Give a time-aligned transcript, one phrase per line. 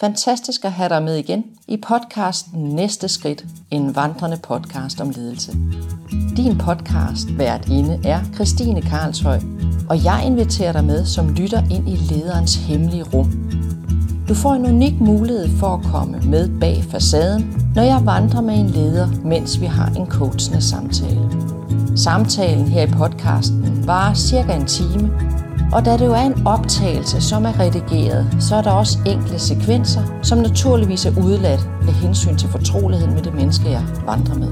[0.00, 5.52] Fantastisk at have dig med igen i podcasten Næste Skridt, en vandrende podcast om ledelse.
[6.36, 9.40] Din podcast hvert inde er Christine Karlshøj,
[9.90, 13.50] og jeg inviterer dig med som lytter ind i lederens hemmelige rum.
[14.28, 18.54] Du får en unik mulighed for at komme med bag facaden, når jeg vandrer med
[18.54, 21.30] en leder, mens vi har en coachende samtale.
[21.96, 25.29] Samtalen her i podcasten varer cirka en time,
[25.72, 29.38] og da det jo er en optagelse, som er redigeret, så er der også enkle
[29.38, 34.48] sekvenser, som naturligvis er udladt af hensyn til fortroligheden med det menneske, jeg vandrer med.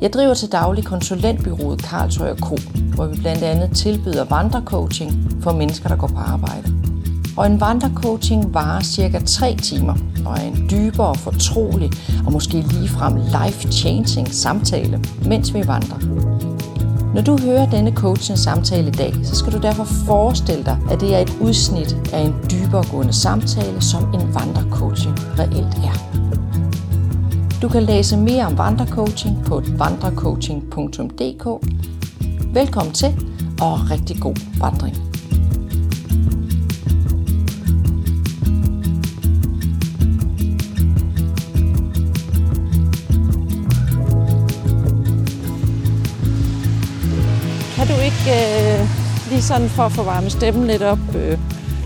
[0.00, 2.56] Jeg driver til daglig konsulentbyrået Karlsøj Co.,
[2.94, 6.72] hvor vi blandt andet tilbyder vandrecoaching for mennesker, der går på arbejde.
[7.36, 9.94] Og en vandrecoaching varer cirka 3 timer
[10.26, 11.90] og er en dybere, fortrolig
[12.26, 16.37] og måske ligefrem life-changing samtale, mens vi vandrer.
[17.14, 21.00] Når du hører denne coachens samtale i dag, så skal du derfor forestille dig, at
[21.00, 25.94] det er et udsnit af en dyberegående samtale, som en vandrecoaching reelt er.
[27.62, 31.46] Du kan læse mere om vandrecoaching på vandrecoaching.dk.
[32.54, 33.08] Velkommen til,
[33.60, 35.07] og rigtig god vandring.
[48.28, 48.88] Øh,
[49.28, 51.38] lige sådan for at få varme stemmen lidt op, øh,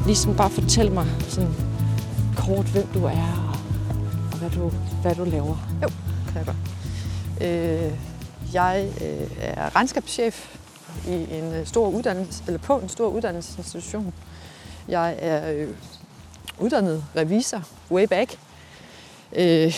[0.06, 1.54] ligesom bare fortælle mig sådan
[2.36, 3.56] kort, hvem du er og,
[4.32, 5.56] og hvad, du, hvad du laver?
[5.82, 5.88] Jo,
[6.26, 6.56] kan jeg godt.
[7.40, 7.92] Øh,
[8.52, 10.56] jeg øh, er regnskabschef
[11.08, 14.14] i en øh, stor uddannelse, eller på en stor uddannelsesinstitution.
[14.88, 15.68] Jeg er øh,
[16.58, 18.38] uddannet revisor way back.
[19.32, 19.74] Øh,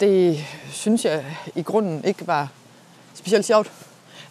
[0.00, 2.48] det synes jeg i grunden ikke var
[3.14, 3.72] specielt sjovt.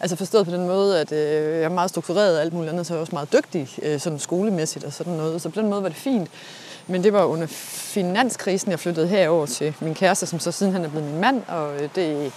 [0.00, 2.86] Altså forstået på den måde, at øh, jeg er meget struktureret og alt muligt andet,
[2.86, 5.42] så er jeg også meget dygtig øh, sådan skolemæssigt og sådan noget.
[5.42, 6.28] Så på den måde var det fint.
[6.86, 10.84] Men det var under finanskrisen, jeg flyttede herover til min kæreste, som så siden han
[10.84, 11.42] er blevet min mand.
[11.48, 12.32] Og øh, det,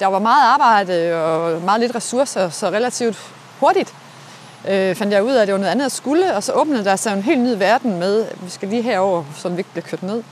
[0.00, 3.18] der var meget arbejde og meget lidt ressourcer, så relativt
[3.60, 3.94] hurtigt
[4.68, 6.36] øh, fandt jeg ud af, at det var noget andet at skulle.
[6.36, 9.48] Og så åbnede der sig en helt ny verden med, vi skal lige herover, så
[9.48, 10.22] vi ikke bliver kørt ned.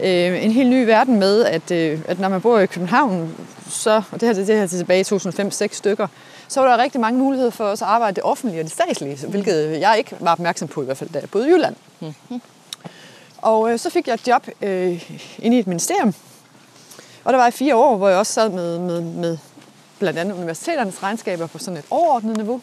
[0.00, 3.34] Øh, en helt ny verden med, at, øh, at når man bor i København,
[3.70, 6.06] så, og det her, det her er tilbage i 2005-6 stykker,
[6.48, 9.26] så var der rigtig mange muligheder for os at arbejde det offentlige og det statslige,
[9.26, 11.76] hvilket jeg ikke var opmærksom på, i hvert fald da jeg boede i Jylland.
[12.00, 12.40] Mm-hmm.
[13.38, 16.14] Og øh, så fik jeg et job øh, inde i et ministerium,
[17.24, 19.38] og der var i fire år, hvor jeg også sad med, med, med
[19.98, 22.60] blandt andet universiteternes regnskaber på sådan et overordnet niveau.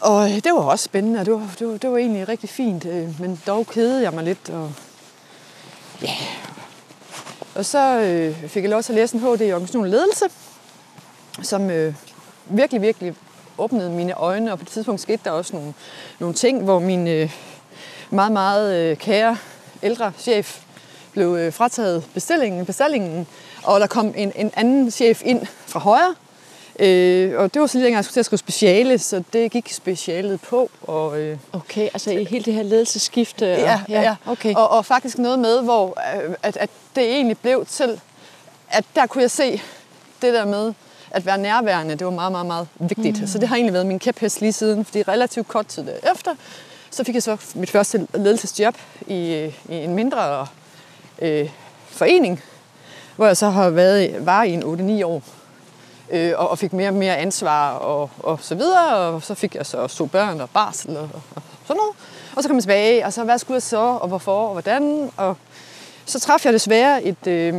[0.00, 2.48] Og øh, det var også spændende, og det var, det var, det var egentlig rigtig
[2.48, 4.50] fint, øh, men dog kedede jeg mig lidt.
[4.50, 4.72] Og,
[6.02, 6.14] ja.
[7.54, 10.24] og så øh, fik jeg lov til at læse en HD i organisation ledelse,
[11.42, 11.94] som øh,
[12.46, 13.14] virkelig, virkelig
[13.58, 15.74] åbnede mine øjne, og på det tidspunkt skete der også nogle,
[16.18, 17.32] nogle ting, hvor min øh,
[18.10, 19.36] meget, meget øh, kære
[19.82, 20.60] ældre chef
[21.12, 23.26] blev øh, frataget bestillingen, bestillingen,
[23.62, 26.14] og der kom en, en anden chef ind fra højre,
[26.78, 29.50] Øh, og det var så lige dengang, jeg skulle til at skrive speciale, så det
[29.50, 30.70] gik specialet på.
[30.82, 33.46] Og, øh, Okay, altså i hele det her ledelsesskifte?
[33.46, 34.16] ja, og, ja, ja.
[34.26, 34.54] Okay.
[34.54, 38.00] Og, og faktisk noget med, hvor øh, at, at det egentlig blev til,
[38.68, 39.62] at der kunne jeg se
[40.22, 40.72] det der med
[41.10, 43.20] at være nærværende, det var meget, meget, meget vigtigt.
[43.20, 43.26] Mm.
[43.26, 46.34] Så det har egentlig været min kæphest lige siden, fordi relativt kort tid efter,
[46.90, 48.74] så fik jeg så mit første ledelsesjob
[49.06, 50.46] i, i en mindre
[51.22, 51.50] øh,
[51.88, 52.42] forening,
[53.16, 55.22] hvor jeg så har været var i en 8-9 år
[56.10, 58.96] øh, og, og fik mere og mere ansvar og, og så videre.
[58.96, 61.96] Og så fik jeg så to børn og barsel og, og sådan noget.
[62.36, 65.10] Og så kom jeg tilbage, og så hvad skulle jeg så, og hvorfor, og hvordan.
[65.16, 65.36] Og
[66.04, 67.54] så traf jeg desværre et, øh,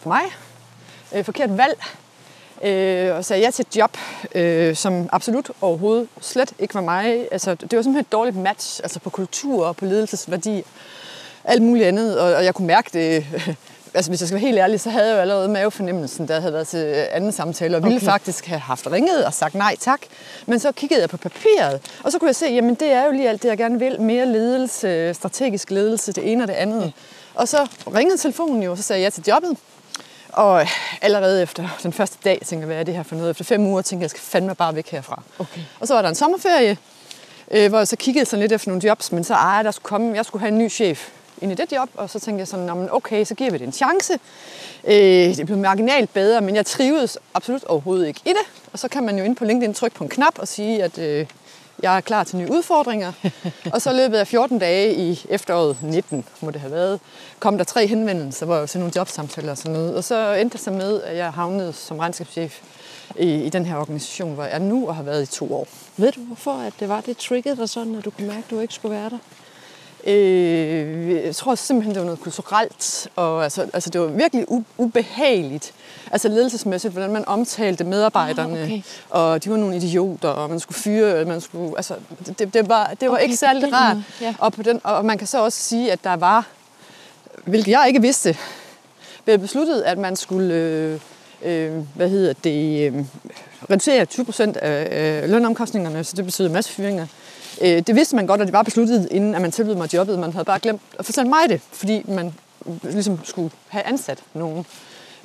[0.00, 0.22] for mig,
[1.14, 1.84] øh, forkert valg.
[2.62, 3.96] Øh, og sagde ja til et job,
[4.34, 7.28] øh, som absolut overhovedet slet ikke var mig.
[7.32, 10.62] Altså, det var simpelthen et dårligt match altså på kultur og på ledelsesværdi.
[11.44, 13.26] Alt muligt andet, og, og jeg kunne mærke det
[13.94, 16.52] altså hvis jeg skal være helt ærlig, så havde jeg jo allerede mavefornemmelsen, der havde
[16.52, 18.06] været til anden samtale, og ville okay.
[18.06, 20.00] faktisk have haft ringet og sagt nej tak.
[20.46, 23.12] Men så kiggede jeg på papiret, og så kunne jeg se, jamen det er jo
[23.12, 24.00] lige alt det, jeg gerne vil.
[24.00, 26.92] Mere ledelse, strategisk ledelse, det ene og det andet.
[27.34, 29.56] Og så ringede telefonen jo, og så sagde jeg ja til jobbet.
[30.28, 30.66] Og
[31.02, 33.30] allerede efter den første dag, tænkte jeg, hvad er det her for noget?
[33.30, 35.22] Efter fem uger tænkte jeg, jeg skal fandme bare væk herfra.
[35.38, 35.60] Okay.
[35.80, 36.76] Og så var der en sommerferie,
[37.50, 39.88] øh, hvor jeg så kiggede sådan lidt efter nogle jobs, men så ej, der skulle
[39.88, 41.10] komme, jeg skulle have en ny chef
[41.44, 43.58] ind i det job, og så tænkte jeg sådan, "Nå, men okay, så giver vi
[43.58, 44.12] det en chance.
[44.84, 48.46] Øh, det blev marginalt bedre, men jeg trivedes absolut overhovedet ikke i det.
[48.72, 50.98] Og så kan man jo ind på LinkedIn trykke på en knap og sige, at
[50.98, 51.26] øh,
[51.82, 53.12] jeg er klar til nye udfordringer.
[53.72, 57.00] og så løbet af 14 dage i efteråret 19, må det have været,
[57.38, 59.96] kom der tre henvendelser, hvor jeg til nogle jobsamtaler og sådan noget.
[59.96, 62.60] Og så endte det så med, at jeg havnede som regnskabschef
[63.18, 65.66] i, i den her organisation, hvor jeg er nu og har været i to år.
[65.96, 68.50] Ved du, hvorfor at det var det triggede dig sådan, at du kunne mærke, at
[68.50, 69.18] du ikke skulle være der?
[70.06, 74.46] Øh, jeg tror simpelthen, det var noget kulturelt, og altså, altså det var virkelig
[74.78, 75.72] ubehageligt.
[76.10, 78.82] Altså ledelsesmæssigt, hvordan man omtalte medarbejderne, Ah, okay.
[79.10, 81.94] og de var nogle idioter, og man skulle fyre, man skulle, altså,
[82.38, 83.96] det, det var, det var Okay, ikke særlig rart.
[84.20, 84.34] ja.
[84.38, 86.46] Og, på den, og man kan så også sige, at der var,
[87.44, 88.36] hvilket jeg ikke vidste,
[89.24, 91.00] blev besluttet, at man skulle, øh,
[91.44, 93.04] øh, hvad hedder det, øh,
[93.70, 97.06] reducere 20 procent af øh, lønomkostningerne, så det betyder masse fyringer.
[97.60, 100.18] Øh, det vidste man godt, og det var besluttet, inden at man tilbød mig jobbet.
[100.18, 102.34] Man havde bare glemt at fortælle mig det, fordi man
[102.82, 104.66] ligesom skulle have ansat nogen.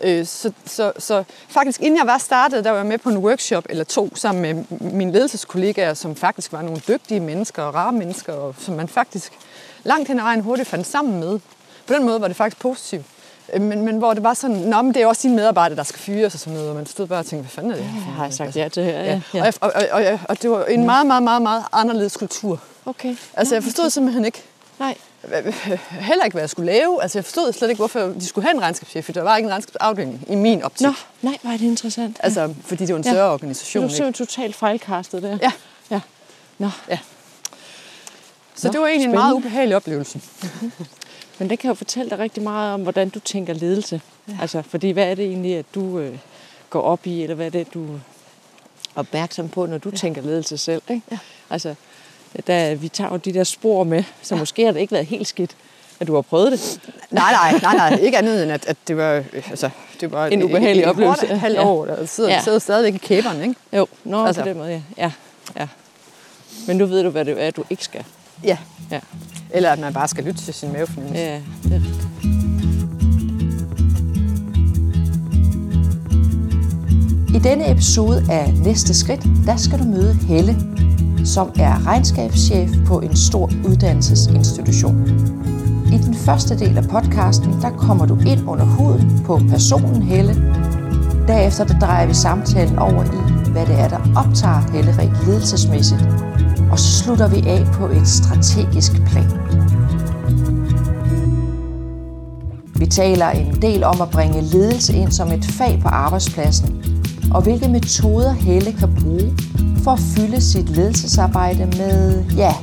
[0.04, 3.18] Øh, så, så, så faktisk inden jeg var startet, der var jeg med på en
[3.18, 7.92] workshop eller to sammen med mine ledelseskollegaer, som faktisk var nogle dygtige mennesker og rare
[7.92, 9.34] mennesker, og som man faktisk
[9.84, 11.40] langt hen ad vejen hurtigt fandt sammen med.
[11.88, 13.06] På den måde var det faktisk positivt.
[13.54, 15.84] Øh, Men, men hvor det var sådan, Nå, men det er også dine medarbejdere, der
[15.84, 17.86] skal fyres og sådan noget, og man stod bare og tænkte, hvad fanden er det
[17.86, 19.02] for Jeg har sagt Altså, ja til her.
[19.04, 19.22] Ja.
[19.34, 22.62] Og, jeg- og, og, og, og det var en meget, meget, meget, meget anderledes kultur.
[22.86, 23.16] Okay.
[23.34, 24.44] Altså, jeg forstod simpelthen ikke,
[24.80, 24.98] Nej.
[25.90, 27.02] heller ikke, hvad jeg skulle lave.
[27.02, 29.48] Altså, jeg forstod slet ikke, hvorfor de skulle have en regnskabschef, for der var ikke
[29.48, 30.88] en regnskabsafdeling i min optik.
[30.88, 32.18] Nå, nej, var det interessant.
[32.20, 33.12] Altså, fordi det var en Ja.
[33.12, 33.84] større du organisation.
[33.84, 33.96] er Ikke?
[33.96, 35.38] simpelthen totalt fejlkastet der.
[35.42, 35.52] Ja,
[35.92, 36.00] ja.
[36.58, 36.70] Nå,
[38.56, 39.18] så Nå, det var egentlig en spændende.
[39.24, 40.22] meget ubehagelig oplevelse.
[41.40, 44.02] Men det kan jo fortælle dig rigtig meget om, hvordan du tænker ledelse.
[44.28, 44.34] Ja.
[44.42, 46.18] Altså, fordi hvad er det egentlig, at du øh,
[46.70, 48.00] går op i, eller hvad er det, du er
[48.96, 49.96] opmærksom på, når du ja.
[49.96, 50.82] tænker ledelse selv?
[50.90, 51.02] Ikke?
[51.12, 51.18] Ja.
[51.50, 51.76] Altså,
[52.48, 54.40] der, vi tager jo de der spor med, så ja.
[54.40, 55.56] måske har det ikke været helt skidt,
[56.00, 56.80] at du har prøvet det.
[57.12, 58.00] Nej, nej, nej, nej.
[58.02, 59.70] Ikke andet end, at, at det var, altså,
[60.02, 61.32] det var En ubehagelig oplevelse.
[61.32, 62.42] Et halvt år, der sidder, Ja.
[62.42, 63.56] sidder stadigvæk i kæberen, ikke?
[63.74, 64.26] Jo, nå.
[64.26, 64.42] Altså.
[64.42, 64.82] på den måde, ja.
[64.98, 65.12] ja.
[65.58, 65.68] ja.
[66.68, 68.06] Men nu ved du, hvad det er, du ikke skal.
[68.44, 68.58] Ja.
[68.92, 69.00] Ja,
[69.50, 71.22] Eller at man bare skal lytte til sin mavefornemmelse.
[71.24, 72.06] ja det er rigtigt.
[77.36, 80.56] I denne episode af Næste Skridt, der skal du møde Helle,
[81.26, 85.06] som er regnskabschef på en stor uddannelsesinstitution.
[85.94, 90.34] I den første del af podcasten, der kommer du ind under huden på personen Helle.
[91.28, 96.02] Derefter der drejer vi samtalen over i, hvad det er, der optager Helle rent ledelsesmæssigt.
[96.72, 99.32] Og så slutter vi af på et strategisk plan.
[102.76, 106.84] Vi taler en del om at bringe ledelse ind som et fag på arbejdspladsen,
[107.32, 109.34] og hvilke metoder Helle kan bruge
[109.84, 112.54] for at fylde sit ledelsesarbejde med, ja,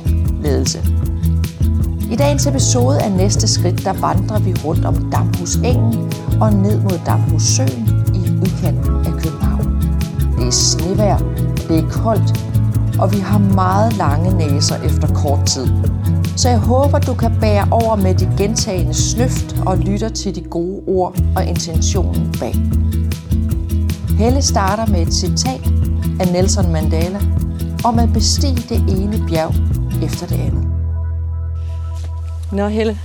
[0.41, 0.79] ledelse.
[2.11, 6.81] I dagens episode af Næste Skridt, der vandrer vi rundt om Damhus Engen og ned
[6.81, 9.81] mod Damhus Søen i udkanten af København.
[10.37, 11.17] Det er snevejr,
[11.67, 12.56] det er koldt,
[12.99, 15.67] og vi har meget lange næser efter kort tid.
[16.37, 20.41] Så jeg håber, du kan bære over med de gentagende snøft og lytter til de
[20.41, 22.55] gode ord og intentionen bag.
[24.19, 25.61] Helle starter med et citat
[26.19, 27.19] af Nelson Mandela
[27.85, 29.53] om at bestige det ene bjerg
[30.03, 30.67] efter det andet.
[32.51, 32.97] Nå, Helle,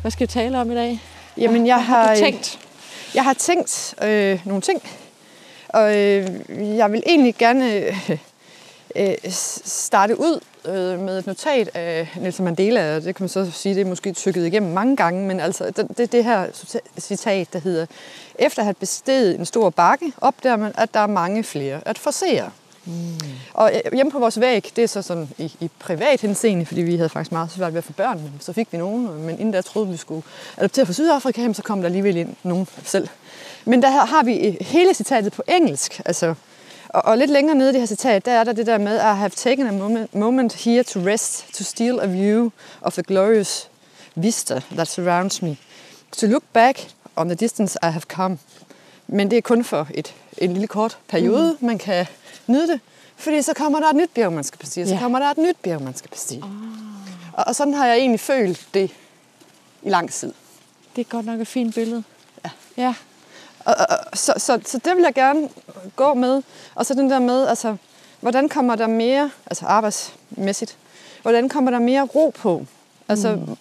[0.00, 1.00] hvad skal vi tale om i dag?
[1.38, 2.58] Jamen, jeg har har, du tænkt?
[3.14, 4.82] Jeg har tænkt øh, nogle ting,
[5.68, 6.26] og øh,
[6.76, 8.18] jeg vil egentlig gerne øh,
[8.96, 9.14] øh,
[9.64, 13.74] starte ud øh, med et notat af Nelson Mandela, og det kan man så sige,
[13.74, 16.46] det er måske tykket igennem mange gange, men altså det, det, det her
[16.98, 17.86] citat, der hedder,
[18.38, 21.98] efter at have besteget en stor bakke, opdager man, at der er mange flere at
[21.98, 22.50] forsere.
[22.84, 22.92] Mm.
[23.54, 26.80] Og øh, hjemme på vores væg, det er så sådan i, i privat henseende, fordi
[26.82, 29.52] vi havde faktisk meget svært ved at få børn, så fik vi nogen, men inden
[29.52, 30.22] da troede vi, skulle
[30.56, 33.08] adoptere fra Sydafrika, så kom der alligevel ind nogen selv.
[33.64, 36.34] Men der har vi hele citatet på engelsk, altså
[36.88, 38.96] og, og lidt længere nede i det her citat, der er der det der med,
[38.96, 43.02] I have taken a moment, moment here to rest, to steal a view of the
[43.02, 43.68] glorious
[44.14, 45.56] vista that surrounds me.
[46.18, 48.38] To look back on the distance I have come.
[49.06, 51.66] Men det er kun for et, en lille kort periode, mm.
[51.66, 52.06] man kan
[52.46, 52.80] nyde det.
[53.16, 55.00] Fordi så kommer der et nyt bjerg, man skal bestige, så Ja.
[55.00, 56.44] kommer der et nyt bjerg, man skal bestige.
[57.32, 58.90] Og, og sådan har jeg egentlig følt det
[59.82, 60.32] i lang tid.
[60.96, 62.04] Det er godt nok et fint billede.
[62.44, 62.50] Ja.
[62.76, 62.94] Ja.
[63.68, 63.74] Og,
[64.14, 65.48] så, så, så det vil jeg gerne
[65.96, 66.42] gå med.
[66.74, 67.76] Og så den der med, altså,
[68.20, 70.76] hvordan kommer der mere, altså arbejdsmæssigt,
[71.22, 72.66] hvordan kommer der mere ro på?
[73.08, 73.56] Altså, mm.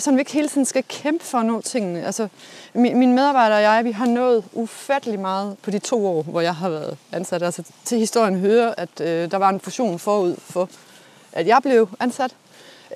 [0.00, 2.06] sådan vi ikke hele tiden skal kæmpe for at nå tingene.
[2.06, 2.28] Altså,
[2.74, 6.40] min, mine medarbejdere og jeg, vi har nået ufattelig meget på de to år, hvor
[6.40, 7.42] jeg har været ansat.
[7.42, 10.68] Altså, til historien hører, at øh, der var en fusion forud for,
[11.32, 12.34] at jeg blev ansat.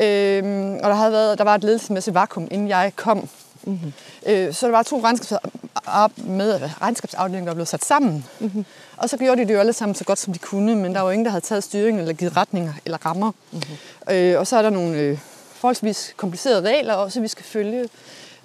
[0.01, 3.29] Øhm, og der, havde været, der var et ledelsesmæssigt vakuum, inden jeg kom.
[3.65, 3.93] Mm-hmm.
[4.27, 8.25] Øh, så der var to regnskabs- med, regnskabsafdelinger, der blev sat sammen.
[8.41, 8.65] Mm-hmm.
[8.97, 11.01] Og så gjorde de det jo alle sammen så godt, som de kunne, men der
[11.01, 13.33] var ingen, der havde taget styringen eller givet retninger eller rammer.
[13.53, 14.15] Mm-hmm.
[14.15, 15.19] Øh, og så er der nogle øh,
[15.55, 17.89] forholdsvis komplicerede regler også, vi skal følge.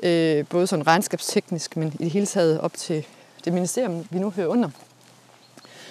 [0.04, 3.06] Øh, både sådan regnskabsteknisk, men i det hele taget op til
[3.46, 4.70] det ministerium, vi nu hører under.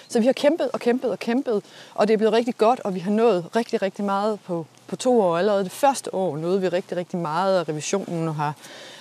[0.08, 1.62] Så vi har kæmpet og kæmpet og kæmpet,
[1.94, 4.96] og det er blevet rigtig godt, og vi har nået rigtig, rigtig meget på, på
[4.96, 5.38] to år.
[5.38, 8.54] Allerede det første år nåede vi rigtig, rigtig meget, og revisionen har,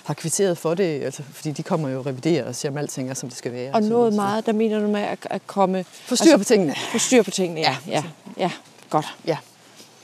[0.06, 3.10] har kvitteret for det, altså, fordi de kommer jo og reviderer og siger, om alting
[3.10, 3.72] er, som det skal være.
[3.74, 5.84] Og noget så- meget, der mener du med at, at komme...
[6.04, 6.74] Få styr på tingene.
[6.92, 7.76] Få styr på tingene, ja.
[7.88, 8.04] Ja,
[8.38, 8.50] ja.
[8.90, 9.06] godt.
[9.26, 9.36] Ja.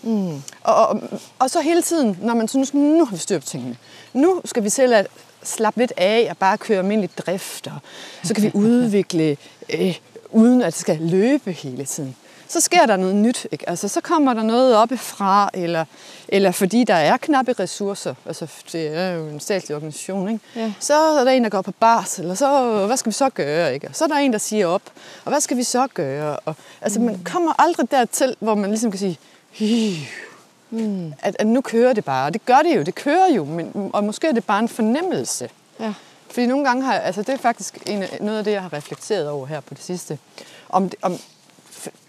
[0.03, 0.43] Mm.
[0.63, 1.01] Og, og,
[1.39, 3.77] og så hele tiden, når man synes, nu har vi styr på tingene.
[4.13, 5.07] Nu skal vi selv at
[5.43, 7.67] slappe lidt af og bare køre almindelig drift.
[7.67, 7.79] Og
[8.25, 9.37] så kan vi udvikle,
[9.71, 9.95] øh,
[10.31, 12.17] uden at det skal løbe hele tiden.
[12.53, 13.47] Så sker der noget nyt.
[13.53, 13.69] Ikke?
[13.69, 15.85] Altså, så kommer der noget oppefra, eller,
[16.29, 18.15] eller fordi der er knappe ressourcer.
[18.27, 20.29] Altså, det er jo en statslig organisation.
[20.29, 20.41] Ikke?
[20.57, 20.73] Ja.
[20.81, 23.75] Så er der en, der går på barsel, og så, hvad skal vi så gøre?
[23.75, 23.89] Ikke?
[23.89, 24.83] Og så er der en, der siger op,
[25.25, 26.37] og hvad skal vi så gøre?
[26.37, 29.19] Og, altså, man kommer aldrig dertil, hvor man ligesom kan sige,
[29.51, 30.07] "Hi,
[30.71, 31.13] Mm.
[31.23, 32.27] at, at nu kører det bare.
[32.27, 34.69] Og det gør det jo, det kører jo, men, og måske er det bare en
[34.69, 35.49] fornemmelse.
[35.81, 35.95] Ja.
[36.31, 39.29] Fordi nogle gange har, altså det er faktisk en, noget af det, jeg har reflekteret
[39.29, 40.19] over her på det sidste.
[40.69, 41.19] Om, om,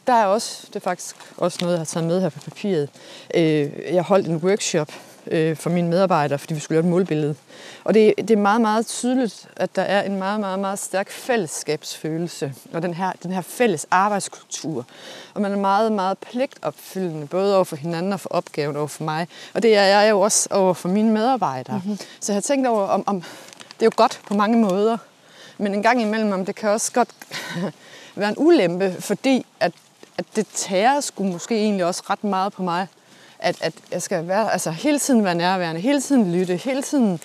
[0.08, 2.90] der er også, det er faktisk også noget, jeg har taget med her på papiret.
[3.36, 4.92] Øh, jeg holdt en workshop
[5.28, 7.36] øh, for mine medarbejdere, fordi vi skulle lave et målbillede.
[7.84, 11.12] Og det, det er meget, meget tydeligt, at der er en meget, meget, meget stærk
[11.12, 14.86] fællesskabsfølelse, og den her, den her fælles arbejdskultur.
[15.34, 19.04] Og man er meget, meget pligtopfyldende, både over for hinanden og for opgaven over for
[19.04, 19.28] mig.
[19.54, 21.82] Og det er jeg jo også over for mine medarbejdere.
[21.84, 21.98] Mm-hmm.
[22.20, 23.22] Så jeg har tænkt over, om, om
[23.74, 24.98] det er jo godt på mange måder,
[25.58, 27.10] men en gang imellem, om det kan også godt
[28.16, 29.72] være en ulempe, fordi at,
[30.18, 32.88] at det tager sgu måske egentlig også ret meget på mig,
[33.40, 37.20] at, at jeg skal være, altså hele tiden være nærværende, hele tiden lytte, hele tiden...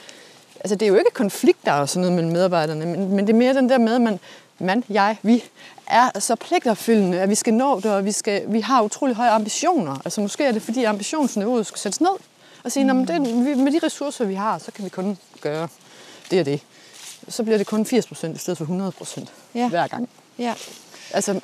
[0.60, 3.36] Altså det er jo ikke konflikter og sådan noget mellem medarbejderne, men, men det er
[3.38, 4.20] mere den der med, at man,
[4.58, 5.44] man, jeg, vi
[5.86, 9.30] er så pligtopfyldende, at vi skal nå det, og vi, skal, vi har utrolig høje
[9.30, 9.96] ambitioner.
[10.04, 12.16] Altså måske er det, fordi ambitionsniveauet skal sættes ned,
[12.64, 13.06] og sige, mm.
[13.06, 13.20] det,
[13.58, 15.68] med de ressourcer, vi har, så kan vi kun gøre
[16.30, 16.60] det og det.
[17.28, 19.68] Så bliver det kun 80 procent i stedet for 100 procent Ja.
[19.68, 20.08] hver gang.
[20.38, 20.54] Ja.
[21.12, 21.40] Altså,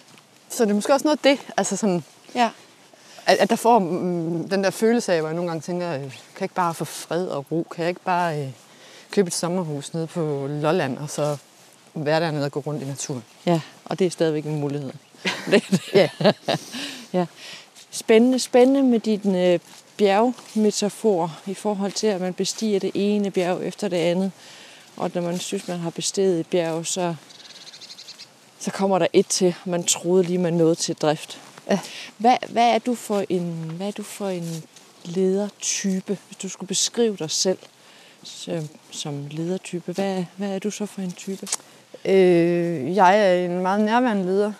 [0.54, 2.50] så det er måske også noget af det, altså sådan, Ja.
[3.26, 6.00] at, at der får mm, den der følelse af, hvor jeg nogle gange tænker, øh,
[6.00, 7.66] kan jeg ikke bare få fred og ro?
[7.74, 8.48] Kan jeg ikke bare øh,
[9.10, 11.36] købe et sommerhus nede på Lolland, og så
[11.94, 13.24] være dernede og gå rundt i naturen?
[13.46, 14.92] Ja, og det er stadigvæk en mulighed.
[15.50, 16.08] Det, Ja.
[17.12, 17.26] ja.
[17.90, 19.58] Spændende, spændende med din øh,
[19.96, 24.32] bjergmetafor i forhold til, at man bestiger det ene bjerg efter det andet.
[24.96, 27.14] Og når man synes, man har besteget et bjerg, så,
[28.64, 31.40] så kommer der et til, man troede lige, man nåede til drift.
[31.70, 31.80] Ja.
[32.18, 34.64] Hvad, hvad, er du for en, hvad er du for en
[35.04, 37.58] ledertype, hvis du skulle beskrive dig selv
[38.22, 39.92] som, som ledertype?
[39.92, 41.48] Hvad, hvad er du så for en type?
[42.04, 44.52] Øh, jeg er en meget nærværende leder,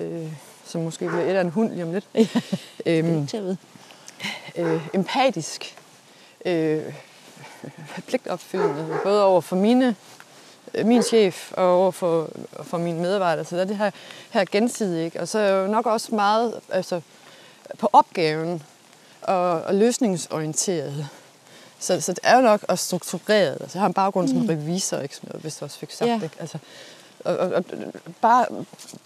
[0.00, 0.32] øh,
[0.64, 2.08] som måske bliver et af en hund lige om lidt.
[2.86, 3.56] øhm, Til at vide.
[4.56, 5.76] øh, empatisk,
[6.44, 6.82] øh,
[8.08, 9.96] pligtopfyldende, både over for mine,
[10.84, 12.30] min chef og over for,
[12.62, 13.44] for mine medarbejdere.
[13.44, 13.90] Så der er det her,
[14.30, 15.04] her gensidigt.
[15.04, 15.20] Ikke?
[15.20, 17.00] Og så er jeg jo nok også meget altså,
[17.78, 18.62] på opgaven
[19.22, 21.08] og, og løsningsorienteret.
[21.78, 23.56] Så, så det er jo nok også struktureret.
[23.60, 26.08] Altså, jeg har en baggrund som revisor, ikke, som jeg vist også fik sagt.
[26.08, 26.14] Ja.
[26.14, 26.36] Ikke?
[26.40, 26.58] Altså,
[27.24, 27.64] og, og, og,
[28.20, 28.46] bare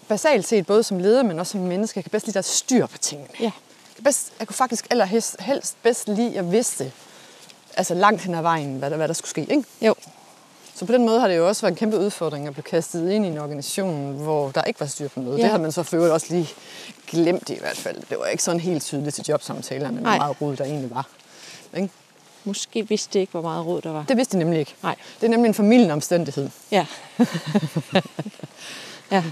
[0.07, 2.49] basalt set, både som leder, men også som menneske, jeg kan bedst lide, at der
[2.49, 3.29] er styr på tingene.
[3.39, 3.43] Ja.
[3.43, 3.51] Jeg,
[3.95, 6.91] kan bedst, jeg kunne faktisk allerhelst helst bedst lide, at jeg vidste,
[7.77, 9.41] altså langt hen ad vejen, hvad der, hvad der skulle ske.
[9.41, 9.63] Ikke?
[9.81, 9.95] Jo.
[10.77, 13.09] Så på den måde har det jo også været en kæmpe udfordring at blive kastet
[13.11, 15.37] ind i en organisation, hvor der ikke var styr på noget.
[15.37, 15.43] Ja.
[15.43, 16.49] Det har man så for også lige
[17.07, 17.97] glemt i hvert fald.
[18.09, 21.07] Det var ikke sådan helt tydeligt til jobsamtalerne, hvor meget rod der egentlig var.
[21.77, 21.89] Ikke?
[22.43, 24.05] Måske vidste det ikke, hvor meget råd der var.
[24.07, 24.75] Det vidste de nemlig ikke.
[24.83, 24.95] Nej.
[25.21, 26.49] Det er nemlig en familien omstændighed.
[26.71, 26.85] Ja.
[29.11, 29.23] ja.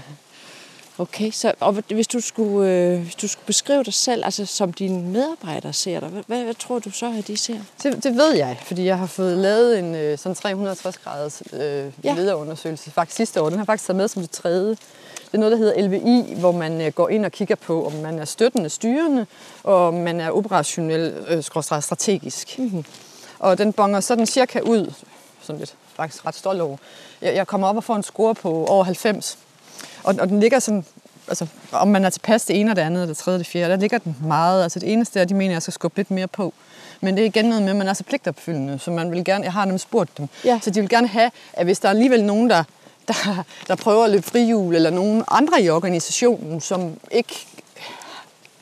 [0.98, 4.72] Okay, så og hvis du skulle, øh, hvis du skulle beskrive dig selv, altså som
[4.72, 7.58] dine medarbejdere ser dig, hvad, hvad, hvad tror du så, at de ser?
[7.82, 12.14] Det, det ved jeg, fordi jeg har fået lavet en øh, sådan 360-graders øh, Ja.
[12.14, 13.48] lederundersøgelse faktisk sidste år.
[13.50, 14.70] Den har faktisk taget med som det tredje.
[14.70, 17.92] Det er noget, der hedder LVI, hvor man øh, går ind og kigger på, om
[17.92, 19.26] man er støttende, styrende,
[19.62, 22.58] og om man er operationel, øh, strategisk.
[22.58, 22.84] Mm-hmm.
[23.38, 24.92] Og den bonger sådan cirka ud,
[25.42, 26.76] sådan lidt faktisk ret stolt over.
[27.22, 29.38] Jeg, jeg kommer op og får en score på over 90.
[30.06, 30.84] Og, og den ligger sådan,
[31.28, 33.46] altså om man er tilpas det ene og det andet, eller det tredje og det
[33.46, 34.62] fjerde, der ligger den meget.
[34.62, 36.54] Altså det eneste er, de mener, at jeg skal skubbe lidt mere på.
[37.00, 39.44] Men det er igen noget med, at man er så pligtopfyldende, så man vil gerne,
[39.44, 40.58] jeg har nemlig spurgt dem, Ja.
[40.62, 42.64] så de vil gerne have, at hvis der er alligevel nogen, der,
[43.08, 47.46] der, der prøver at løbe frihjul, eller nogen andre i organisationen, som ikke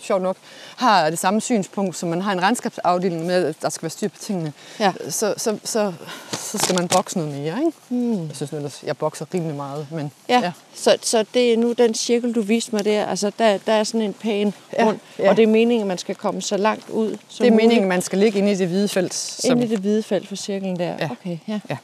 [0.04, 0.36] sjovt nok,
[0.76, 4.08] har det samme synspunkt, som man har en regnskabsafdeling med, at der skal være styr
[4.08, 4.92] på tingene, Ja.
[5.08, 5.92] så, så, så,
[6.32, 7.58] så skal man bokse noget mere.
[7.58, 7.72] Ikke?
[7.88, 8.26] Hmm.
[8.26, 10.52] Jeg synes nu ellers, jeg bokser rimelig meget, men Ja, ja.
[10.74, 13.06] Så, så det er nu den cirkel, du viste mig der.
[13.06, 15.30] Altså, der, der er sådan en pæn Ja, rund, ja.
[15.30, 17.66] og det er meningen, at man skal komme så langt ud som det er muligt.
[17.68, 19.14] meningen, man skal ligge inde i det hvide felt.
[19.14, 20.94] Som, Ind i det hvide felt for cirklen der.
[21.00, 21.08] Ja.
[21.10, 21.60] Okay, ja.
[21.70, 21.76] Ja.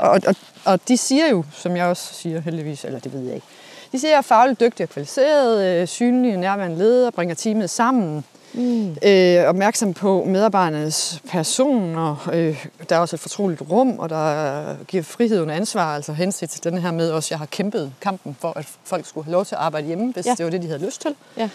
[0.00, 3.34] Og, og, og de siger jo, som jeg også siger heldigvis, eller det ved jeg
[3.34, 3.46] ikke,
[3.92, 7.34] De siger, at jeg er fagligt dygtig og kvalificeret, øh, synlig og nærværende leder, bringer
[7.34, 8.96] teamet sammen, mm.
[9.02, 14.64] øh, opmærksom på medarbejdernes person, og øh, der er også et fortroligt rum, og der
[14.88, 18.36] giver frihed under ansvar, altså henset til den her med også, jeg har kæmpet kampen
[18.40, 20.34] for, at folk skulle have lov til at arbejde hjemme, hvis ja.
[20.38, 21.14] det var det, de havde lyst til.
[21.36, 21.48] Ja.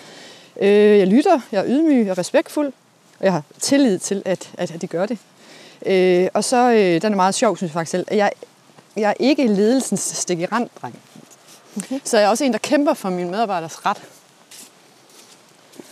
[0.62, 2.74] Øh, jeg lytter, jeg er ydmyg, jeg er respektfuld,
[3.20, 5.18] og jeg har tillid til, at, at de gør det.
[5.86, 8.32] Øh, og så, øh, den er meget sjov, synes jeg faktisk selv, at jeg,
[8.98, 11.00] jeg er ikke ledelsens stik i rand, dreng.
[11.78, 12.00] Okay.
[12.04, 14.02] Så jeg er også en, der kæmper for mine medarbejders ret.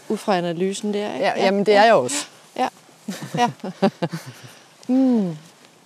[0.09, 1.25] Ud fra analysen der, ikke?
[1.25, 1.45] Ja, ja.
[1.45, 2.27] jamen det er jeg også.
[2.57, 2.67] Ja.
[3.37, 3.49] ja.
[4.87, 5.37] mm.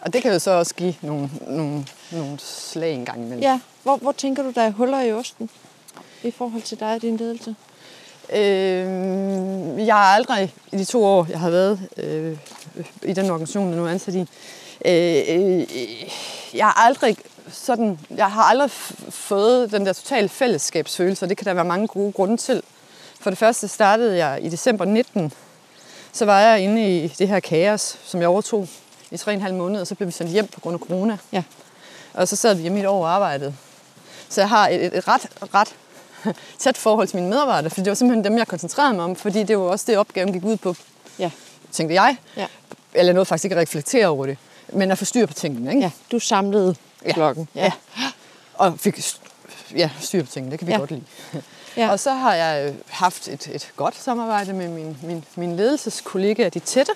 [0.01, 3.41] Og det kan jo så også give nogle, nogle, nogle slag en gang imellem.
[3.41, 3.59] Ja.
[3.83, 5.49] Hvor, hvor tænker du, der er huller i osten
[6.23, 7.55] i forhold til dig og din ledelse?
[8.33, 12.37] Øh, jeg har aldrig i de to år, jeg har været øh,
[13.03, 14.19] i den organisation, jeg nu er ansat i,
[14.85, 15.67] øh, øh,
[16.53, 17.17] jeg har aldrig
[17.51, 18.71] sådan, jeg har aldrig
[19.09, 22.61] fået den der totale fællesskabsfølelse, og det kan der være mange gode grunde til.
[23.19, 25.33] For det første startede jeg i december 19.
[26.11, 28.67] Så var jeg inde i det her kaos, som jeg overtog
[29.11, 30.79] i tre og en halv måned, og så blev vi sendt hjem på grund af
[30.79, 31.17] corona.
[31.31, 31.43] Ja.
[32.13, 33.55] Og så sad vi hjemme i et år og arbejdede.
[34.29, 35.75] Så jeg har et, et, et ret, ret
[36.59, 39.43] tæt forhold til mine medarbejdere, fordi det var simpelthen dem, jeg koncentrerede mig om, fordi
[39.43, 40.75] det var også det, opgaven gik ud på,
[41.19, 41.31] ja.
[41.71, 42.17] tænkte jeg.
[42.37, 42.47] Ja.
[42.93, 44.37] Eller noget faktisk ikke at reflektere over det,
[44.73, 45.69] men at få styr på tingene.
[45.69, 45.81] Ikke?
[45.81, 47.13] Ja, du samlede ja.
[47.13, 47.47] klokken.
[47.55, 47.71] Ja.
[47.97, 48.11] ja.
[48.53, 48.99] Og fik
[49.75, 50.77] ja, styr på tingene, det kan vi ja.
[50.77, 51.03] godt lide.
[51.77, 51.91] Ja.
[51.91, 56.59] Og så har jeg haft et, et godt samarbejde med min, min, min ledelseskollega, de
[56.59, 56.91] tætte,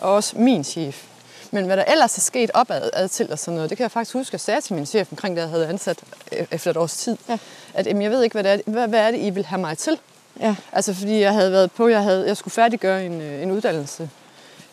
[0.00, 1.04] og også min chef.
[1.50, 3.90] Men hvad der ellers er sket opad ad til og sådan noget, det kan jeg
[3.90, 5.98] faktisk huske, at jeg sagde til min chef omkring, da jeg havde ansat
[6.32, 7.38] e- efter et års tid, ja.
[7.74, 9.60] at jamen, jeg ved ikke, hvad det, er, hvad, hvad er det, I vil have
[9.60, 9.98] mig til?
[10.40, 10.54] Ja.
[10.72, 14.10] Altså fordi jeg havde været på, jeg, havde, jeg skulle færdiggøre en, øh, en uddannelse,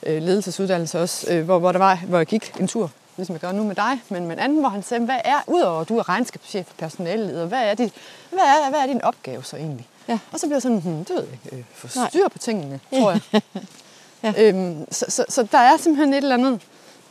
[0.05, 3.39] øh, ledelsesuddannelse også, øh, hvor, hvor, der var, hvor jeg gik en tur, ligesom jeg
[3.41, 5.89] gør nu med dig, men med en anden, hvor han sagde, hvad er, udover at
[5.89, 7.93] du er regnskabschef og personaleleder, hvad er, dit,
[8.29, 9.87] hvad, er, hvad er din opgave så egentlig?
[10.07, 10.19] Ja.
[10.31, 12.79] Og så bliver jeg sådan, hmm, det ved jeg ikke, øh, få styr på tingene,
[12.99, 13.41] tror jeg.
[14.23, 14.33] ja.
[14.37, 16.61] øhm, så, så, så der er simpelthen et eller andet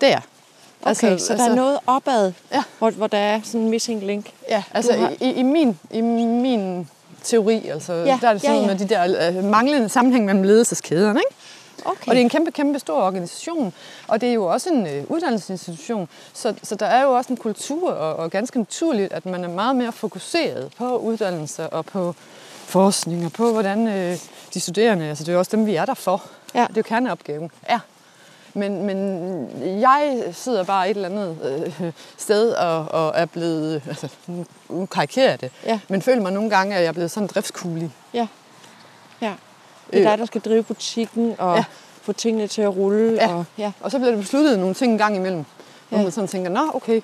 [0.00, 0.20] der.
[0.82, 2.62] Okay, altså, så der altså, er noget opad, ja.
[2.78, 4.32] hvor, hvor der er sådan en missing link.
[4.48, 5.12] Ja, altså har...
[5.20, 6.88] i, i, min, i min
[7.24, 8.66] teori, altså, ja, der er det sådan ja, ja.
[8.66, 11.36] med de der uh, manglende sammenhæng mellem ledelseskæderne, ikke?
[11.84, 12.08] Okay.
[12.08, 13.74] Og det er en kæmpe, kæmpe stor organisation,
[14.08, 17.36] og det er jo også en uh, uddannelsesinstitution, så, så der er jo også en
[17.36, 22.14] kultur, og, og ganske naturligt, at man er meget mere fokuseret på uddannelse og på
[22.66, 24.18] forskning, og på hvordan uh,
[24.54, 26.22] de studerende, altså det er jo også dem, vi er der for.
[26.54, 26.60] Ja.
[26.60, 27.50] Det er jo kerneopgaven.
[27.68, 27.80] Ja.
[28.54, 29.48] Men, men
[29.80, 31.38] jeg sidder bare et eller andet
[31.80, 34.08] øh, sted og, og er blevet, altså
[34.68, 35.80] nu karikerer det, ja.
[35.88, 37.90] men føler mig nogle gange, at jeg er blevet sådan driftskulig.
[38.14, 38.26] Ja.
[39.20, 39.34] ja.
[39.92, 41.64] Det er dig, der skal drive butikken og ja.
[42.02, 43.12] få tingene til at rulle.
[43.12, 43.34] Ja.
[43.34, 43.72] Og, ja.
[43.80, 45.44] og så bliver det besluttet nogle ting en gang imellem,
[45.88, 46.02] hvor ja.
[46.02, 47.00] man sådan tænker, nå okay,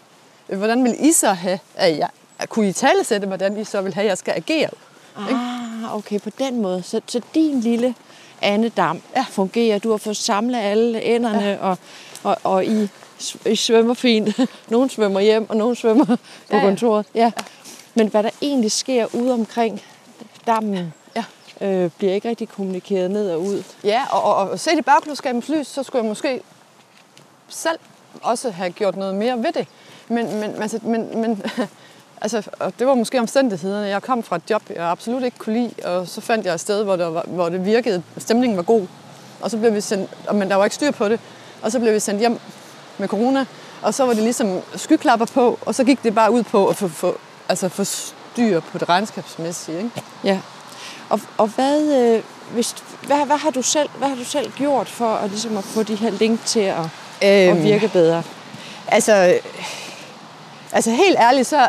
[0.57, 2.09] hvordan vil I så have, at jeg,
[2.49, 4.71] kunne I tale sætte, hvordan I så vil have, at jeg skal agere?
[5.17, 6.83] Ah, okay, på den måde.
[6.83, 7.95] Så, så din lille
[8.43, 9.27] andedam ja.
[9.31, 9.79] fungerer.
[9.79, 11.57] Du har fået samlet alle enderne, ja.
[11.61, 11.79] og,
[12.23, 12.89] og, og I,
[13.47, 14.41] I svømmer fint.
[14.71, 16.17] Nogle svømmer hjem, og nogle svømmer på
[16.57, 17.07] ja, kontoret.
[17.15, 17.21] Ja.
[17.21, 17.31] ja.
[17.95, 19.83] Men hvad der egentlig sker ude omkring
[20.47, 20.85] dammen, ja.
[21.61, 23.63] Øh, bliver ikke rigtig kommunikeret ned og ud.
[23.85, 26.41] Ja, og, og, og set i bagklodskabens lys, så skulle jeg måske
[27.49, 27.79] selv
[28.23, 29.67] også have gjort noget mere ved det.
[30.09, 31.43] Men, men, altså, men, men
[32.21, 33.87] Altså, og det var måske omstændighederne.
[33.87, 36.61] Jeg kom fra et job, jeg absolut ikke kunne lide, og så fandt jeg et
[36.61, 38.87] sted, hvor, der var, hvor det virkede, stemningen var god.
[39.41, 41.21] Og så blev vi sendt, men der var ikke styr på det,
[41.63, 42.39] og så blev vi sendt hjem
[42.99, 43.45] med corona,
[43.83, 46.77] og så var det ligesom skyklapper på, og så gik det bare ud på at
[46.77, 47.19] få, få,
[47.49, 49.79] altså få styr på det regnskabsmæssige.
[49.79, 49.91] Ikke?
[50.25, 50.41] Ja.
[51.11, 52.75] Og, og hvad, øh, hvis,
[53.07, 55.83] hvad, hvad, har du selv, hvad har du selv gjort for at, ligesom at få
[55.83, 56.85] de her link til at,
[57.23, 58.23] øhm, at virke bedre?
[58.89, 59.39] Altså,
[60.73, 61.69] altså helt ærligt, så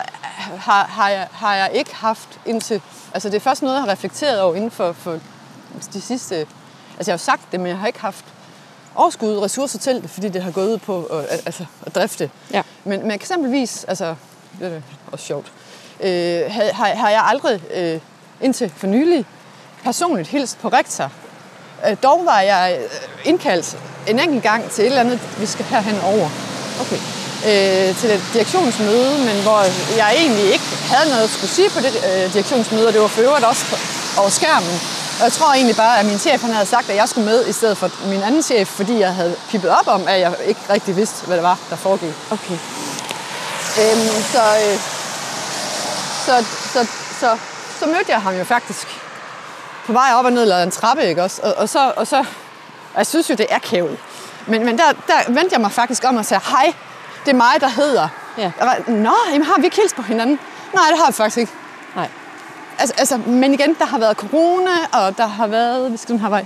[0.58, 2.82] har, har, jeg, har jeg ikke haft indtil...
[3.14, 5.20] Altså det er først noget, jeg har reflekteret over inden for, for
[5.94, 6.36] de sidste...
[6.36, 8.26] Altså jeg har jo sagt det, men jeg har ikke haft
[8.96, 12.30] overskud ressourcer til det, fordi det har gået ud på at, altså, at drifte.
[12.54, 12.62] Ja.
[12.84, 14.16] Men, men eksempelvis, altså,
[14.60, 15.52] det er også sjovt,
[16.00, 18.00] øh, har, har jeg aldrig øh,
[18.42, 19.26] indtil for nylig
[19.84, 21.12] personligt hilst på rektor.
[21.90, 22.90] Øh, dog var jeg øh,
[23.30, 26.30] indkaldt en enkelt gang til et eller andet, vi skal herhen over.
[26.82, 27.00] Okay
[27.46, 29.62] øh, til et direktionsmøde, men hvor
[29.98, 33.08] jeg egentlig ikke havde noget at skulle sige på det øh, direktionsmøde, og det var
[33.08, 33.76] for øvrigt også på,
[34.22, 34.76] over skærmen.
[35.20, 37.48] Og jeg tror egentlig bare, at min chef han havde sagt, at jeg skulle med
[37.48, 40.62] i stedet for min anden chef, fordi jeg havde pippet op om, at jeg ikke
[40.70, 42.14] rigtig vidste, hvad det var, der foregik.
[42.32, 42.58] Okay.
[43.82, 44.80] Øhm, så, øh,
[46.26, 46.88] så, så,
[47.20, 47.38] så,
[47.80, 48.88] så mødte jeg ham jo faktisk
[49.86, 51.42] på vej op og ned ad en trappe, ikke også?
[51.44, 52.18] Og, og så, og så,
[52.94, 53.98] og jeg synes jo, det er kævel.
[54.48, 56.74] Men, men der, der vendte jeg mig faktisk om og sagde, hej,
[57.26, 58.08] det er mig, der hedder.
[58.38, 58.52] Ja.
[58.88, 60.40] Nå, jamen, har vi ikke hilst på hinanden?
[60.74, 61.52] Nej, det har vi faktisk ikke.
[61.96, 62.10] Nej.
[62.80, 66.46] altså, altså, men igen, der har været corona, og der har været, vi skal have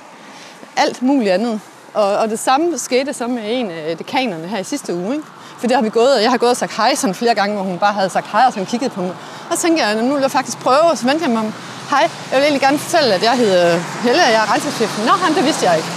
[0.76, 1.62] alt muligt andet.
[1.94, 5.16] Og, og det samme skete så med en af dekanerne her i sidste uge.
[5.16, 5.28] Ikke?
[5.64, 7.52] For det har vi gået, og jeg har gået og sagt hej sådan flere gange,
[7.56, 9.16] hvor hun bare havde sagt hej, og sådan kigget på mig.
[9.50, 11.54] Og så tænkte jeg, nu vil jeg faktisk prøve, og så vendte jeg mig om,
[11.94, 14.92] hej, jeg vil egentlig gerne fortælle, at jeg hedder Helle, og jeg er regnskabschef.
[15.08, 15.90] Nå, han, det vidste jeg ikke.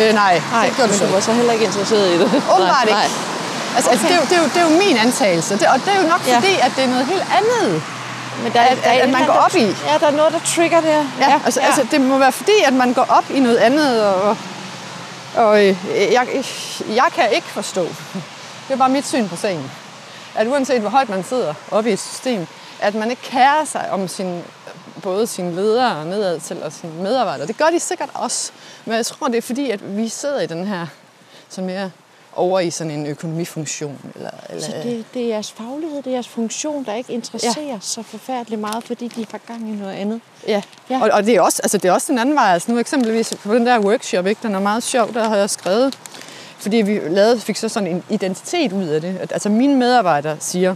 [0.00, 2.26] Øh, nej, Nej, det gjorde men du var så heller ikke interesseret i det.
[2.54, 2.98] Åbenbart ikke.
[3.76, 3.92] Altså, okay.
[3.92, 5.90] altså det, er jo, det, er jo, det er jo min antagelse, det, og det
[5.96, 6.36] er jo nok Ja.
[6.38, 7.82] fordi, at det er noget helt andet.
[8.42, 9.66] Men der, At- der er at et man går andet, op i.
[9.66, 10.88] der- Ja, der er noget, der trigger der.
[11.22, 11.38] Ja, ja.
[11.44, 11.66] Altså, ja.
[11.66, 14.36] altså det må være fordi, at man går op i noget andet, og,
[15.36, 15.76] og øh,
[16.18, 16.24] jeg,
[17.00, 17.86] jeg kan ikke forstå,
[18.68, 19.70] det er bare mit syn på sagen,
[20.36, 22.46] at uanset hvor højt man sidder oppe i et system,
[22.80, 24.42] at man ikke kærer sig om sin,
[25.02, 27.46] både sine ledere nedad til og sine medarbejdere.
[27.46, 28.52] Det gør de sikkert også,
[28.84, 30.86] men jeg tror, det er fordi, at vi sidder i den her
[31.48, 31.90] sådan mere
[32.36, 34.12] over i sådan en økonomifunktion.
[34.14, 37.66] Eller, eller, Så det, det er jeres faglighed, det er jeres funktion, der ikke interesserer
[37.66, 37.78] ja.
[37.80, 40.20] så forfærdeligt meget, fordi de har gang i noget andet.
[40.48, 40.62] Ja.
[40.90, 41.02] ja.
[41.02, 42.52] Og, og, det er også, altså det er også den anden vej.
[42.52, 45.50] Altså nu eksempelvis på den der workshop, ikke, den er meget sjov, der har jeg
[45.50, 45.98] skrevet,
[46.64, 49.18] fordi vi lavede, fik så sådan en identitet ud af det.
[49.20, 50.74] Altså mine medarbejdere siger,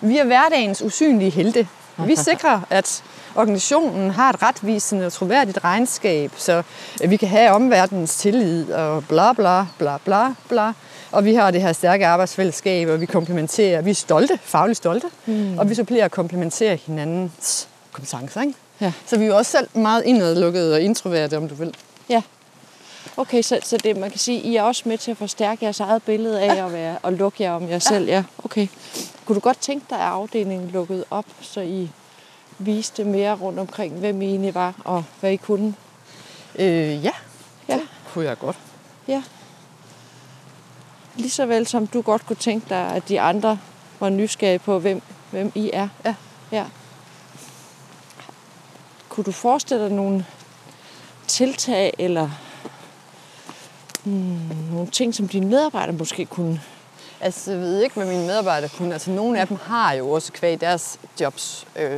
[0.00, 1.68] vi er hverdagens usynlige helte.
[2.06, 3.02] Vi sikrer, at
[3.34, 6.62] organisationen har et retvisende og troværdigt regnskab, så
[7.08, 10.72] vi kan have omverdenens tillid og bla bla bla bla bla.
[11.12, 15.06] Og vi har det her stærke arbejdsfællesskab, og vi komplementerer, vi er stolte, fagligt stolte,
[15.26, 15.58] mm.
[15.58, 18.40] og vi supplerer og komplementerer hinandens kompetencer.
[18.40, 18.54] Ikke?
[18.80, 18.92] Ja.
[19.06, 21.74] Så vi er jo også selv meget indadlukkede og introverte, om du vil.
[22.08, 22.22] Ja.
[23.16, 25.80] Okay, så, så det, man kan sige, I er også med til at forstærke jeres
[25.80, 28.06] eget billede af at være, og lukke jer om jer selv.
[28.06, 28.66] Ja, okay.
[29.24, 31.90] Kunne du godt tænke dig, at afdelingen lukkede op, så I
[32.58, 35.74] viste mere rundt omkring, hvem I egentlig var, og hvad I kunne?
[36.58, 37.12] Øh, ja,
[37.68, 37.74] Ja.
[37.74, 38.56] det kunne jeg godt.
[39.08, 39.22] Ja.
[41.16, 43.58] Lige så vel som du godt kunne tænke dig, at de andre
[44.00, 45.88] var nysgerrige på, hvem, hvem I er.
[46.04, 46.14] Ja.
[46.52, 46.64] ja.
[49.08, 50.26] Kunne du forestille dig nogle
[51.26, 52.30] tiltag eller
[54.06, 54.38] hmm,
[54.72, 56.60] nogle ting, som dine medarbejdere måske kunne?
[57.20, 58.92] Altså, jeg ved ikke, hvad mine medarbejdere kunne.
[58.92, 61.96] Altså, nogle af dem har jo også kvæg deres jobs, øh, øh,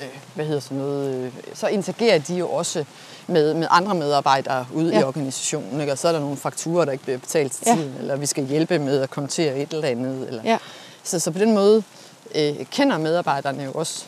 [0.00, 2.84] øh, hvad hedder sådan noget, øh, så interagerer de jo også
[3.26, 4.94] med, med andre medarbejdere ude ja.
[4.94, 5.00] Ja.
[5.00, 5.80] i organisationen.
[5.80, 5.92] Ikke?
[5.92, 7.74] Og så er der nogle fakturer, der ikke bliver betalt til Ja.
[7.74, 10.28] tiden, eller vi skal hjælpe med at kontere et eller andet.
[10.28, 10.42] Eller.
[10.44, 10.58] Ja.
[11.02, 11.82] Så, så på den måde
[12.34, 14.04] øh, kender medarbejderne jo også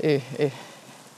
[0.00, 0.52] øh, øh,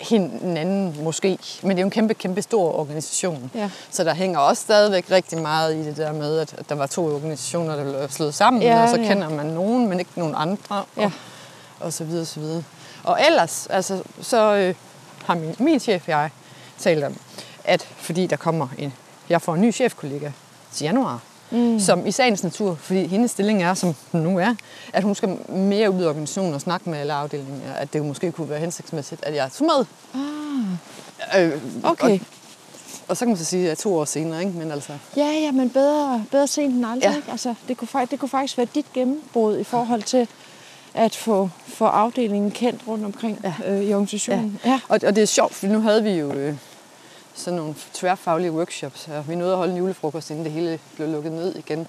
[0.00, 1.38] hinanden måske.
[1.62, 3.50] Men det er jo en kæmpe, kæmpe stor organisation.
[3.54, 3.70] Ja.
[3.90, 7.06] Så der hænger også stadigvæk rigtig meget i det der med, at, der var to
[7.06, 9.06] organisationer, der blev slået sammen, Ja, og så ja.
[9.08, 11.04] kender man nogen, men ikke nogen andre, Ja.
[11.04, 11.12] og,
[11.80, 12.62] og så videre, så videre.
[13.04, 14.74] Og ellers, altså, så øh,
[15.24, 16.30] har min, min chef og jeg
[16.78, 17.16] talt om,
[17.64, 18.92] at fordi der kommer en,
[19.28, 20.30] jeg får en ny chefkollega
[20.72, 21.80] til januar, mm.
[21.80, 24.54] som i sagens natur, fordi hendes stilling er, som den nu er,
[24.92, 28.32] at hun skal mere ud i organisationen og snakke med alle afdelinger, at det måske
[28.32, 29.84] kunne være hensigtsmæssigt, at jeg tog med.
[31.34, 31.52] Ah.
[31.52, 32.18] Øh, Okay.
[32.18, 32.20] Og,
[33.08, 34.58] og så kan man så sige, at to år senere, ikke?
[34.58, 34.92] men altså...
[35.16, 37.10] Ja, ja, men bedre, bedre sent end aldrig.
[37.10, 37.16] Ja.
[37.16, 37.30] Ikke?
[37.30, 40.28] Altså, det, kunne, fakt- det kunne faktisk være dit gennembrud i forhold til
[40.94, 43.54] at få, få afdelingen kendt rundt omkring ja.
[43.66, 44.60] øh, i organisationen.
[44.64, 44.80] Ja.
[44.88, 46.54] Og, og det er sjovt, for nu havde vi jo øh,
[47.34, 51.08] sådan nogle tværfaglige workshops, og vi nåede at holde en julefrokost, inden det hele blev
[51.08, 51.86] lukket ned igen.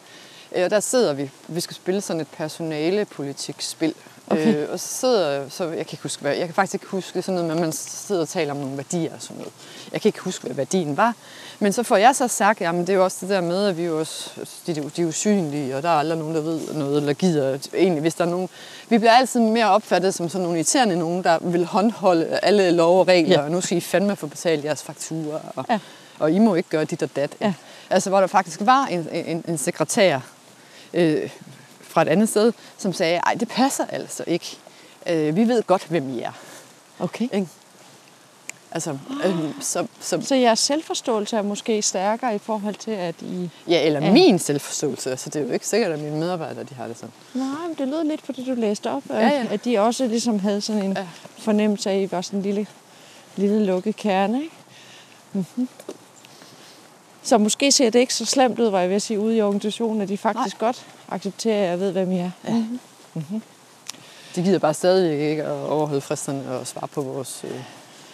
[0.56, 3.94] Øh, Og der sidder vi, vi skal spille sådan et personalepolitikspil.
[4.32, 4.56] Okay.
[4.56, 7.22] Øh, og så sidder, så jeg kan ikke huske, hvad, jeg kan faktisk ikke huske
[7.22, 9.54] sådan noget med, at man sidder og taler om nogle værdier og sådan noget.
[9.94, 11.14] Jeg kan ikke huske, hvad værdien var.
[11.60, 13.78] Men så får jeg så sagt, jamen det er jo også det der med, at
[13.78, 14.30] vi jo også,
[14.68, 18.02] de, de er usynlige, og der er aldrig nogen, der ved noget, eller gider egentlig,
[18.02, 18.50] hvis der er nogen.
[18.90, 23.00] Vi bliver altid mere opfattet som sådan nogle irriterende nogen, der vil håndholde alle lov
[23.00, 23.44] og regler, Ja.
[23.46, 25.80] og nu skal I fandme få betalt jeres fakturer, og, ja.
[26.20, 27.32] og I må ikke gøre dit og dat.
[27.42, 27.54] Ja.
[27.90, 30.20] Altså hvor der faktisk var en, en, en sekretær,
[30.94, 31.30] øh,
[31.92, 34.58] fra et andet sted, som sagde, ej, det passer altså ikke.
[35.10, 36.32] Øh, vi ved godt, hvem I er.
[37.00, 37.28] Okay.
[37.34, 37.48] Ikke?
[38.72, 43.50] Altså, øh, så, så, Så jeres selvforståelse er måske stærkere i forhold til, at I...
[43.68, 44.12] ja, eller ja.
[44.12, 45.10] min selvforståelse.
[45.12, 47.12] Altså, det er jo ikke sikkert, at mine medarbejdere de har det sådan.
[47.34, 49.04] Nej, men det lød lidt på det, du læste op.
[49.10, 49.46] Ja, ja.
[49.52, 51.08] At de også ligesom havde sådan en Ja.
[51.38, 52.68] fornemmelse af, at I var sådan en lille,
[53.36, 54.42] lille lukket kerne.
[54.44, 54.56] Ikke?
[55.34, 55.68] Mm-hmm.
[57.24, 59.42] Så måske ser det ikke så slemt ud, var jeg ved at sige, ude i
[59.42, 60.68] organisationen, at de faktisk Nej.
[60.68, 62.32] godt accepterer, at jeg ved, hvem I er.
[62.48, 62.54] Ja.
[63.14, 63.42] Mm-hmm.
[64.36, 67.64] De gider bare stadig ikke at overholde fristerne og svare på vores øh,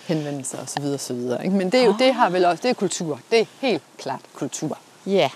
[0.07, 0.83] henvendelser osv.
[0.83, 1.43] osv.
[1.43, 1.55] Ikke?
[1.55, 3.19] Men det, er jo, det har vel også, det er kultur.
[3.31, 4.77] Det er helt klart kultur.
[5.05, 5.29] Ja,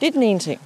[0.00, 0.60] det er den ene ting,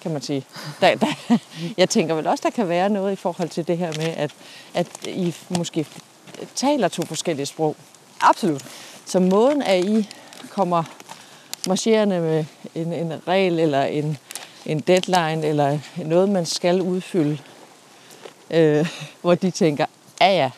[0.00, 0.46] kan man sige.
[0.80, 1.06] Der, der,
[1.76, 4.30] jeg tænker vel også, der kan være noget i forhold til det her med, at,
[4.74, 5.86] at I måske
[6.54, 7.76] taler to forskellige sprog.
[8.20, 8.64] Absolut.
[9.06, 10.08] Så måden, at I
[10.50, 10.84] kommer
[11.68, 12.44] marcherende med
[12.74, 14.18] en, en regel eller en,
[14.66, 17.38] en deadline eller noget, man skal udfylde,
[18.50, 18.88] øh,
[19.22, 19.86] hvor de tænker,
[20.20, 20.50] ja, ja.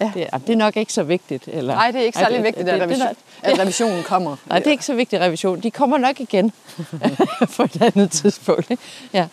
[0.00, 0.10] Ja.
[0.14, 1.48] Det, er, det er nok ikke så vigtigt.
[1.48, 4.36] Eller, Nej, det er ikke særlig vigtigt, at, revision, det, at revisionen kommer.
[4.46, 5.60] Nej, det er ikke så vigtigt, revision.
[5.60, 6.52] De kommer nok igen
[7.56, 8.70] på et andet tidspunkt.
[8.70, 8.82] Ikke?
[9.12, 9.26] Ja.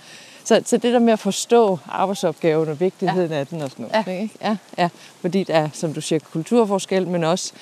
[0.44, 3.38] Så, så det der med at forstå arbejdsopgaven og vigtigheden ja.
[3.38, 4.08] af den og sådan noget.
[4.08, 4.22] Ja.
[4.22, 4.36] Ikke?
[4.42, 4.90] Ja, ja.
[5.22, 7.54] Fordi der er, som du siger, kulturforskel, men også,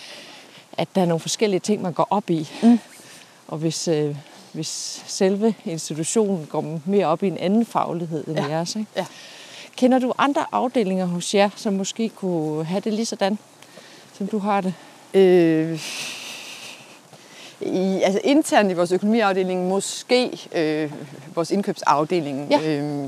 [0.78, 2.50] at der er nogle forskellige ting, man går op i.
[2.63, 2.80] Mm.
[3.49, 4.15] Og hvis, øh,
[4.53, 8.47] hvis selve institutionen går mere op i en anden faglighed end Ja.
[8.47, 8.75] jeres.
[8.75, 8.88] Ikke?
[8.95, 9.05] Ja.
[9.77, 13.38] Kender du andre afdelinger hos jer, som måske kunne have det lige sådan,
[14.17, 14.73] som du har det?
[15.13, 15.79] Øh,
[17.62, 20.91] i, altså internt i vores økonomiafdeling, måske øh,
[21.35, 22.62] vores indkøbsafdeling, Ja.
[22.77, 23.07] øh,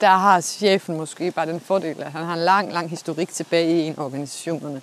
[0.00, 3.82] der har chefen måske bare den fordel, at han har en lang, lang historik tilbage
[3.82, 4.80] i en af organisationerne.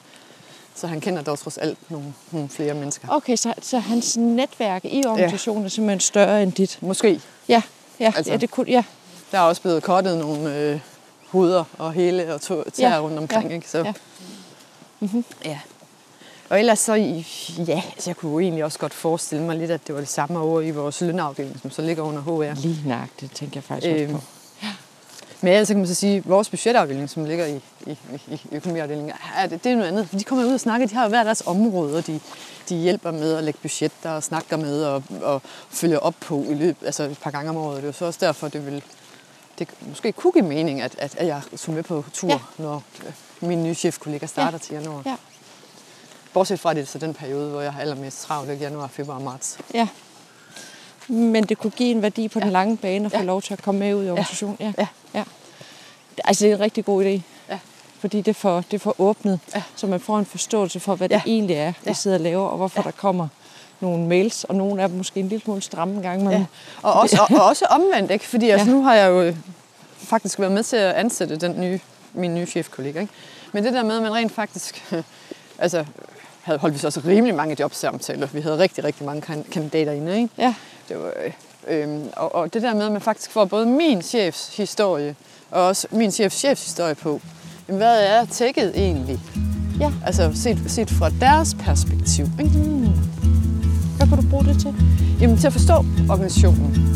[0.77, 3.07] Så han kender dog trods alt nogle, nogle flere mennesker.
[3.11, 6.77] Okay, så, så hans netværk i organisationen er simpelthen større end dit?
[6.81, 7.21] Måske.
[7.49, 7.61] Ja,
[7.99, 8.83] ja, Altså- ja det kunne, ja.
[9.31, 10.79] Der er også blevet kortet nogle øh,
[11.27, 12.99] hoveder og hele og tæer Ja, ja.
[12.99, 13.49] rundt omkring.
[13.49, 13.69] ja, Ikke?
[13.69, 13.93] Så, ja.
[14.99, 15.25] Mm-hmm.
[15.45, 15.59] ja.
[16.49, 16.93] Og ellers så,
[17.67, 20.09] ja, altså jeg kunne jo egentlig også godt forestille mig lidt, at det var det
[20.09, 22.55] samme over i vores lønafdeling, som så ligger under HR.
[22.61, 23.95] Lige nøjagtigt, tænker jeg faktisk.
[24.01, 24.31] Øhm, også på.
[25.41, 27.97] Men ellers kan man så sige, at vores budgetafdeling, som ligger i, i,
[28.27, 30.09] i- økonomiafdelingen, er det, det er noget andet.
[30.11, 32.19] De kommer ud og snakker, de har jo hver deres område, og de,
[32.69, 36.53] de hjælper med at lægge budgetter og snakker med og, og følger op på i
[36.53, 37.75] løbet, altså et par gange om året.
[37.77, 38.83] Det er jo så også derfor, det vil
[39.59, 42.39] det måske kunne give mening, at, at, at jeg tog med på tur, Ja.
[42.57, 43.13] når øh,
[43.49, 44.57] min nye chefkollega starter ja.
[44.57, 45.01] til januar.
[45.05, 45.15] Ja,
[46.33, 49.57] Bortset fra, det så den periode, hvor jeg har allermest travlt, januar, februar og marts.
[49.73, 49.87] ja.
[51.07, 52.43] Men det kunne give en værdi på ja.
[52.45, 53.23] den lange bane at få Ja.
[53.23, 54.57] lov til at komme med ud i organisationen.
[54.59, 54.73] Ja.
[54.77, 54.87] Ja.
[55.13, 55.23] ja.
[56.23, 57.21] Altså, det er en rigtig god idé.
[57.49, 57.59] Ja.
[57.99, 59.63] Fordi det får, det får åbnet, Ja.
[59.75, 61.15] så man får en forståelse for, hvad Ja.
[61.15, 61.93] det egentlig er, vi Ja.
[61.93, 62.83] sidder og laver, og hvorfor Ja.
[62.83, 63.27] der kommer
[63.79, 66.23] nogle mails, og nogle af dem måske en lille smule stramme en gang.
[66.23, 66.45] Men Ja.
[66.83, 68.25] Og, også, og, og også omvendt, ikke?
[68.25, 68.71] fordi altså, Ja.
[68.73, 69.35] nu har jeg jo øh,
[69.97, 71.79] faktisk været med til at ansætte den nye,
[72.13, 72.99] min nye chefkollega.
[72.99, 73.13] Ikke?
[73.51, 74.93] Men det der med, at man rent faktisk...
[75.59, 75.85] altså,
[76.41, 78.27] havde holdt vi så også rimelig mange jobsamtaler.
[78.27, 80.15] Vi havde rigtig, rigtig mange kan- kandidater inde.
[80.17, 80.29] Ikke?
[80.37, 80.53] Ja,
[80.89, 81.11] Det var,
[81.67, 85.15] øh, øh, og, og det der med, at man faktisk får både min chefs historie
[85.51, 87.21] og også min chefs chefs historie på.
[87.67, 89.19] Jamen, hvad er tækket egentlig?
[89.79, 89.91] ja.
[90.05, 92.25] Altså set, set fra deres perspektiv.
[92.39, 92.59] Ikke?
[93.97, 94.75] Hvad kan du bruge det til?
[95.21, 95.73] Jamen til at forstå
[96.09, 96.93] organisationen.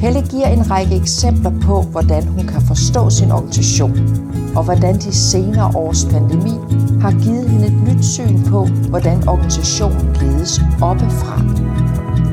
[0.00, 3.92] Helle giver en række eksempler på, hvordan hun kan forstå sin organisation,
[4.56, 6.54] og hvordan de senere års pandemi
[7.00, 11.40] har givet hende et nyt syn på, hvordan organisationen ledes oppefra.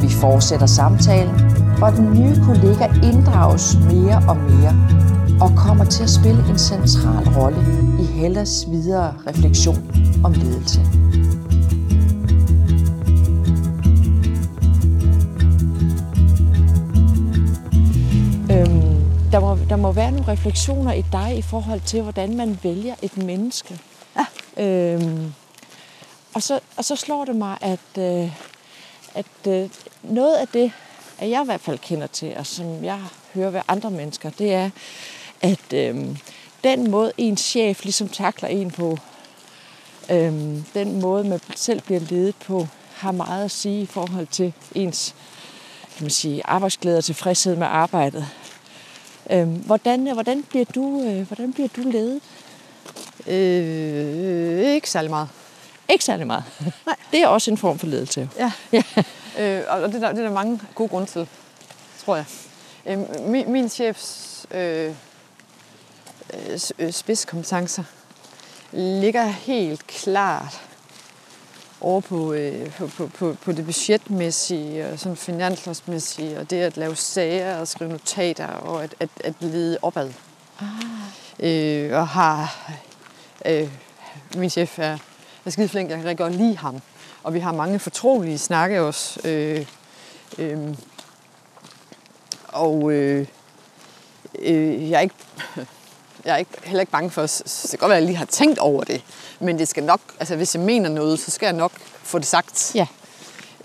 [0.01, 1.35] Vi fortsætter samtalen,
[1.77, 4.73] hvor den nye kollega inddrages mere og mere,
[5.41, 7.61] og kommer til at spille en central rolle
[7.99, 9.91] i Helles videre refleksion
[10.23, 10.79] om ledelse.
[18.51, 22.59] Øhm, der, må, der må være nogle refleksioner i dig i forhold til, hvordan man
[22.63, 23.79] vælger et menneske.
[24.17, 24.63] Ja.
[24.63, 25.33] Øhm,
[26.33, 28.31] og, så, og så slår det mig, at, øh,
[29.15, 29.69] at øh,
[30.03, 30.71] noget af det,
[31.19, 32.99] at jeg i hvert fald kender til, og som jeg
[33.33, 34.69] hører ved andre mennesker, det er,
[35.41, 36.17] at øh,
[36.63, 38.97] den måde, en chef ligesom takler en på,
[40.11, 40.33] øh,
[40.73, 45.15] den måde, man selv bliver ledet på, har meget at sige i forhold til ens
[46.01, 48.27] kan man sige, arbejdsglæde og tilfredshed med arbejdet.
[49.29, 52.21] Øh, hvordan, hvordan, bliver du, øh, hvordan bliver du ledet?
[53.27, 55.29] Øh, ikke særlig meget.
[55.91, 56.43] Ikke særlig meget.
[56.85, 56.95] Nej.
[57.11, 58.29] Det er også en form for ledelse.
[58.37, 58.51] Ja.
[58.71, 58.83] Ja.
[59.39, 61.27] Øh, og det er, der, det er der mange gode grunde til,
[62.05, 62.25] tror jeg.
[62.85, 64.93] Øh, min, min chefs øh,
[66.79, 67.83] øh, spidskompetencer
[68.71, 70.61] ligger helt klart
[71.81, 76.77] over på, øh, på, på, på, på det budgetmæssige og sådan finanslovsmæssige, og det at
[76.77, 80.11] lave sager og skrive notater og at, at, at lede opad.
[80.59, 80.67] Ah.
[81.39, 82.71] Øh, og har...
[83.45, 83.69] Øh,
[84.35, 84.97] min chef er,
[85.45, 86.81] er skide flink, jeg kan rigtig godt lide ham.
[87.23, 89.19] Og vi har mange fortrolige snakke også.
[89.27, 89.65] Øh,
[90.37, 90.75] øh,
[92.47, 93.27] og øh,
[94.39, 95.15] øh, jeg er ikke...
[96.25, 98.17] Jeg er ikke, heller ikke bange for, så det kan godt være, at jeg lige
[98.17, 99.01] har tænkt over det.
[99.39, 101.71] Men det skal nok, altså hvis jeg mener noget, så skal jeg nok
[102.03, 102.71] få det sagt.
[102.75, 102.87] Ja.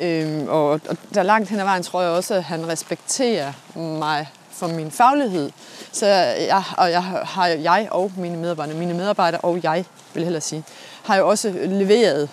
[0.01, 4.29] Øhm, og, og der langt hen ad vejen tror jeg også, at han respekterer mig
[4.51, 5.51] for min faglighed.
[5.93, 9.85] Så jeg, og jeg har jeg og mine medarbejdere, mine medarbejdere og jeg,
[10.15, 10.65] vil jeg hellere sige,
[11.07, 12.29] har jo også leveret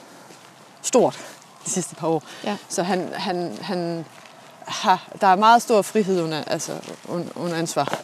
[0.82, 1.20] stort
[1.66, 2.24] de sidste par år.
[2.44, 2.58] Ja.
[2.70, 4.06] Så han, han, han
[4.68, 6.72] har, der er meget stor frihed under, altså,
[7.36, 8.00] under, ansvar.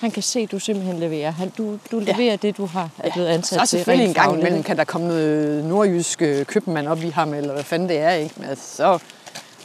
[0.00, 1.30] Han kan se, at du simpelthen leverer.
[1.30, 3.68] Han, du, du leverer det, du har er blevet ansat så til.
[3.68, 7.52] selvfølgelig en gang imellem kan der komme noget nordjysk øh, købmand op i ham, eller
[7.52, 8.34] hvad fanden det er, ikke?
[8.36, 8.98] Men altså, så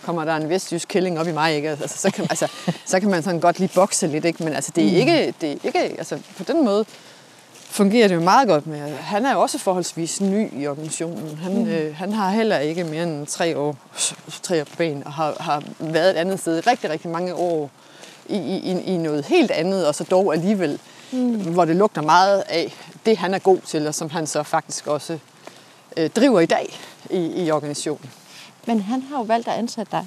[0.03, 1.69] kommer der en vestjysk kælling op i mig, ikke?
[1.69, 2.47] Altså, så, kan, altså,
[2.85, 4.43] så kan man sådan godt lige bokse lidt, ikke?
[4.43, 6.85] Men altså, det er ikke, det er ikke altså, på den måde,
[7.69, 8.95] fungerer det jo meget godt med.
[8.95, 11.37] Han er jo også forholdsvis ny i organisationen.
[11.37, 11.67] Han, mm.
[11.67, 13.75] øh, han har heller ikke mere end tre år,
[14.43, 17.69] tre år på ben, og har, har været et andet sted rigtig, rigtig mange år
[18.29, 20.79] i, i, i noget helt andet, og så dog alligevel,
[21.11, 21.53] mm.
[21.53, 24.87] hvor det lugter meget af det, han er god til, og som han så faktisk
[24.87, 25.19] også
[25.97, 26.79] øh, driver i dag
[27.09, 28.11] i, i organisationen.
[28.65, 30.05] Men han har jo valgt at ansætte dig.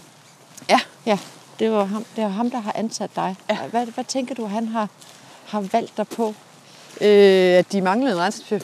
[0.68, 0.80] Ja.
[1.06, 1.18] Ja,
[1.58, 3.36] det var ham, det var ham der har ansat dig.
[3.50, 3.58] Ja.
[3.70, 4.88] Hvad, hvad tænker du, han har,
[5.46, 6.34] har valgt dig på?
[7.00, 8.62] Øh, at de manglede en regnskabschef.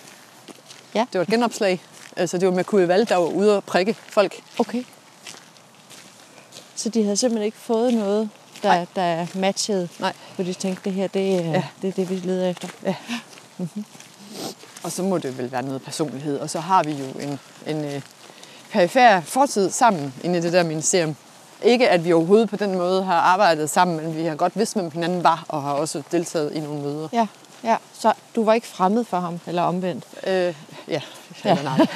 [0.95, 1.07] Ja.
[1.12, 1.81] Det var et genopslag.
[2.17, 4.41] Altså, det var med kunne valg, der var ude og prikke folk.
[4.59, 4.85] Okay.
[6.75, 8.31] Så de havde simpelthen ikke fået noget,
[8.62, 8.87] der, Nej.
[8.97, 10.12] der matchede, Nej.
[10.35, 11.62] hvor de tænkte, det her, det, er, Ja.
[11.83, 12.69] det er det, vi leder efter.
[12.85, 12.95] Ja.
[14.83, 16.38] Og så må det vel være noget personlighed.
[16.38, 18.03] Og så har vi jo en, en øh,
[18.71, 21.17] perifær fortid sammen inde i det der ministerium.
[21.62, 24.75] Ikke at vi overhovedet på den måde har arbejdet sammen, men vi har godt vidst,
[24.75, 27.09] hvem hinanden var, og har også deltaget i nogle møder.
[27.12, 27.27] Ja,
[27.64, 27.77] ja.
[27.92, 30.05] Så du var ikke fremmed for ham, eller omvendt?
[30.27, 30.55] Øh,
[30.88, 31.01] ja,
[31.44, 31.87] eller nej.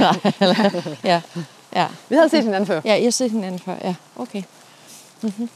[1.12, 1.20] ja,
[1.76, 1.86] ja.
[2.08, 2.80] Vi havde set hinanden før.
[2.84, 3.74] Ja, jeg har set hinanden før.
[3.84, 4.42] Ja, okay.
[5.22, 5.48] Mm-hmm.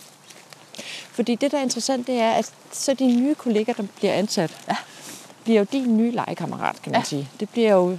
[1.11, 4.51] Fordi det, der er interessant, det er, at så de nye kolleger, der bliver ansat,
[4.69, 4.77] ja.
[5.45, 6.99] bliver jo din nye legekammerat, kan man ja.
[6.99, 7.05] Ja.
[7.05, 7.29] sige.
[7.41, 7.99] Det bliver jo,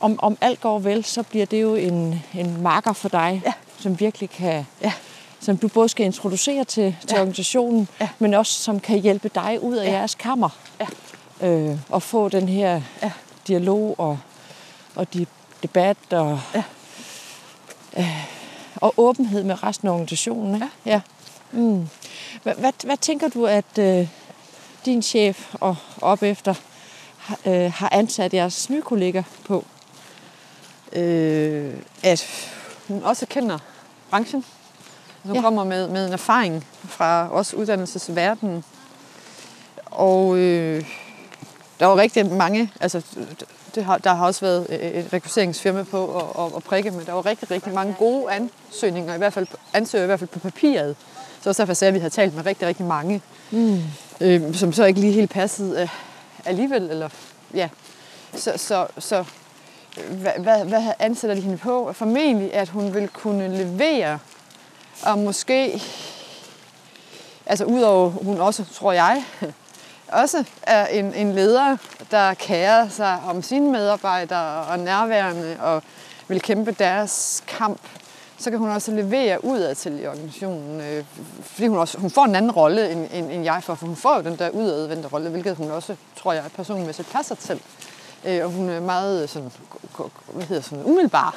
[0.00, 3.52] om, om alt går vel, så bliver det jo en, en marker for dig, Ja.
[3.78, 4.92] som virkelig kan, Ja.
[5.40, 7.20] som du både skal introducere til, til Ja.
[7.20, 8.08] organisationen, Ja.
[8.18, 9.92] men også som kan hjælpe dig ud af Ja.
[9.92, 10.48] jeres kammer.
[10.80, 10.86] Ja.
[11.40, 13.12] Øh, og få den her Ja.
[13.48, 14.18] dialog og,
[14.94, 15.26] og de,
[15.62, 16.62] debat og, Ja.
[17.98, 18.26] øh,
[18.76, 20.54] og åbenhed med resten af organisationen.
[20.54, 20.66] Ikke?
[20.86, 20.90] Ja.
[20.92, 21.00] ja.
[21.52, 21.88] Mm.
[22.42, 24.08] Hvad, hvad, hvad tænker du, at øh,
[24.84, 26.54] din chef og op efter
[27.18, 29.64] har- øh, har ansat jeres nye kolleger på?
[30.92, 32.26] øh, at
[32.88, 33.58] hun også kender
[34.10, 34.44] branchen.
[35.22, 35.38] Hun Ja.
[35.38, 35.42] ja.
[35.42, 38.64] kommer med, med en erfaring fra også uddannelsesverdenen.
[39.86, 40.84] Og øh,
[41.80, 43.02] der var rigtig mange, altså
[43.74, 47.06] det har, der har også været øh, et rekrutteringsfirma på at, at, at prikke, men
[47.06, 50.38] der var rigtig, rigtig mange gode ansøgninger, i hvert fald ansøgere i hvert fald på
[50.38, 50.96] papiret.
[51.42, 53.82] Så også derfor sagde jeg, at vi havde talt med rigtig, rigtig mange, Mm.
[54.20, 55.88] øh, som så ikke lige helt passede øh,
[56.44, 56.82] alligevel.
[56.90, 57.08] Eller,
[57.54, 57.68] ja.
[58.34, 59.24] Så, så, så
[60.10, 61.92] hvad, hvad, hvad ansætter de hende på?
[61.92, 64.18] Formentlig, at hun vil kunne levere,
[65.02, 65.82] og måske,
[67.46, 69.24] altså udover hun også, tror jeg,
[70.08, 71.76] også er en, en leder,
[72.10, 75.82] der kærer sig om sine medarbejdere og nærværende og
[76.28, 77.80] vil kæmpe deres kamp,
[78.38, 80.80] så kan hun også levere udad til i organisationen.
[80.80, 81.04] øh,
[81.42, 83.96] Fordi hun, også, hun får en anden rolle, end, end, end jeg får, for hun
[83.96, 87.60] får jo den der udadvendte rolle, hvilket hun også, tror jeg, personmæssigt passer til.
[88.24, 89.52] Øh, Og hun er meget sådan,
[90.32, 91.36] hvad hedder sådan, umiddelbar.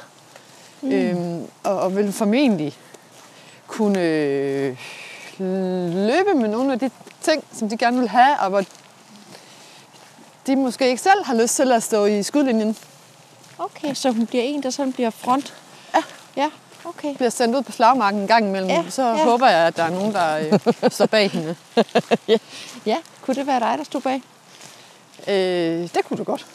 [0.81, 0.91] Mm.
[0.91, 2.77] Øhm, og, og vil formentlig
[3.67, 4.77] kunne øh,
[5.93, 6.89] løbe med nogle af de
[7.21, 8.63] ting, som de gerne vil have, og hvor
[10.47, 12.77] de måske ikke selv har lyst til at stå i skudlinjen.
[13.57, 15.53] Okay, så hun bliver en, der sådan bliver front?
[15.95, 16.03] Ja.
[16.35, 16.49] Ja,
[16.85, 17.15] okay.
[17.15, 19.23] Bliver sendt ud på slagmarken en gang imellem, Ja, så ja.
[19.23, 20.37] håber jeg, at der er nogen, der
[20.83, 21.55] øh, står bag hende.
[22.85, 24.21] Ja, kunne det være dig, der stod bag?
[25.27, 26.45] Øh, det kunne du godt.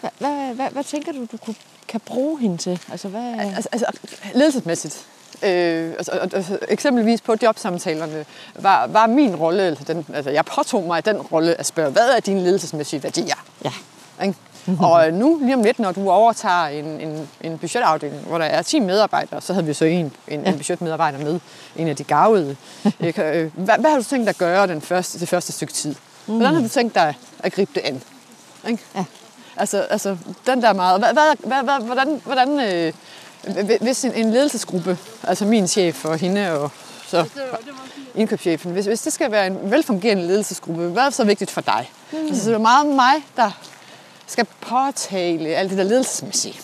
[0.00, 1.54] Hvad, hvad, hvad, hvad tænker du, du kunne,
[1.88, 2.80] kan bruge hende til?
[2.90, 3.34] Altså, hvad...
[3.38, 3.86] Altså, altså
[4.34, 5.06] ledelsesmæssigt.
[5.42, 8.24] Øh, altså, altså, eksempelvis på jobsamtalerne
[8.54, 12.10] var, var min rolle, altså, den, altså jeg påtog mig den rolle at spørge, hvad
[12.16, 13.44] er dine ledelsesmæssige værdier?
[13.64, 13.72] Ja.
[14.22, 14.34] Ikke?
[14.80, 18.62] Og nu, lige om lidt, når du overtager en, en, en budgetafdeling, hvor der er
[18.62, 21.40] 10 medarbejdere, så havde vi så en, en, en budgetmedarbejder med,
[21.76, 22.56] en af de gavede.
[23.00, 25.94] Øh, hvad, hvad har du tænkt dig at gøre den første, det første stykke tid?
[26.26, 28.02] Hvordan har du tænkt dig at gribe det an?
[28.68, 28.82] Ikke?
[28.94, 29.04] Ja.
[29.56, 31.00] Altså, altså den der meget.
[31.00, 32.92] Hvad, hvad, hvad, hvordan, hvordan øh,
[33.80, 36.70] hvis en, en ledelsesgruppe, altså min chef og hende og
[37.06, 37.24] så
[38.14, 41.90] indkøbschefen, hvis, hvis det skal være en velfungerende ledelsesgruppe, hvad er så vigtigt for dig?
[42.12, 42.18] Mm.
[42.18, 43.50] Altså, så det er meget mig, der
[44.26, 46.60] skal påtale alt det der ledelsesmæssige.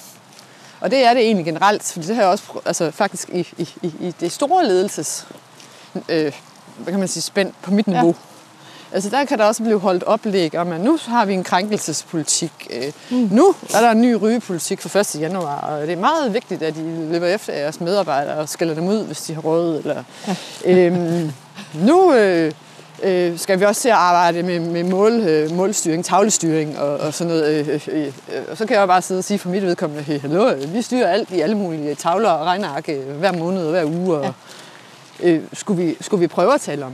[0.81, 3.69] Og det er det egentlig generelt, for det har jeg også altså, faktisk i, i,
[3.83, 5.27] i, i det store ledelses,
[6.09, 6.33] øh,
[6.79, 8.07] hvad kan man sige, spændt på mit niveau.
[8.07, 8.36] Ja.
[8.96, 12.52] Altså der kan der også blive holdt oplæg om, at nu har vi en krænkelsespolitik.
[12.70, 13.28] Øh, mm.
[13.30, 15.20] Nu er der en ny rygepolitik for 1.
[15.20, 16.80] januar, og det er meget vigtigt, at I
[17.11, 19.78] løber efter jeres medarbejdere og skælder dem ud, hvis de har råd.
[19.78, 20.05] Eller,
[20.64, 21.32] øhm,
[21.74, 22.53] nu øh,
[23.03, 27.14] øh, skal vi også til at arbejde med, med mål, øh, målstyring, tavlestyring og, og
[27.14, 27.66] sådan noget.
[27.66, 28.12] Øh, øh, øh,
[28.51, 30.74] og så kan jeg jo bare sidde og sige for mit vedkommende, hey, hallo, øh,
[30.74, 34.16] vi styrer alt i alle mulige tavler og regneark øh, hver måned og hver uge.
[34.16, 34.34] Og,
[35.22, 36.92] øh, skulle, vi, skulle vi prøve at tale om,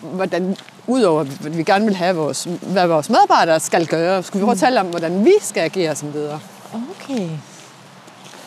[0.00, 4.44] hvordan, udover at vi gerne vil have, vores, hvad vores medarbejdere skal gøre, skulle vi
[4.44, 6.40] prøve at tale om, hvordan vi skal agere som ledere.
[6.72, 7.28] Okay.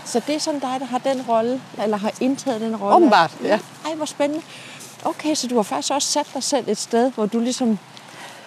[0.06, 2.96] Så det er sådan dig, der har den rolle, eller har indtaget den rolle?
[2.96, 3.60] Åbenbart, ja.
[3.86, 4.44] Ej, hvor spændende.
[5.06, 7.80] Okay, så du har faktisk også sat dig selv et sted, hvor du ligesom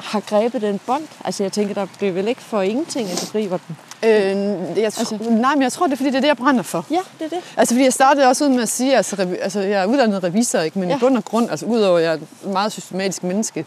[0.02, 1.02] har grebet den bånd?
[1.24, 3.76] Altså jeg tænker, der bliver vel ikke for ingenting, at du griber den?
[4.02, 6.62] Øh, jeg altså, nej, men jeg tror, det er, fordi det er det, jeg brænder
[6.62, 6.86] for.
[6.90, 7.38] Ja, det er det.
[7.56, 10.24] Altså, fordi jeg startede også ud med at sige, altså, revi- altså jeg er uddannet
[10.24, 10.78] revisor, ikke?
[10.78, 10.96] men ja.
[10.96, 13.66] I bund og grund, altså udover at jeg er et meget systematisk menneske,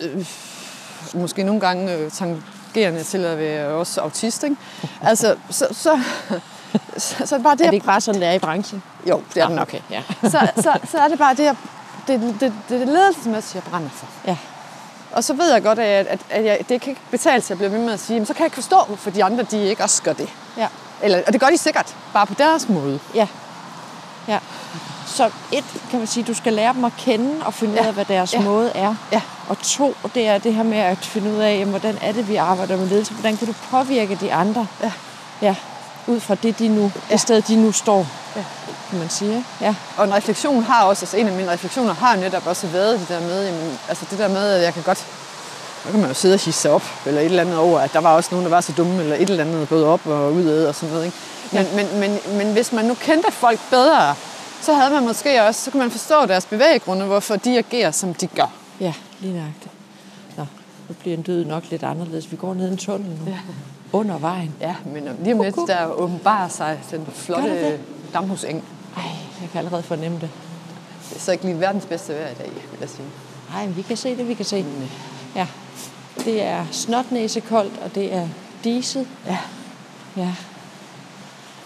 [0.00, 0.26] øh,
[1.14, 4.56] måske nogle gange øh, tangerende til at være også autist, ikke?
[5.02, 6.00] Altså, så, så,
[6.96, 8.82] så, så er det bare det, Er det ikke bare sådan, det er i branchen?
[9.08, 9.68] Jo, det er det nok.
[9.68, 10.02] okay, ja.
[10.22, 11.56] så, så, så er det bare det, jeg,
[12.08, 14.06] det, det, det, det det ledelsesmæssige, jeg brænder for.
[14.26, 14.36] Ja.
[15.12, 17.58] Og så ved jeg godt, at, at, at jeg, det kan ikke betale sig at
[17.58, 19.64] blive ved med at sige, men så kan jeg ikke forstå, hvorfor de andre de
[19.64, 20.28] ikke også gør det.
[20.56, 20.66] Ja.
[21.02, 23.00] Eller, og det gør de sikkert, bare på deres måde.
[23.14, 23.26] Ja.
[24.28, 24.38] ja.
[25.06, 27.80] Så et, kan man sige, du skal lære dem at kende og finde ja.
[27.82, 28.40] ud af, hvad deres Ja.
[28.40, 28.94] måde er.
[29.12, 29.20] Ja.
[29.48, 32.28] Og to, det er det her med at finde ud af, jamen, hvordan er det,
[32.28, 33.12] vi arbejder med ledelse?
[33.12, 34.66] Hvordan kan du påvirke de andre?
[34.82, 34.92] Ja.
[35.42, 35.54] Ja.
[36.08, 37.12] Ud fra det, de nu, ja.
[37.12, 38.06] det sted, de nu står,
[38.36, 38.44] ja.
[38.90, 39.44] kan man sige.
[39.60, 39.74] Ja.
[39.96, 43.08] Og en refleksion har også, altså en af mine refleksioner har netop også været det
[43.08, 45.06] der med, jamen, altså det der med, at jeg kan godt,
[45.84, 47.98] nu kan man jo sidde og hisse op, eller et eller andet over, at der
[47.98, 50.66] var også nogen, der var så dumme, eller et eller andet både op og udad
[50.66, 51.04] og sådan noget.
[51.04, 51.16] Ikke?
[51.52, 51.76] Men, ja.
[51.76, 54.14] men, men, men hvis man nu kendte folk bedre,
[54.62, 58.14] så havde man måske også, så kunne man forstå deres bevæggrunde, hvorfor de agerer, som
[58.14, 58.50] de gør.
[58.80, 59.72] Ja, lige nøjagtigt.
[60.36, 60.46] Nå,
[60.88, 62.30] nu bliver en død nok lidt anderledes.
[62.30, 63.30] Vi går ned en tunnel nu.
[63.30, 63.38] Ja.
[63.92, 64.54] Under vejen.
[64.60, 67.80] Ja, men lige om lidt, der åbenbarer sig den flotte det det?
[68.14, 68.64] damhuseng.
[68.96, 69.02] Ej,
[69.40, 70.30] jeg kan allerede fornemme det.
[71.10, 73.08] Det er så ikke lige verdens bedste vejr i dag, vil jeg sige.
[73.52, 74.64] Nej, men vi kan se det, vi kan se.
[75.34, 75.46] Ja.
[76.24, 78.28] Det er snotnæsekoldt, og det er
[78.64, 79.08] diset.
[79.26, 79.38] Ja.
[80.16, 80.32] Ja.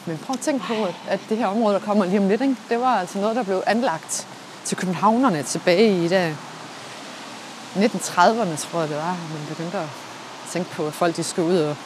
[0.07, 0.75] Men prøv at tænke på,
[1.09, 2.57] at- det her område, der kommer lige om lidt, ikke?
[2.69, 4.27] det var altså noget, der blev anlagt
[4.65, 6.37] til københavnerne tilbage i dag.
[7.77, 9.89] 1930'erne, tror jeg det var, man begyndte at
[10.51, 11.77] tænke på, at folk de skulle ud og,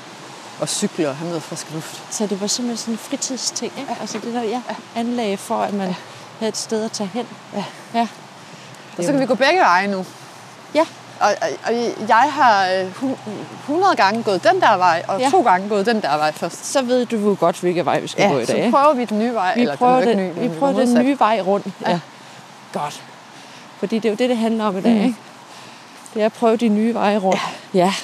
[0.60, 2.02] og cykle og have noget frisk luft.
[2.14, 3.92] Så det var simpelthen sådan en fritidsting, ikke?
[3.92, 4.00] Ja.
[4.00, 4.60] Altså det der ja,
[4.96, 5.94] anlag for, at man ja.
[6.38, 7.26] havde et sted at tage hen.
[7.54, 7.64] Ja.
[7.94, 8.08] ja.
[8.98, 10.04] Og så kan vi gå begge veje nu.
[10.74, 10.84] Ja.
[11.20, 11.72] Og, og, og
[12.08, 13.18] jeg har øh, hu-
[13.62, 15.30] 100 gange gået den der vej, og Ja.
[15.30, 16.66] to gange gået den der vej først.
[16.72, 18.58] Så ved du jo godt, hvilken vej vi skal gå i så dag.
[18.64, 18.70] ikke?
[18.70, 19.54] prøver vi den nye vej.
[19.54, 21.04] Vi eller prøver, den, den, ny, vi prøver den modsat.
[21.04, 21.66] nye vej rundt.
[21.82, 21.90] Ja.
[21.90, 22.00] ja.
[22.72, 23.02] Godt.
[23.78, 24.92] Fordi det er jo det, det handler om i dag.
[24.94, 25.00] Mm.
[25.04, 25.16] Ikke?
[26.14, 27.40] Det er at prøve de nye veje rundt.
[27.74, 27.78] Ja.
[27.80, 27.94] ja.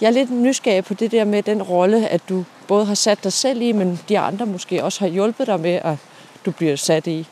[0.00, 3.24] Jeg er lidt nysgerrig på det der med den rolle, at du både har sat
[3.24, 5.98] dig selv i, men de andre måske også har hjulpet dig med, at
[6.46, 7.26] du bliver sat i.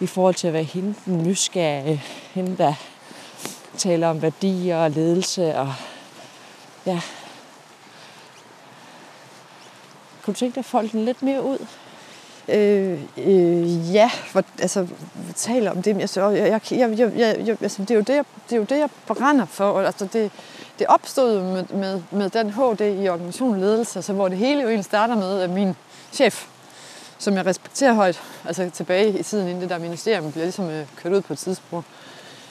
[0.00, 2.02] I forhold til at være hende den nysgerrige,
[2.34, 2.74] hende der
[3.76, 5.56] taler om værdier og ledelse.
[5.56, 5.74] Og,
[6.86, 7.00] ja.
[10.22, 11.58] Kunne du tænke dig at folde den lidt mere ud?
[12.48, 14.82] Øh, øh, ja, for, altså,
[15.14, 18.00] vi taler om det, men jeg, jeg, jeg, jeg, jeg, jeg, altså, det, er jo
[18.00, 19.80] det, jeg, det er jo det, jeg brænder for.
[19.80, 20.30] Altså, det,
[20.78, 24.68] det opstod med, med, med den HD i organisation ledelse, altså, hvor det hele jo
[24.68, 25.76] egentlig starter med, at min
[26.12, 26.46] chef,
[27.18, 30.86] som jeg respekterer højt, altså tilbage i tiden, inden det der ministerium bliver ligesom øh,
[30.96, 31.84] kørt ud på et tidsspor.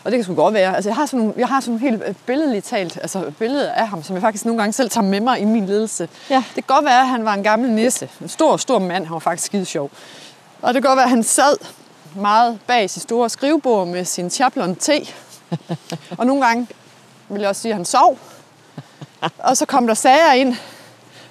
[0.04, 0.76] Og det kan sgu godt være.
[0.76, 3.72] Altså, jeg har sådan nogle, jeg har sådan nogle helt øh, billedligt talt, altså billeder
[3.72, 6.10] af ham, som jeg faktisk nogle gange selv tager med mig i min ledelse.
[6.30, 6.44] Ja.
[6.56, 8.10] Det kan godt være, at han var en gammel nisse.
[8.22, 9.06] En stor, stor mand.
[9.06, 9.92] Han var faktisk skide sjov.
[10.62, 11.58] Og det kan godt være, at han sad
[12.16, 14.94] meget bag sit store skrivebord med sin chaplon te.
[16.18, 16.68] og nogle gange
[17.34, 18.18] vil jeg også sige, at han sov.
[19.38, 20.56] Og så kom der sager ind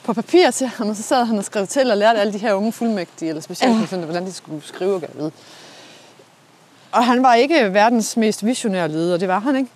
[0.02, 2.38] på papir til ham, og så sad han og skrev til og lærte alle de
[2.38, 3.96] her unge fuldmægtige, eller specielt, ja.
[3.96, 5.30] hvordan de skulle skrive og gøre ved.
[6.92, 9.70] Og han var ikke verdens mest visionære leder, det var han ikke.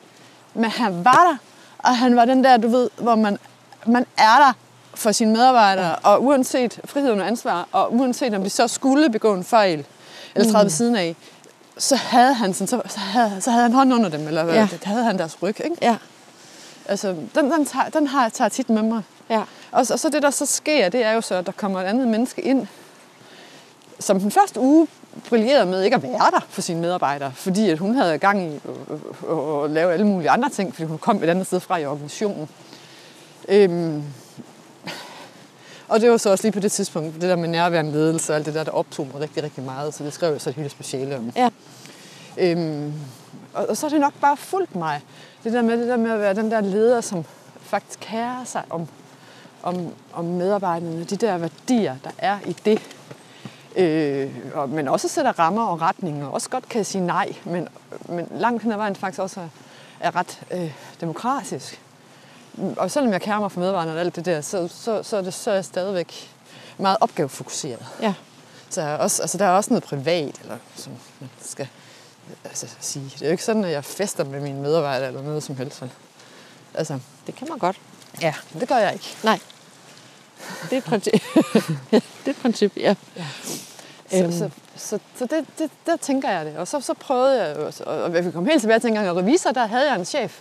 [0.55, 1.37] Men han var der,
[1.79, 3.39] og han var den der, du ved, hvor man,
[3.87, 4.53] man er der
[4.95, 9.35] for sine medarbejdere, og uanset frihed og ansvar, og uanset om de så skulle begå
[9.35, 9.85] en fejl,
[10.35, 11.16] eller træde ved siden af,
[11.79, 14.55] så havde han, sådan, så, så, havde, så havde han hånden under dem, eller Ja.
[14.55, 14.68] ja.
[14.83, 15.61] havde han deres ryg.
[15.64, 15.77] Ikke?
[15.83, 15.97] Ja.
[16.89, 19.03] Altså, den, den, tager, den har tager tit med mig.
[19.30, 19.43] Ja.
[19.72, 21.80] Og, så- og så det, der så sker, det er jo så, at der kommer
[21.80, 22.66] et andet menneske ind,
[24.01, 24.89] som den første uge
[25.28, 28.55] brillerede med ikke at være der for sine medarbejdere, fordi at hun havde gang i
[28.55, 31.87] at, at, lave alle mulige andre ting, fordi hun kom et andet sted fra i
[31.87, 32.49] organisationen.
[33.49, 34.03] Øhm,
[35.89, 38.37] og det var så også lige på det tidspunkt, det der med nærværende ledelse og
[38.37, 40.57] alt det der, der optog mig rigtig, rigtig meget, så det skrev jeg så et
[40.57, 41.32] hele speciale om.
[41.37, 41.49] Ja.
[42.39, 42.93] Øhm,
[43.55, 45.01] og, og så er det nok bare fulgt mig.
[45.45, 47.24] Det der med, det der med at være den der leder, som
[47.61, 48.88] faktisk kærer sig om,
[49.62, 52.80] om, om medarbejderne, de der værdier, der er i det.
[53.76, 57.68] Øh, og, men også sætter rammer og retninger, og også godt kan sige nej, men,
[58.09, 59.49] men langt hen ad vejen faktisk også er,
[60.01, 61.80] er ret øh, demokratisk.
[62.76, 65.22] Og selvom jeg kærer mig for medarbejderne og alt det der, så, så, så, er,
[65.22, 66.30] det, så er jeg stadigvæk
[66.78, 67.86] meget opgavefokuseret.
[68.03, 68.14] Ja.
[68.70, 71.68] Så også, altså, der er også noget privat, eller som man skal
[72.45, 73.05] altså, sige.
[73.14, 75.83] Det er jo ikke sådan, at jeg fester med mine medarbejdere eller noget som helst.
[76.75, 77.77] Altså, Det kan man godt.
[78.20, 79.16] ja, det gør jeg ikke.
[79.25, 79.39] Nej.
[80.64, 81.12] Det er et princip.
[81.12, 81.41] ja,
[82.20, 82.95] det er et princip, ja.
[84.11, 84.33] Så, Øhm.
[84.33, 86.57] så, så, så det, det, der tænker jeg det.
[86.57, 87.72] Og så, så prøvede jeg og
[88.05, 90.39] og vi kom helt tilbage til en gang, at revisor, der havde jeg en chef,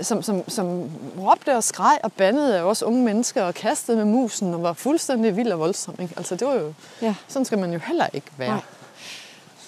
[0.00, 4.04] som, som, som råbte og skreg og bandede af os unge mennesker og kastede med
[4.04, 5.94] musen og var fuldstændig vild og voldsom.
[5.98, 6.14] Ikke?
[6.16, 7.14] Altså det var jo, Ja.
[7.28, 8.48] sådan skal man jo heller ikke være.
[8.50, 8.60] Nej.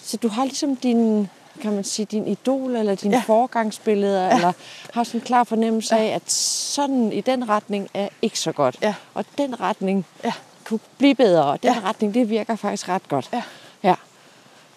[0.04, 1.28] Så du har ligesom din,
[1.60, 3.18] kan man sige, din idol eller dine ja.
[3.18, 3.24] Ja.
[3.26, 4.34] forgangsbilleder, ja.
[4.36, 4.52] eller
[4.94, 8.78] har sådan en klar fornemmelse af, at sådan i den retning er ikke så godt.
[8.82, 8.94] Ja.
[9.14, 10.32] Og den retning Ja.
[10.64, 11.80] kunne blive bedre, og den Ja.
[11.84, 13.30] retning, det virker faktisk ret godt.
[13.32, 13.42] Ja.
[13.82, 13.94] ja.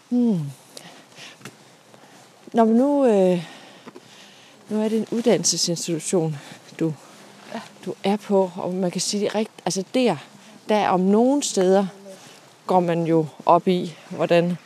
[0.09, 0.39] Hmm.
[2.53, 3.43] Når man nu, øh,
[4.69, 6.37] nu er det en uddannelsesinstitution,
[6.79, 6.93] du,
[7.85, 10.15] du er på, og man kan sige, det altså der,
[10.69, 11.87] der om nogle steder
[12.67, 14.57] går man jo op i, hvordan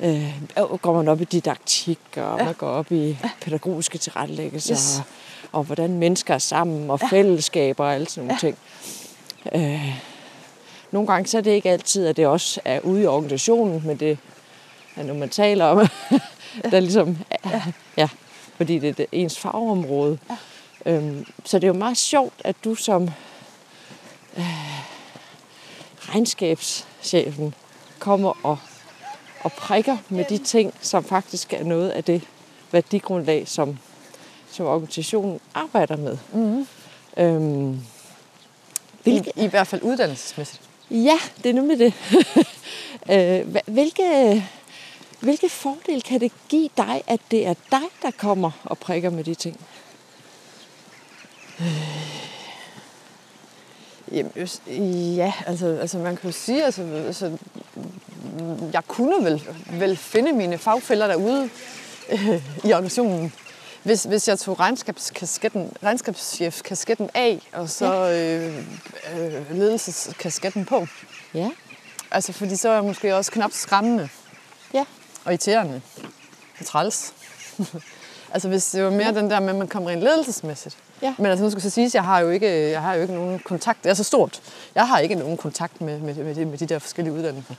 [0.00, 2.44] øh, går man op i didaktik, og ja.
[2.44, 4.98] man går op i pædagogiske tilrettelæggelser, Yes.
[4.98, 5.04] og,
[5.58, 7.06] og hvordan mennesker er sammen, og ja.
[7.06, 8.48] fællesskaber og alt sådan nogle ja.
[8.48, 8.58] ting.
[9.54, 10.00] Øh,
[10.90, 13.96] nogle gange så er det ikke altid, at det også er ude i organisationen, men
[13.96, 14.18] det
[14.96, 15.86] er når man taler om,
[16.70, 17.62] der ligesom, ja.
[17.96, 18.08] ja,
[18.56, 20.18] fordi det er det ens fagområde.
[20.30, 20.36] Ja.
[20.92, 23.10] Øhm, så det er jo meget sjovt, at du som
[24.36, 24.44] øh,
[25.98, 27.54] regnskabschefen
[27.98, 28.58] kommer og,
[29.40, 32.22] og prikker med de ting, som faktisk er noget af det
[32.72, 33.78] værdigrundlag, som,
[34.50, 36.18] som organisationen arbejder med.
[36.32, 36.66] Mm-hmm.
[37.16, 37.80] Øhm,
[39.04, 40.62] I, I hvert fald uddannelsesmæssigt.
[40.90, 41.94] Ja, det er nemlig det.
[43.10, 44.44] Øh, hvilke,
[45.20, 49.24] hvilke fordele kan det give dig, at det er dig, der kommer og prikker med
[49.24, 49.60] de ting?
[54.12, 54.62] Jamen, øs-
[55.16, 57.38] ja, altså, altså man kan jo sige, altså, altså
[58.72, 61.50] jeg kunne vel, vel finde mine fagfælder derude
[62.08, 63.32] øh, i organisationen,
[63.82, 68.56] hvis, hvis jeg tog regnskabskasketten, regnskabschef-kasketten af, og så øh,
[69.18, 70.86] øh, ledelseskasketten på.
[71.34, 71.50] Ja.
[72.10, 74.08] Altså, fordi så er jeg måske også knap skræmmende
[74.74, 74.84] Ja.
[75.24, 75.80] og irriterende
[76.60, 77.12] og træls.
[78.34, 79.20] altså, hvis det var mere ja.
[79.20, 80.76] den der med, at man kommer ind ledelsesmæssigt.
[81.02, 81.14] Ja.
[81.18, 83.14] Men altså, nu skal så sige, at jeg har jo ikke, jeg har jo ikke
[83.14, 83.84] nogen kontakt.
[83.84, 84.40] Det er så stort.
[84.74, 87.54] Jeg har ikke nogen kontakt med, med, med, de, med de der forskellige uddannelser.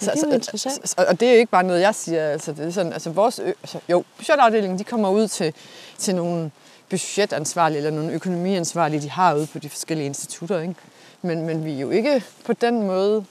[0.00, 0.88] det er interessant.
[0.88, 2.28] Så, og det er ikke bare noget, jeg siger.
[2.28, 5.54] Altså, det er sådan, altså vores, altså, jo, budgetafdelingen, de kommer ud til,
[5.98, 6.50] til nogle
[6.90, 10.60] budgetansvarlige eller nogle økonomiansvarlige, de har ude på de forskellige institutter.
[10.60, 10.74] Ikke?
[11.22, 13.24] Men, men vi er jo ikke på den måde,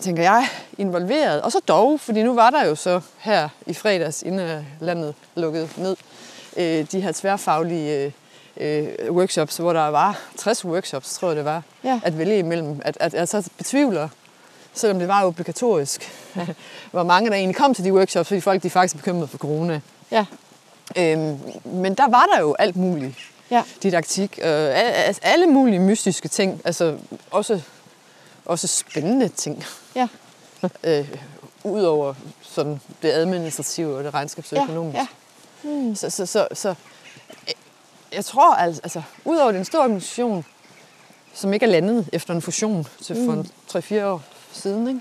[0.00, 1.42] tænker jeg, involveret.
[1.42, 5.68] Og så dog, fordi nu var der jo så her i fredags, inden landet lukkede
[5.76, 5.96] ned,
[6.56, 8.12] øh, de her tværfaglige
[8.56, 12.00] øh, øh, workshops, hvor der var 60 workshops, tror jeg det var, Ja.
[12.04, 12.80] at vælge imellem.
[12.84, 14.08] At, at jeg så betvivler,
[14.74, 16.10] selvom det var obligatorisk,
[16.90, 19.38] hvor mange der egentlig kom til de workshops, fordi folk de er faktisk bekymrede for
[19.38, 19.80] corona.
[20.10, 20.24] Ja.
[20.96, 23.14] Øhm, men der var der jo alt muligt.
[23.50, 23.62] Ja.
[23.82, 26.96] Didaktik, øh, al- alle mulige mystiske ting, altså
[27.30, 27.60] også,
[28.44, 29.64] også spændende ting,
[29.96, 30.08] Ja.
[30.84, 31.08] øh,
[31.64, 34.98] udover sådan det administrative og det regnskabsøkonomiske.
[35.00, 35.06] Ja,
[35.64, 35.94] Mm.
[35.94, 37.54] Så, så, så, så øh,
[38.12, 40.44] jeg tror altså, altså, udover den store organisation,
[41.34, 43.38] som ikke er landet efter en fusion til for Mm.
[43.38, 43.50] en
[44.00, 45.00] 3-4 år siden, ikke?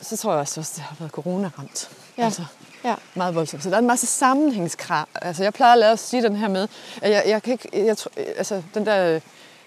[0.00, 1.90] så tror jeg også, at det har været corona-ramt.
[2.18, 2.24] Ja.
[2.24, 2.44] Altså,
[2.84, 2.94] Ja.
[3.14, 3.62] meget voldsomt.
[3.62, 5.06] Så der er en masse sammenhængskrav.
[5.14, 6.68] Altså, jeg plejer at lade os sige den her med,
[7.02, 7.96] at jeg, jeg kan ikke, jeg,
[8.36, 9.20] altså, den der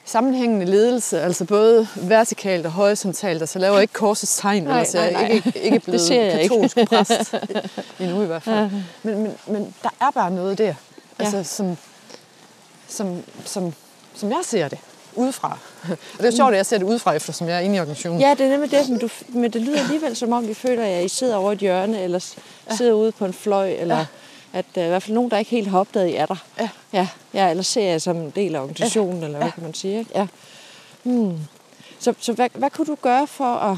[0.06, 5.02] sammenhængende ledelse, altså både vertikalt og horisontalt, altså laver ikke korsets tegn, Nej, ellers er
[5.02, 5.32] jeg nej, nej.
[5.32, 6.56] ikke, ikke blevet jeg ikke.
[6.56, 7.36] katolsk præst
[8.00, 8.70] endnu i hvert fald.
[9.04, 10.74] Men, men, men der er bare noget der,
[11.20, 11.44] altså, Ja.
[11.44, 11.78] som,
[12.88, 13.74] som, som,
[14.16, 14.80] som jeg ser det
[15.16, 15.58] udefra.
[15.90, 17.80] Og det er jo sjovt, at jeg ser det udefra, eftersom jeg er inde i
[17.80, 18.22] organisationen.
[18.22, 20.84] Ja, det er nemlig det, men, du, men det lyder alligevel som om, vi føler,
[20.84, 22.20] at I sidder over et hjørne, eller
[22.78, 24.06] sidder ude på en fløj, eller Ja.
[24.54, 26.36] At er i hvert fald nogen, der ikke helt har opdaget, I er der.
[26.60, 26.70] Ja.
[26.94, 29.52] Ja, ja eller ser jeg som en del af organisationen, eller hvad Ja.
[29.54, 30.00] kan man sige.
[30.00, 30.12] Ikke?
[30.16, 30.28] Ja.
[31.04, 31.38] Hmm.
[32.00, 33.78] Så, så hvad, hvad kunne du gøre for at,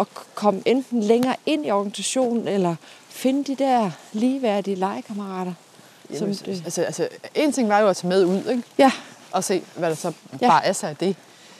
[0.00, 2.74] at komme enten længere ind i organisationen, eller
[3.08, 5.52] finde de der ligeværdige legekammerater?
[6.10, 8.62] Jamen, som det- altså, altså, en ting var jo at tage med ud, ikke?
[8.78, 8.92] Ja,
[9.32, 10.48] og se, hvad der så Ja.
[10.48, 11.16] bare er sig af det.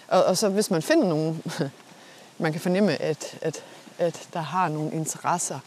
[0.09, 1.43] Og, og så hvis man finder nogen,
[2.39, 3.63] man kan fornemme, at, at,
[3.99, 5.59] at der har nogle interesser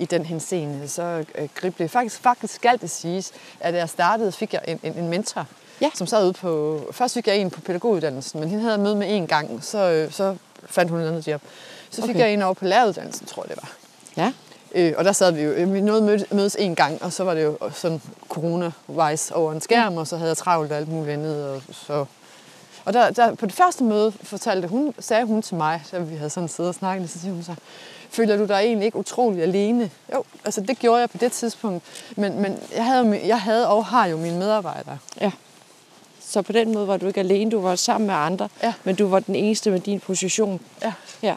[0.00, 1.90] i den henseende, så øh, grib det.
[1.90, 5.46] Faktisk, faktisk skal det siges, at da jeg startede, fik jeg en, en, en mentor,
[5.80, 5.90] Ja.
[5.94, 6.80] som sad ude på...
[6.92, 9.78] Først fik jeg en på pædagoguddannelsen, men hende havde jeg møde med en gang, så,
[9.78, 10.36] øh, så
[10.66, 11.42] fandt hun et andet job.
[11.90, 12.20] Så fik Okay.
[12.20, 13.72] jeg en over på læreruddannelsen, tror jeg det var.
[14.24, 14.32] ja,
[14.74, 17.24] Øh, og der sad vi jo, øh, vi nåede mød- mødes en gang, og så
[17.24, 20.88] var det jo sådan corona-wise over en skærm, og så havde jeg travlt og alt
[20.88, 21.48] muligt andet.
[21.50, 22.04] Og, så.
[22.84, 26.16] og der, der, på det første møde fortalte hun, sagde hun til mig, da vi
[26.16, 27.54] havde sådan siddet og snakket, så siger hun så,
[28.10, 29.90] føler du dig egentlig ikke utrolig alene?
[30.14, 31.84] Jo, altså det gjorde jeg på det tidspunkt,
[32.16, 34.98] men, men jeg, havde, jeg havde og har jo mine medarbejdere.
[35.20, 35.30] ja.
[36.28, 38.72] Så på den måde var du ikke alene, du var sammen med andre, Ja.
[38.84, 40.60] men du var den eneste med din position.
[40.82, 40.92] Ja.
[41.22, 41.34] Ja.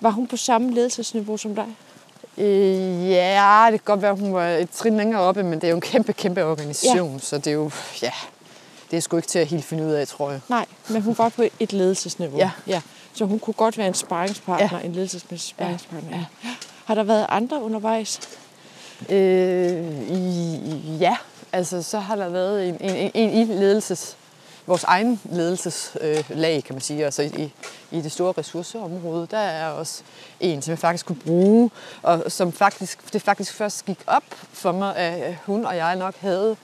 [0.00, 1.66] Var hun på samme ledelsesniveau som dig?
[2.38, 5.64] Øh, ja, det kan godt være, at hun var et trin længere oppe, men det
[5.64, 7.18] er jo en kæmpe, kæmpe organisation, ja.
[7.18, 7.70] så det er jo,
[8.02, 8.10] ja,
[8.90, 10.40] det er sgu ikke til at helt finde ud af, tror jeg.
[10.48, 12.38] Nej, men hun var på et ledelsesniveau.
[12.38, 12.50] Ja.
[12.66, 12.80] ja.
[13.16, 14.86] Så hun kunne godt være en sparringspartner, Ja.
[14.86, 16.16] en ledelsesmæssig sparringspartner.
[16.18, 16.24] Ja.
[16.84, 18.20] Har der været andre undervejs?
[19.08, 21.16] Øh, ja,
[21.52, 24.16] altså så har der været en, en, en i ledelses,
[24.66, 27.52] vores egen ledelseslag, øh, kan man sige, altså i, i,
[27.90, 30.02] i det store ressourceområde, der er også
[30.40, 31.70] en, som jeg faktisk kunne bruge,
[32.02, 36.14] og som faktisk, det faktisk først gik op for mig, at hun og jeg nok
[36.20, 36.56] havde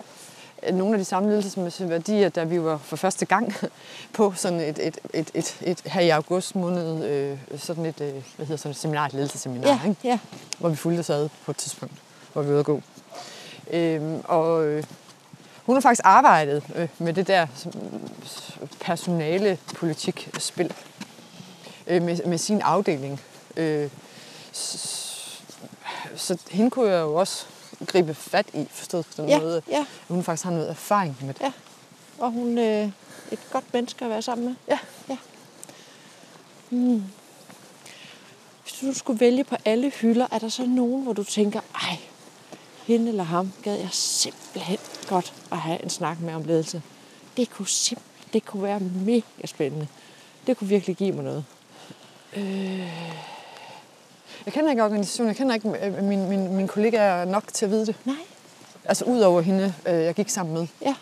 [0.72, 3.54] nogle af de samme ledelsesmæssige værdier, da vi var for første gang
[4.16, 8.12] på sådan et, et, et, et, et her i august måned, øh, sådan et, øh,
[8.36, 10.00] hvad hedder sådan et seminar, et ledelsesseminar, Ja, ikke?
[10.04, 10.18] ja.
[10.58, 11.94] hvor vi fulgte os ad på et tidspunkt,
[12.32, 12.80] hvor vi var ude at gå.
[13.70, 14.84] Øhm, og øh,
[15.66, 17.46] hun har faktisk arbejdet øh, med det der
[18.80, 20.72] personale politik spil
[21.86, 23.20] øh, med, med sin afdeling.
[23.56, 23.88] Øh,
[24.54, 25.42] s-
[26.16, 27.46] så hende kunne jeg jo også
[27.86, 29.86] gribe fat i, forstået på den Ja, måde, at ja.
[30.08, 31.40] hun faktisk har noget erfaring med det.
[31.40, 31.52] Ja.
[32.18, 32.90] Og hun øh,
[33.32, 34.54] et godt menneske at være sammen med.
[34.68, 34.78] Ja.
[35.08, 35.16] ja.
[36.68, 37.04] Hmm.
[38.62, 41.96] Hvis du skulle vælge på alle hylder, er der så nogen, hvor du tænker, ej,
[42.86, 44.78] hende eller ham gad jeg simpelthen
[45.08, 46.82] godt at have en snak med om ledelse.
[47.36, 49.88] Det kunne simpelthen, det kunne være mega spændende.
[50.46, 51.44] Det kunne virkelig give mig noget.
[54.46, 57.70] Jeg kender ikke organisationen, jeg kender ikke øh, min, min, min kollegaer nok til at
[57.70, 57.96] vide det.
[58.04, 58.16] Nej.
[58.84, 60.66] Altså ud over hende, øh, jeg gik sammen med.
[60.82, 60.94] Ja.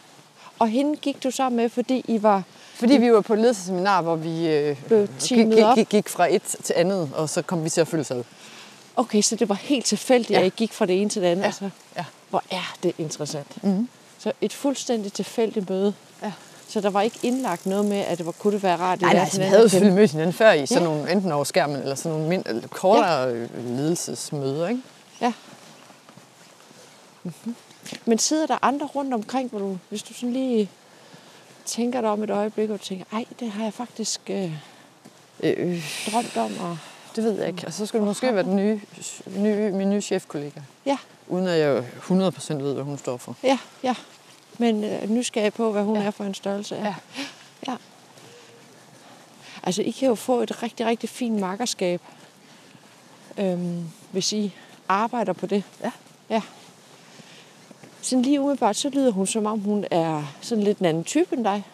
[0.58, 2.42] Og hende gik du sammen med, fordi I var...
[2.74, 4.76] Fordi vi var på et ledelsesseminar, hvor vi øh,
[5.20, 8.24] gik, gik, gik, fra et til andet, og så kom vi til at følge ad.
[8.96, 10.40] Okay, så det var helt tilfældigt, Ja.
[10.40, 11.42] at I gik fra det ene til det andet.
[11.42, 11.46] Ja.
[11.46, 12.04] Altså, Ja.
[12.30, 13.64] hvor er det interessant.
[13.64, 13.88] Mhm.
[14.18, 15.94] Så et fuldstændig tilfældigt møde.
[16.22, 16.32] Ja.
[16.70, 19.00] Så der var ikke indlagt noget med, at det var, kunne det være rart.
[19.00, 20.88] Nej, nej, altså, vi havde jo selvfølgelig mødt hinanden før i sådan Ja.
[20.94, 23.46] nogle, enten over skærmen, eller sådan nogle mind, eller kortere ja.
[23.66, 24.82] ledelsesmøder, ikke?
[25.20, 25.32] Ja.
[27.22, 27.54] Mm-hmm.
[28.04, 30.70] Men sidder der andre rundt omkring, hvor du, hvis du sådan lige
[31.66, 34.52] tænker dig om et øjeblik, og tænker, ej, det har jeg faktisk øh,
[35.42, 36.52] Øh, drømt om.
[36.60, 36.78] Og,
[37.16, 37.62] det ved jeg ikke.
[37.64, 38.80] Altså, så skulle det måske være den nye,
[39.36, 40.60] nye, min nye chefkollega.
[40.86, 40.98] ja,
[41.28, 43.36] Uden at jeg 100% ved, hvad hun står for.
[43.42, 43.94] ja, ja.
[44.60, 46.02] Men øh, nysgerrig på, hvad hun Ja.
[46.02, 46.76] er for en størrelse.
[46.76, 46.94] Ja.
[47.66, 47.76] ja.
[49.62, 52.00] Altså, I kan jo få et rigtig, rigtig fint makkerskab,
[53.38, 54.54] øhm, hvis I
[54.88, 55.62] arbejder på det.
[55.84, 55.90] Ja.
[56.30, 56.42] Ja.
[58.02, 61.36] Sådan lige umiddelbart, så lyder hun som om, hun er sådan lidt en anden type
[61.36, 61.64] end dig.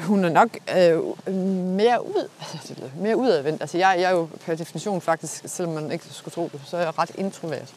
[0.00, 1.34] Hun er nok øh,
[1.76, 3.60] mere, ud, altså, mere udadvendt.
[3.60, 6.76] Altså, jeg, jeg er jo per definition faktisk, selvom man ikke skulle tro det, så
[6.76, 7.74] er jeg ret introvert.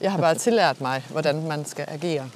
[0.00, 2.30] Jeg har bare tillært mig, hvordan man skal agere.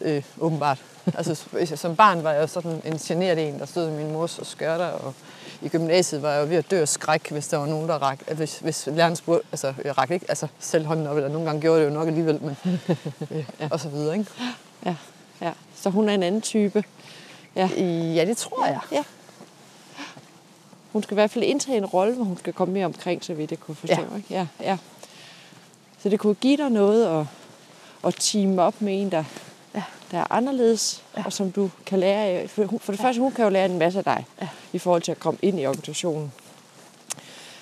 [0.00, 0.16] Ja.
[0.16, 0.78] øh, åbenbart.
[1.18, 1.44] Altså,
[1.76, 5.14] som barn var jeg sådan en generet en, der stod i min mors skørter, og
[5.62, 8.02] i gymnasiet var jeg jo ved at dø af skræk, hvis der var nogen, der
[8.02, 11.46] rak, hvis, hvis læreren spurgte, altså jeg rak ikke altså, selv hånden op, eller nogle
[11.46, 12.56] gange gjorde det jo nok alligevel, men
[13.30, 14.30] øh, og så videre, ikke?
[14.86, 14.96] Ja,
[15.40, 15.52] ja.
[15.74, 16.84] Så hun er en anden type.
[17.56, 17.68] Ja.
[18.14, 18.80] Ja, det tror jeg.
[18.92, 19.04] Ja.
[20.92, 23.34] Hun skal i hvert fald indtage en rolle, hvor hun skal komme mere omkring, så
[23.34, 24.02] vidt jeg kunne forstå.
[24.10, 24.16] Ja.
[24.16, 24.34] Ikke?
[24.34, 24.78] Ja, ja.
[26.02, 27.26] Så det kunne give dig noget at,
[28.06, 29.43] at teame op med en, der, Ja.
[30.14, 31.22] Der er anderledes, ja.
[31.24, 32.50] og som du kan lære af.
[32.50, 34.48] For, for det første, hun kan jo lære en masse af dig, Ja.
[34.72, 36.32] i forhold til at komme ind i organisationen.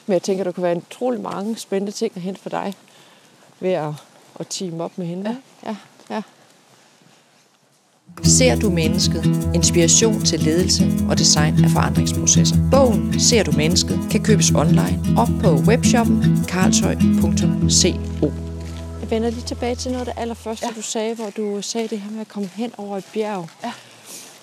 [0.06, 2.74] Men jeg tænker, der kunne være en utrolig mange spændende ting at hente for dig,
[3.60, 3.92] ved at,
[4.40, 5.36] at teame op med hende.
[5.64, 5.70] Ja.
[5.70, 5.76] Ja,
[6.14, 6.22] ja.
[8.22, 9.50] Ser du mennesket?
[9.54, 12.56] Inspiration til ledelse og design af forandringsprocesser.
[12.70, 18.41] Bogen Ser du mennesket kan købes online op på webshoppen karlshøj.co.
[19.12, 20.72] Vender lige tilbage til noget af det allerførste, ja.
[20.76, 23.48] Du sagde, hvor du sagde det her med at komme hen over et bjerg.
[23.64, 23.72] Ja.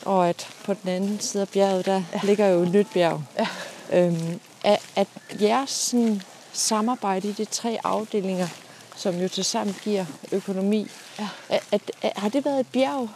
[0.05, 2.20] Og at på den anden side af bjerget, der ja.
[2.24, 3.22] ligger jo et nyt bjerg.
[3.39, 3.47] Ja.
[3.91, 5.07] Øhm, at, at
[5.41, 6.22] jeres sådan,
[6.53, 8.47] samarbejde i de tre afdelinger,
[8.95, 10.88] som jo til sammen giver økonomi,
[11.20, 11.28] Ja.
[11.49, 13.09] at, at, at, har det været et bjerg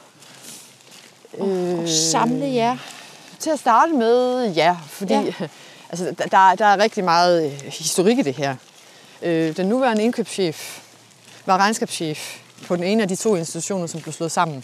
[1.38, 2.78] Øh, at samle jer?
[3.40, 5.34] Til at starte med, ja, fordi Ja.
[5.90, 8.56] Altså, der, der, der er rigtig meget øh, historik i det her.
[9.22, 10.83] Øh, den nuværende indkøbschef
[11.46, 14.64] var regnskabschef på den ene af de to institutioner, som blev slået sammen.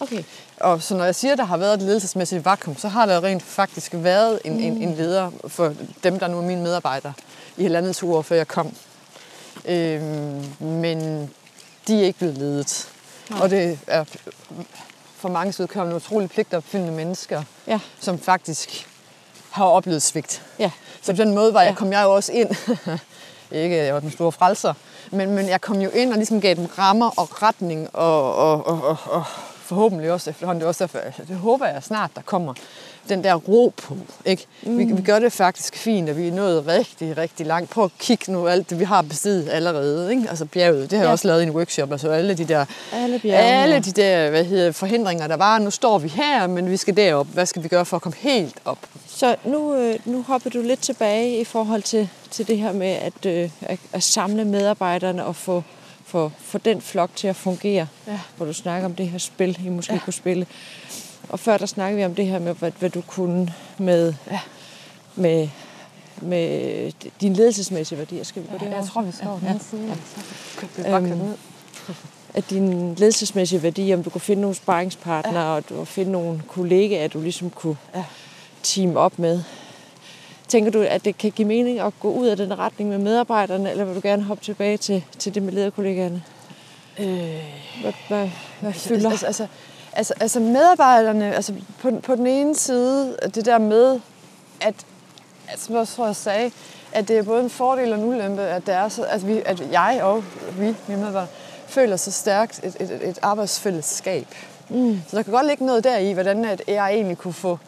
[0.00, 0.22] Okay.
[0.56, 3.24] Og så når jeg siger, at der har været et ledelsesmæssigt vakuum, så har der
[3.24, 7.12] rent faktisk været en, en, en leder for dem, der nu er mine medarbejdere,
[7.56, 8.74] i halvandet to år, før jeg kom.
[9.64, 11.30] Øhm, men
[11.88, 12.88] de er ikke blevet ledet.
[13.30, 13.40] Nej.
[13.40, 14.04] Og det er
[15.16, 17.80] for mange udkommende utroligt pligtopfyldende mennesker, Ja.
[18.00, 18.88] som faktisk
[19.50, 20.42] har oplevet svigt.
[20.58, 20.70] Ja.
[21.02, 21.74] Så på den måde var jeg, Ja.
[21.74, 22.48] kom jeg jo også ind.
[23.52, 24.74] ikke, at jeg var den store frelser,
[25.12, 28.66] men, men jeg kom jo ind og ligesom gav dem rammer og retning, og, og,
[28.66, 29.24] og, og, og
[29.68, 30.60] forhåbentlig også efterhånden.
[30.60, 30.98] Det, også derfor,
[31.28, 32.54] det håber jeg snart, der kommer
[33.08, 33.96] den der ro på.
[34.24, 34.46] Ikke?
[34.62, 34.78] Mm.
[34.78, 37.70] Vi, vi gør det faktisk fint, og vi er nået rigtig, rigtig langt.
[37.70, 40.10] Prøv at kigge nu alt det, vi har bestiget allerede.
[40.10, 40.26] Ikke?
[40.28, 41.08] Altså bjerget, det har ja.
[41.08, 41.92] jeg også lavet i en workshop.
[41.92, 45.58] Altså alle de der, alle, bjergene, alle de der hvad hedder, forhindringer, der var.
[45.58, 47.26] Nu står vi her, men vi skal derop.
[47.26, 48.78] Hvad skal vi gøre for at komme helt op?
[49.06, 52.86] Så nu, øh, nu hopper du lidt tilbage i forhold til, til det her med
[52.86, 55.62] at, øh, at, at samle medarbejderne og få,
[56.04, 57.86] få, få den flok til at fungere.
[58.06, 58.20] Ja.
[58.36, 60.00] Hvor du snakker om det her spil, I måske ja.
[60.04, 60.46] kunne spille.
[61.28, 64.40] Og før der snakkede vi om det her med, hvad, hvad du kunne med, ja.
[65.14, 65.48] med,
[66.22, 68.24] med din ledelsesmæssige værdier.
[68.24, 69.54] Skal vi gå det ja, Jeg tror, vi skal ja.
[69.70, 69.96] side.
[70.78, 70.98] Ja.
[70.98, 71.34] Vi øhm,
[72.34, 75.56] at din ledelsesmæssige værdier, om du kunne finde nogle sparringspartnere, ja.
[75.56, 78.04] og du kunne finde nogle kollegaer, du ligesom kunne ja.
[78.62, 79.42] team op med.
[80.48, 83.70] Tænker du, at det kan give mening at gå ud af den retning med medarbejderne,
[83.70, 86.22] eller vil du gerne hoppe tilbage til, til det med lederkollegaerne?
[86.98, 87.06] Øh,
[87.80, 88.28] hvad, hvad,
[88.60, 89.10] hvad altså, fylder?
[89.10, 89.46] Altså, altså,
[89.92, 94.00] Altså, altså medarbejderne, altså på, på den ene side, det der med,
[94.60, 94.74] at,
[95.48, 96.50] at som jeg tror, jeg sagde,
[96.92, 99.42] at det er både en fordel og en ulempe, at, det er så, at, vi,
[99.44, 100.24] at jeg og
[100.58, 101.26] vi, mine medarbejdere,
[101.66, 104.26] føler så stærkt et, et, et arbejdsfællesskab.
[104.68, 105.00] Mm.
[105.08, 107.58] Så der kan godt ligge noget der i, hvordan at jeg egentlig kunne få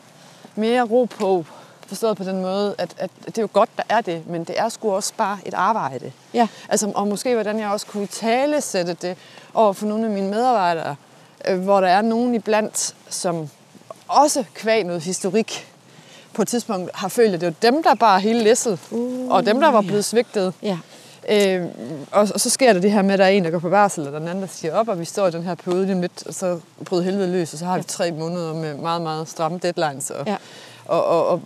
[0.55, 1.45] mere ro på,
[1.91, 4.59] forstået på den måde, at, at det er jo godt, der er det, men det
[4.59, 6.12] er sgu også bare et arbejde.
[6.34, 6.49] Ja.
[6.68, 9.16] Altså, og måske hvordan jeg også kunne tale sætte det
[9.55, 10.97] over for nogle af mine medarbejdere,
[11.49, 13.49] øh, hvor der er nogen iblandt, som
[14.09, 15.66] også kvæg noget historik
[16.32, 19.47] på et tidspunkt har følt, at det var dem, der bare hele læsset, uh, og
[19.47, 20.55] dem, der var blevet svigtet.
[20.62, 20.78] Ja.
[21.28, 21.66] Øh,
[22.12, 23.70] og, og så sker der det her med, at der er en, der går på
[23.70, 26.01] barsel, og den anden, der siger op, og vi står i den her periode lige
[26.01, 29.28] lidt, og så bryder helvede løs, og så har vi tre måneder med meget, meget
[29.28, 30.11] stramme deadlines.
[30.11, 30.36] Og, ja.
[30.84, 31.43] og, og, og,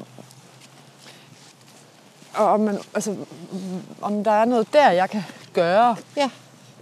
[2.37, 3.16] og om, man, altså,
[4.01, 5.22] om der er noget der, jeg kan
[5.53, 6.30] gøre, ja.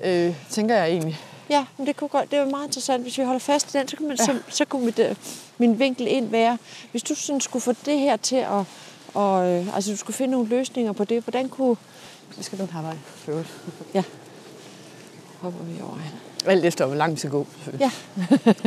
[0.04, 1.18] øh, tænker jeg egentlig.
[1.50, 3.02] Ja, men det, kunne godt, det var meget interessant.
[3.02, 4.24] Hvis vi holder fast i den, så kunne, man, ja.
[4.24, 5.16] så, så kunne mit, øh,
[5.58, 6.58] min vinkel ind være,
[6.90, 8.64] hvis du sådan skulle få det her til at,
[9.14, 11.76] og, øh, altså du skulle finde nogle løsninger på det, hvordan kunne...
[12.36, 13.44] Vi skal den her vej, for
[13.94, 14.02] Ja.
[15.40, 16.10] Hopper vi over her.
[16.50, 17.46] Alt efter, hvor langt vi skal gå.
[17.80, 17.90] Ja.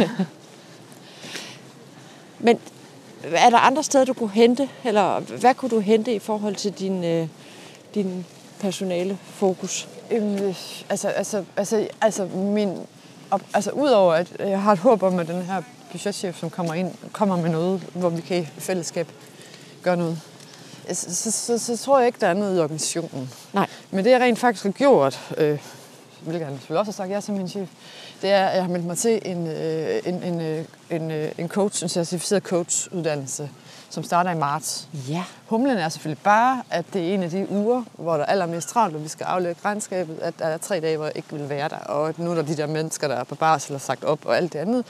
[2.40, 2.60] Men
[3.34, 6.72] er der andre steder, du kunne hente, eller hvad kunne du hente i forhold til
[6.72, 7.28] din, øh,
[7.96, 8.26] din
[8.60, 9.88] personale fokus?
[10.12, 10.54] Øhm,
[10.90, 12.78] altså, altså, altså, altså, min,
[13.54, 15.62] altså udover at jeg har et håb om, at den her
[15.92, 19.08] budgetchef, som kommer ind, kommer med noget, hvor vi kan i fællesskab
[19.84, 20.20] gøre noget,
[20.94, 23.30] så, så, så, så tror jeg ikke, der er noget i organisationen.
[23.54, 23.68] Nej.
[23.92, 25.60] Men det, jeg rent faktisk har gjort, øh,
[26.22, 27.70] hvilket han selvfølgelig også har sagt ja som min chef,
[28.22, 31.32] det er, at jeg har meldt mig til en, øh, en, en, øh, en, øh,
[31.38, 33.50] en coach, en certificeret coachuddannelse,
[33.90, 34.88] som starter i marts.
[35.10, 35.24] Ja.
[35.46, 38.70] Humlen er selvfølgelig bare, at det er en af de uger, hvor der er allermest
[38.70, 41.50] travlt, og vi skal aflægge regnskabet, at der er tre dage, hvor jeg ikke vil
[41.50, 43.82] være der, og at nu er der de der mennesker, der er på barsel og
[43.82, 44.86] sagt op og alt det andet.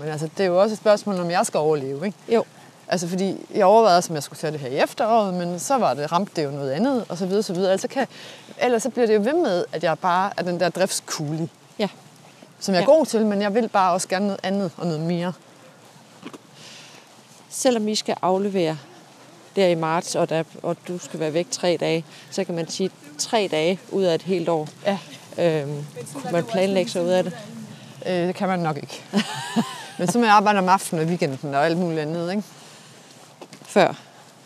[0.00, 2.18] Men altså, det er jo også et spørgsmål, om jeg skal overleve, ikke?
[2.28, 2.44] Jo.
[2.88, 5.94] Altså, fordi jeg overvejede, som jeg skulle tage det her i efteråret, men så var
[5.94, 7.72] det, ramte det jo noget andet, og så videre, så videre.
[7.72, 8.06] Altså, kan,
[8.58, 11.48] ellers så bliver det jo ved med, at jeg bare er den der driftskugle.
[11.78, 11.88] Ja.
[12.60, 12.96] Som jeg er ja.
[12.96, 15.32] god til, men jeg vil bare også gerne noget andet og noget mere
[17.58, 18.78] selvom I skal aflevere
[19.56, 22.68] der i marts, og, der, og du skal være væk tre dage, så kan man
[22.68, 24.68] sige tre dage ud af et helt år.
[24.86, 24.98] Ja.
[25.38, 25.84] Øhm,
[26.14, 27.36] kunne man planlægge sig ud af det?
[28.06, 29.02] Øh, det kan man nok ikke.
[29.98, 32.42] Men så må jeg arbejde om aftenen og weekenden og alt muligt andet, ikke?
[33.62, 33.94] Før?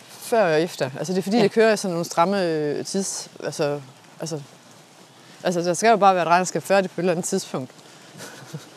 [0.09, 0.91] Før og efter.
[0.99, 1.43] Altså det er fordi, ja.
[1.43, 3.31] jeg kører sådan nogle stramme øh, tids...
[3.45, 3.81] Altså,
[4.21, 4.41] altså,
[5.43, 7.71] altså der skal jo bare være et regnskab færdigt på et eller andet tidspunkt.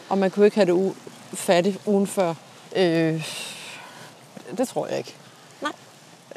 [0.09, 2.33] Og man kunne ikke have det u- færdigt ugen før?
[2.75, 3.27] Øh,
[4.57, 5.15] det tror jeg ikke.
[5.61, 5.71] Nej.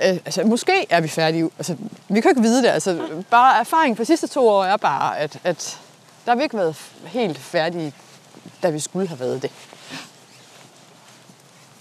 [0.04, 1.50] Øh, altså, måske er vi færdige.
[1.58, 1.76] Altså,
[2.08, 2.68] vi kan ikke vide det.
[2.68, 3.22] Altså, Nej.
[3.30, 5.78] bare erfaring på de sidste to år er bare, at, at
[6.24, 7.92] der har vi ikke været helt færdige,
[8.62, 9.50] da vi skulle have været det.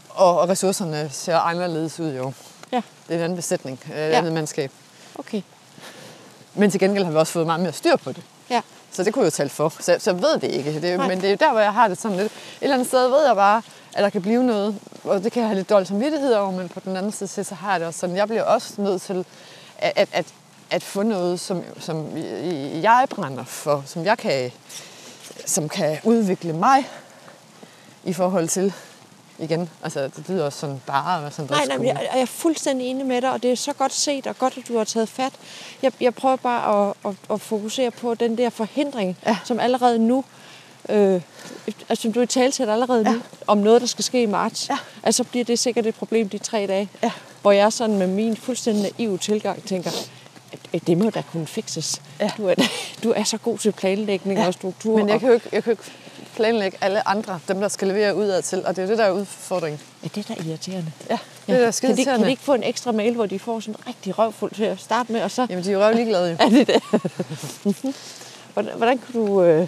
[0.10, 2.34] Og, og ressourcerne ser anderledes ud jo.
[2.72, 2.82] Ja.
[3.08, 4.10] Det er en anden besætning, et ja.
[4.18, 4.72] andet mandskab.
[5.16, 5.42] Okay.
[6.54, 8.24] Men til gengæld har vi også fået meget mere styr på det.
[8.50, 8.62] Ja.
[8.92, 9.74] Så det kunne jeg jo tale for.
[9.80, 10.82] Så, så jeg ved det ikke.
[10.82, 12.32] Det, men det er jo der, hvor jeg har det sådan lidt.
[12.32, 12.32] Et
[12.62, 13.62] eller andet sted ved jeg bare,
[13.94, 16.70] at der kan blive noget, og det kan jeg have lidt dårlig samvittighed over, men
[16.70, 19.26] på den anden side, så har jeg det også sådan, jeg bliver også nødt til
[19.78, 20.26] at, at, at,
[20.70, 22.18] at få noget, som, som
[22.82, 24.52] jeg brænder for, som jeg kan,
[25.46, 26.90] som kan udvikle mig
[28.04, 28.74] i forhold til
[29.40, 29.70] igen.
[29.84, 33.06] Altså, det lyder også sådan bare at sådan Nej, nej, jeg, jeg er fuldstændig enig
[33.06, 35.34] med dig, og det er så godt set, og godt, at du har taget fat.
[35.82, 39.38] Jeg, jeg prøver bare at, at, at fokusere på den der forhindring, ja.
[39.44, 40.24] som allerede nu
[40.90, 41.22] øh,
[41.90, 43.12] altså du er tale til allerede ja.
[43.12, 44.78] nu, om noget, der skal ske i marts, ja.
[45.04, 47.12] altså bliver det sikkert et problem de tre dage, ja.
[47.42, 49.92] hvor jeg sådan med min fuldstændig naive tilgang tænker,
[50.88, 52.02] det må da kunne fikses.
[52.20, 52.32] Ja.
[52.38, 52.56] Du, er,
[53.04, 54.48] du er så god til planlægning ja.
[54.48, 54.98] og struktur.
[54.98, 55.92] Men jeg kan jo ikke, jeg kan jo ikke
[56.38, 59.12] planlægge alle andre, dem der skal levere udad til, og det er det, der er
[59.12, 59.82] udfordringen.
[60.04, 60.92] Er det der er irriterende?
[61.10, 61.18] Ja,
[61.48, 63.40] det er der skide kan, de, kan de ikke få en ekstra mail, hvor de
[63.40, 65.80] får sådan en rigtig røvfuld til at starte med, og så Jamen, de er jo
[65.80, 66.38] røv ligeglade jo.
[66.46, 66.82] er det det?
[68.54, 69.68] hvordan, hvordan, kunne du, øh,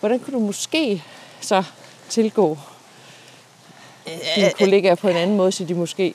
[0.00, 1.04] hvordan kunne du måske
[1.40, 1.64] så
[2.08, 2.58] tilgå
[4.36, 6.14] dine kollegaer på en anden måde, så de måske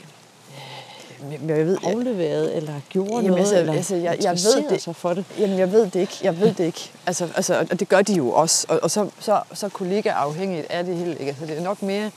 [1.48, 4.82] jeg ved, afleverede eller gjorde Jamen, noget, altså, eller altså, jeg- jeg ved det.
[4.82, 5.26] sig for det?
[5.40, 6.14] Jamen, jeg ved det ikke.
[6.24, 6.92] Jeg ved det ikke.
[7.06, 8.66] Altså, altså, og det gør de jo også.
[8.70, 11.30] Og, og så, så, så kollega afhængigt er det helt ikke.
[11.30, 12.12] Altså, det er nok mere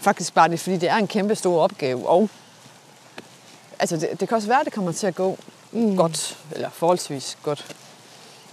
[0.00, 2.08] faktisk bare det, fordi det er en kæmpe stor opgave.
[2.08, 2.28] Og
[3.78, 5.38] altså, det, det kan også være, at det kommer til at gå
[5.72, 5.96] mm.
[5.96, 7.66] godt, eller forholdsvis godt.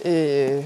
[0.04, 0.64] Øh,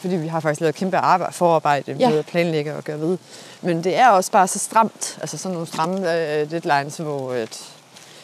[0.00, 2.08] fordi vi har faktisk lavet kæmpe arbejde, forarbejde Ja.
[2.10, 3.18] med at planlægge og gøre ved.
[3.62, 7.60] Men det er også bare så stramt, altså sådan nogle stramme øh, deadlines, hvor at,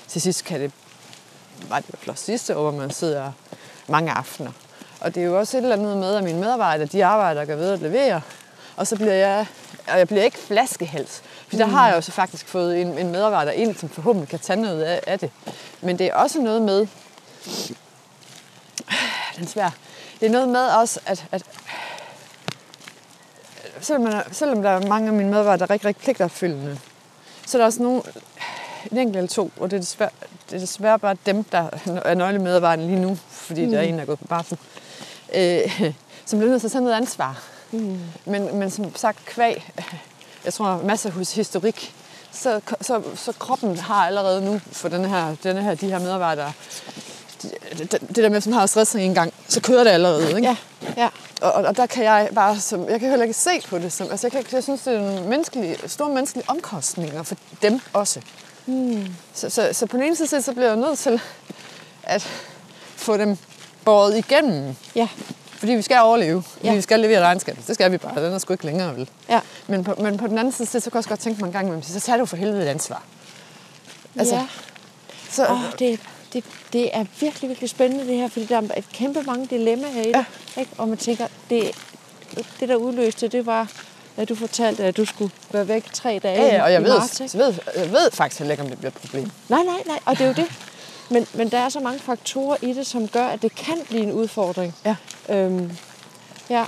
[0.08, 0.72] til sidst kan det
[1.68, 3.32] var det flot sidste år, hvor man sidder
[3.88, 4.52] mange aftener.
[5.00, 7.46] Og det er jo også et eller andet med, at mine medarbejdere, de arbejder og
[7.46, 8.20] gør ved at levere.
[8.76, 9.46] Og så bliver jeg,
[9.88, 11.22] og jeg bliver ikke flaskehals.
[11.48, 14.38] For der har jeg jo så faktisk fået en, en medarbejder ind, som forhåbentlig kan
[14.38, 15.30] tage noget af, af det.
[15.80, 16.86] Men det er også noget med,
[19.36, 19.70] den er svær.
[20.20, 21.42] Det er noget med også, at, at
[23.80, 26.78] selvom, man selvom der er mange af mine medarbejdere, der er rigtig, rigtig pligtopfyldende,
[27.46, 28.02] så er der også nogle,
[28.92, 30.10] en enkelt eller to, og det er, desværre,
[30.50, 31.68] det er desværre bare dem, der
[32.04, 33.70] er nøglemedarbejderne lige nu, fordi mm.
[33.70, 34.58] der er en, der er gået på barsel,
[35.34, 35.92] øh,
[36.26, 37.42] som bliver nødt til at tage noget ansvar.
[37.72, 37.98] Mm.
[38.24, 39.72] Men, men som sagt, kvæg,
[40.44, 41.94] jeg tror, masser af historik,
[42.32, 46.52] så, så, så kroppen har allerede nu for den her, den her, de her medarbejdere,
[47.42, 50.28] det, det, det der med, som har stresset en gang, så kører det allerede.
[50.28, 50.42] Ikke?
[50.48, 50.56] Ja,
[50.96, 51.08] ja.
[51.40, 54.06] Og, og, der kan jeg bare, som, jeg kan heller ikke se på det som,
[54.10, 58.20] altså jeg, kan, jeg synes, det er nogle menneskelige, store menneskelige omkostninger for dem også.
[58.66, 59.06] Mm.
[59.34, 61.20] Så, så, så på den ene side, så bliver jeg nødt til
[62.02, 62.22] at
[62.96, 63.36] få dem
[63.84, 65.08] båret igennem, Ja,
[65.58, 66.74] fordi vi skal overleve, fordi Ja.
[66.74, 67.56] vi skal levere regnskab.
[67.66, 69.10] Det skal vi bare, den er sgu ikke længere, vel?
[69.28, 69.40] ja.
[69.66, 71.52] Men på, men på den anden side, så kan jeg også godt tænke mig en
[71.52, 73.02] gang imellem, så tager du for helvede et ansvar.
[74.18, 74.46] Altså, ja.
[75.30, 76.00] Så, Oh, det,
[76.32, 80.02] det, det er virkelig, virkelig spændende det her, fordi der er et kæmpe mange dilemmaer
[80.02, 80.06] i det.
[80.06, 80.24] Ja.
[80.60, 80.70] Ikke?
[80.78, 81.70] Og man tænker, det,
[82.60, 83.70] det der udløste, det var,
[84.16, 86.98] at du fortalte, at du skulle være væk tre dage ja, ja, og jeg ved,
[86.98, 87.34] marts.
[87.34, 89.30] Ved, jeg ved faktisk heller ikke, om det bliver et problem.
[89.48, 90.46] Nej, nej, nej, og det er jo det.
[91.10, 94.02] Men, men der er så mange faktorer i det, som gør, at det kan blive
[94.02, 94.74] en udfordring.
[94.84, 94.96] Ja.
[95.28, 95.76] Øhm,
[96.50, 96.64] ja.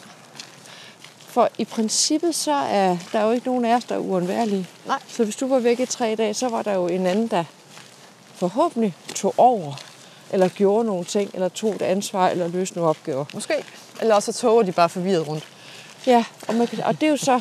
[1.29, 4.67] For i princippet så er der jo ikke nogen af os, der er uundværlige.
[4.87, 4.99] Nej.
[5.09, 7.45] Så hvis du var væk i tre dage, så var der jo en anden, der
[8.35, 9.75] forhåbentlig tog over,
[10.31, 13.25] eller gjorde nogle ting, eller tog et ansvar, eller løste nogle opgaver.
[13.35, 13.55] Måske.
[14.01, 15.45] Eller også så toger de bare forvirret rundt.
[16.07, 17.41] Ja, og, man kan, og det er jo så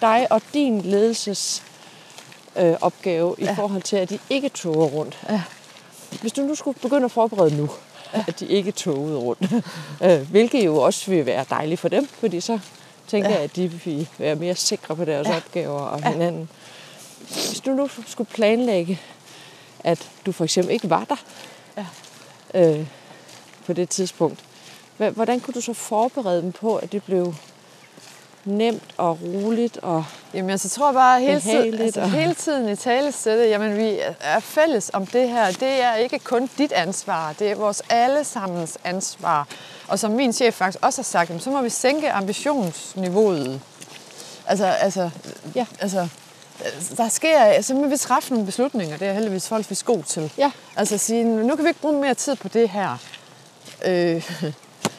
[0.00, 1.62] dig og din ledelses
[2.56, 3.52] øh, opgave i Ja.
[3.52, 5.18] forhold til, at de ikke toger rundt.
[5.28, 5.42] Ja.
[6.20, 7.70] Hvis du nu skulle begynde at forberede nu,
[8.14, 8.24] ja.
[8.28, 9.52] at de ikke togede rundt,
[10.04, 12.58] øh, hvilket jo også vil være dejligt for dem, fordi så
[13.08, 13.34] tænker Ja.
[13.34, 15.36] jeg, at de vil være mere sikre på deres ja.
[15.36, 16.48] opgaver og hinanden.
[17.28, 19.00] Hvis du nu skulle planlægge,
[19.84, 21.16] at du for eksempel ikke var der
[21.76, 21.86] Ja.
[22.78, 22.86] øh,
[23.66, 24.38] på det tidspunkt,
[24.96, 27.34] hvordan kunne du så forberede dem på, at det blev
[28.46, 32.68] nemt og roligt og Jamen, altså, jeg tror bare hele tiden, altså, og- hele tiden
[32.68, 35.46] i tale sætte, jamen vi er fælles om det her.
[35.50, 39.46] Det er ikke kun dit ansvar, det er vores allesammens ansvar.
[39.88, 43.60] Og som min chef faktisk også har sagt, jamen, så må vi sænke ambitionsniveauet.
[44.46, 45.10] Altså, altså,
[45.54, 45.66] Ja.
[45.80, 46.08] altså
[46.96, 50.32] der sker, altså, må vi træffe nogle beslutninger, det er heldigvis forholdsvis god til.
[50.38, 50.50] Ja.
[50.76, 52.96] Altså at sige, nu kan vi ikke bruge mere tid på det her.
[53.84, 54.30] Øh,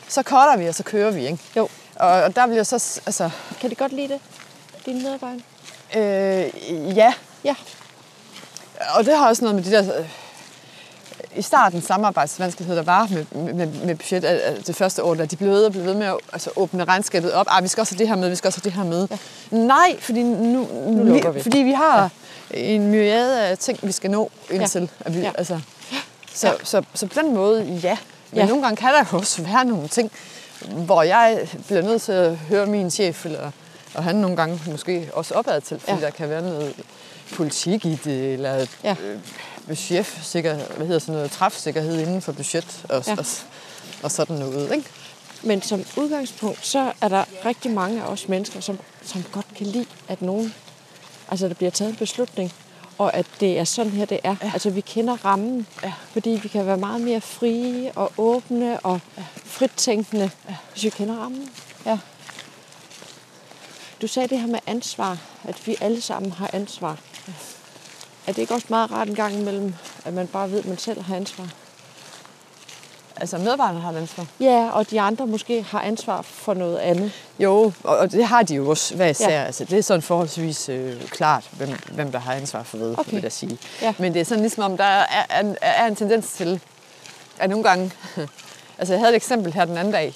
[0.09, 1.39] så cutter vi, og så kører vi, ikke?
[1.57, 1.67] Jo.
[1.99, 3.29] Og, og der bliver så, altså,
[3.61, 4.19] Kan de godt lide det,
[4.85, 5.41] dine medarbejdere?
[5.95, 7.55] øh, ja, Ja.
[8.95, 9.99] Og det har også noget med de der...
[9.99, 10.05] øh,
[11.35, 15.35] I starten samarbejdsvanskeligheder, der var med, med, med budget øh, det første år, da de
[15.35, 17.45] blev ved og blev ved med at altså, åbne regnskabet op.
[17.49, 19.07] Ah, vi skal også have det her med, vi skal også have det her med.
[19.11, 19.17] Ja.
[19.57, 21.41] Nej, fordi nu, nu lukker vi.
[21.41, 22.09] Fordi vi har
[22.53, 22.57] ja.
[22.57, 24.81] en myriade af ting, vi skal nå indtil.
[24.81, 24.87] Ja.
[25.05, 25.31] At vi, Ja.
[25.37, 25.59] altså,
[26.33, 26.53] så, ja.
[26.63, 27.97] så, så, så på den måde, ja.
[28.31, 28.43] Men Ja.
[28.43, 28.47] ja.
[28.47, 30.11] nogle gange kan der jo også være nogle ting,
[30.71, 33.51] hvor jeg bliver nødt til at høre min chef, eller,
[33.95, 36.05] og han nogle gange måske også opad til, fordi Ja.
[36.05, 36.73] der kan være noget
[37.35, 38.95] politik i det, eller Ja.
[39.03, 39.19] øh,
[39.67, 43.15] budgetsikkerhed, hvad hedder sådan noget, træfsikkerhed inden for budget og, ja.
[43.17, 43.25] og,
[44.03, 44.71] og sådan noget.
[44.75, 44.89] Ikke?
[45.43, 49.67] Men som udgangspunkt, så er der rigtig mange af os mennesker, som, som godt kan
[49.67, 50.53] lide, at nogen,
[51.31, 52.53] altså der bliver taget en beslutning,
[52.97, 54.35] og at det er sådan her, det er.
[54.43, 54.51] Ja.
[54.53, 55.93] Altså vi kender rammen, Ja.
[56.11, 59.23] fordi vi kan være meget mere frie og åbne og ja.
[59.45, 60.55] frittænkende, ja.
[60.73, 61.49] hvis vi kender rammen.
[61.85, 61.99] Ja.
[64.01, 66.97] Du sagde det her med ansvar, at vi alle sammen har ansvar.
[68.27, 69.73] Er det ikke også meget rart en gang imellem,
[70.05, 71.49] at man bare ved, at man selv har ansvar?
[73.19, 74.25] Altså medarbejderne har et ansvar.
[74.39, 77.11] Ja, og de andre måske har ansvar for noget andet.
[77.39, 79.29] Jo, og, det har de jo også hver især.
[79.29, 79.43] Ja.
[79.43, 82.99] Altså, det er sådan forholdsvis øh, klart, hvem, hvem der har ansvar for hvad, Okay.
[82.99, 83.11] okay.
[83.11, 83.57] vil jeg sige.
[83.81, 83.93] Ja.
[83.97, 86.61] Men det er sådan ligesom, om der er, er, er en tendens til,
[87.39, 87.91] at nogle gange...
[88.79, 90.13] altså, jeg havde et eksempel her den anden dag,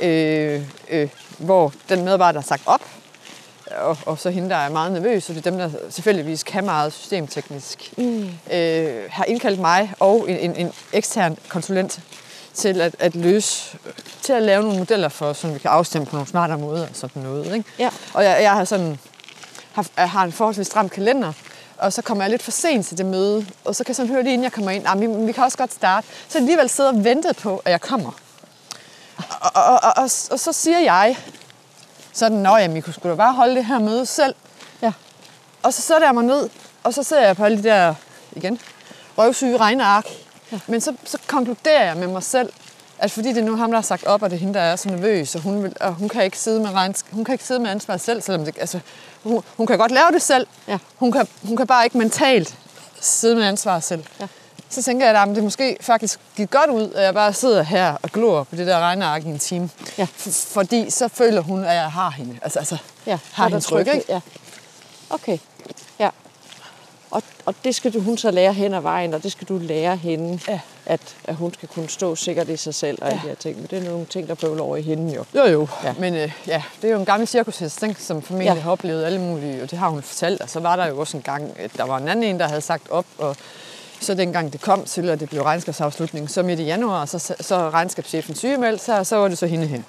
[0.00, 2.82] øh, øh, hvor den medarbejder har sagt op,
[3.76, 6.64] og, og så hende, der er meget nervøs, og det er dem, der selvfølgelig kan
[6.64, 8.28] meget systemteknisk, mm.
[8.52, 12.00] øh, har indkaldt mig og en, en, en ekstern konsulent
[12.54, 13.76] til at, at løse,
[14.22, 16.96] til at lave nogle modeller for, så vi kan afstemme på nogle smartere måder og
[16.96, 17.54] sådan noget.
[17.54, 17.64] Ikke?
[17.78, 17.90] Ja.
[18.14, 18.98] Og jeg, jeg har sådan
[19.72, 21.32] har, jeg har en forholdsvis stram kalender,
[21.78, 24.10] og så kommer jeg lidt for sent til det møde, og så kan jeg sådan
[24.12, 26.06] høre lige inden jeg kommer ind, "Ah, vi, vi kan også godt starte.
[26.28, 28.10] Så alligevel sidder og ventet på, at jeg kommer.
[29.40, 31.16] Og, og, og, og, og så siger jeg
[32.12, 34.34] sådan, nå jamen, I kunne sgu da bare holde det her møde selv.
[34.82, 34.92] Ja.
[35.62, 36.48] Og så sætter jeg mig ned,
[36.84, 37.94] og så ser jeg på alle de der,
[38.32, 38.60] igen,
[39.18, 40.06] røvsyge regneark.
[40.54, 40.60] Ja.
[40.66, 42.52] Men så, så konkluderer jeg med mig selv,
[42.98, 44.60] at fordi det er nu ham, der har sagt op, og det er hende, der
[44.60, 47.32] er så nervøs, og hun, vil, og hun, kan, ikke sidde med regns, hun kan
[47.32, 48.80] ikke sidde med ansvaret selv, selvom det, altså,
[49.22, 50.46] hun, hun kan godt lave det selv.
[50.68, 50.78] Ja.
[50.96, 52.54] Hun, kan, hun kan bare ikke mentalt
[53.00, 54.04] sidde med ansvaret selv.
[54.20, 54.26] Ja.
[54.68, 57.96] Så tænker jeg, at det måske faktisk gik godt ud, at jeg bare sidder her
[58.02, 59.70] og glor på det der regneark i en time.
[59.98, 60.06] Ja.
[60.18, 62.38] F- fordi så føler hun, at jeg har hende.
[62.42, 62.76] Altså, altså
[63.06, 64.12] Ja, har er hendes ryg, tryghed, ikke?
[64.12, 64.20] Ja.
[65.10, 65.38] Okay.
[67.14, 69.58] Og, og det skal du, hun så lære hen ad vejen, og det skal du
[69.58, 70.60] lære hende, Ja.
[70.86, 73.22] at, at hun skal kunne stå sikkert i sig selv og alle Ja.
[73.22, 73.56] de her ting.
[73.56, 75.24] Men det er nogle ting, der bøvler over i hende jo.
[75.34, 75.68] Jo, jo.
[75.84, 75.94] Ja.
[75.98, 78.02] Men øh, ja, det er jo en gammel cirkushest, ikke?
[78.02, 78.60] som formentlig Ja.
[78.60, 80.40] har oplevet alle mulige, og det har hun fortalt.
[80.40, 82.48] Og så var der jo også en gang, at der var en anden en, der
[82.48, 83.36] havde sagt op, og
[84.00, 87.70] så dengang det kom til, at det blev regnskabsafslutning, så midt i januar, så, så
[87.70, 89.80] regnskabschefen sygemeldt sig, og så var det så hende her,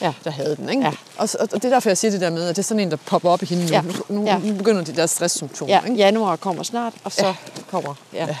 [0.00, 0.12] Ja.
[0.24, 0.68] der havde den.
[0.68, 0.82] Ikke?
[0.82, 0.92] Ja.
[1.18, 2.80] Og, så, og det er derfor, jeg siger det der med, at det er sådan
[2.80, 3.70] en, der popper op i hende nu.
[3.70, 3.80] Ja.
[3.80, 4.38] Nu, nu, Ja.
[4.38, 5.74] nu begynder de der stresssymptomer.
[5.74, 5.96] Ja, Ikke?
[5.96, 7.34] januar kommer snart, og så Ja.
[7.70, 7.94] kommer...
[8.12, 8.26] Ja.
[8.26, 8.36] Ja.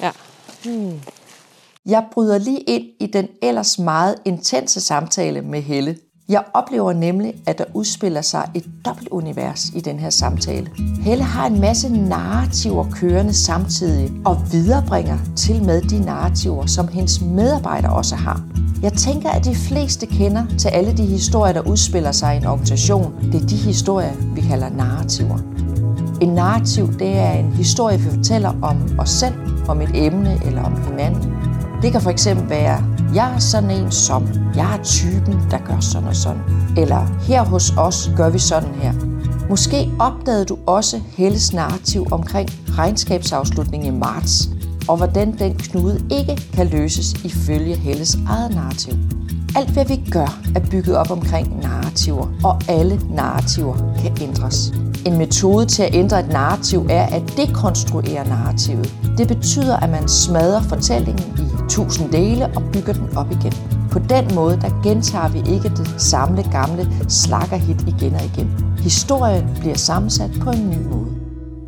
[0.00, 0.10] ja.
[1.86, 5.98] Jeg bryder lige ind i den ellers meget intense samtale med Helle.
[6.28, 10.70] Jeg oplever nemlig, at der udspiller sig et dobbeltunivers i den her samtale.
[11.00, 17.20] Helle har en masse narrativer kørende samtidig og viderebringer til med de narrativer, som hendes
[17.20, 18.42] medarbejdere også har.
[18.82, 22.46] Jeg tænker, at de fleste kender til alle de historier, der udspiller sig i en
[22.46, 23.14] organisation.
[23.32, 25.38] Det er de historier, vi kalder narrativer.
[26.20, 29.34] En narrativ, det er en historie, vi fortæller om os selv,
[29.68, 31.32] om et emne eller om hinanden.
[31.82, 35.80] Det kan for eksempel være, jeg er sådan en som, jeg er typen, der gør
[35.80, 36.42] sådan og sådan.
[36.76, 38.92] Eller her hos os gør vi sådan her.
[39.50, 42.48] Måske opdagede du også Helles narrativ omkring
[42.78, 44.48] regnskabsafslutningen i marts,
[44.88, 48.92] og hvordan den knude ikke kan løses ifølge Helles eget narrativ.
[49.56, 54.72] Alt hvad vi gør er bygget op omkring narrativer, og alle narrativer kan ændres.
[55.06, 58.94] En metode til at ændre et narrativ er at dekonstruere narrativet.
[59.18, 63.52] Det betyder, at man smadrer fortællingen i tusind dele og bygger den op igen.
[63.90, 68.50] På den måde, der gentager vi ikke det samle gamle slakkerhit igen og igen.
[68.78, 71.10] Historien bliver sammensat på en ny måde.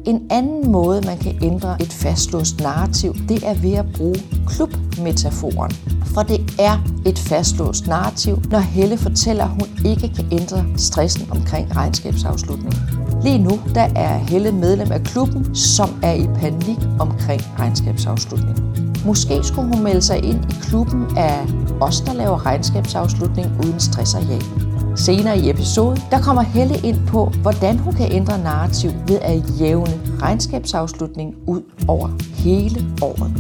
[0.07, 4.17] En anden måde, man kan ændre et fastlåst narrativ, det er ved at bruge
[4.47, 5.73] klubmetaforen.
[6.05, 11.29] For det er et fastlåst narrativ, når Helle fortæller, at hun ikke kan ændre stressen
[11.31, 13.08] omkring regnskabsafslutningen.
[13.23, 18.97] Lige nu der er Helle medlem af klubben, som er i panik omkring regnskabsafslutningen.
[19.07, 21.47] Måske skulle hun melde sig ind i klubben af
[21.81, 24.43] os, der laver regnskabsafslutning uden stress og jag.
[24.97, 29.61] Senere i episoden, der kommer Helle ind på, hvordan hun kan ændre narrativ ved at
[29.61, 33.33] jævne regnskabsafslutning ud over hele året.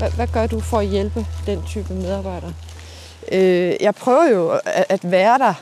[0.00, 2.52] Hvad, hvad gør du for at hjælpe den type medarbejdere?
[3.32, 5.54] Øh, jeg prøver jo at, at være der,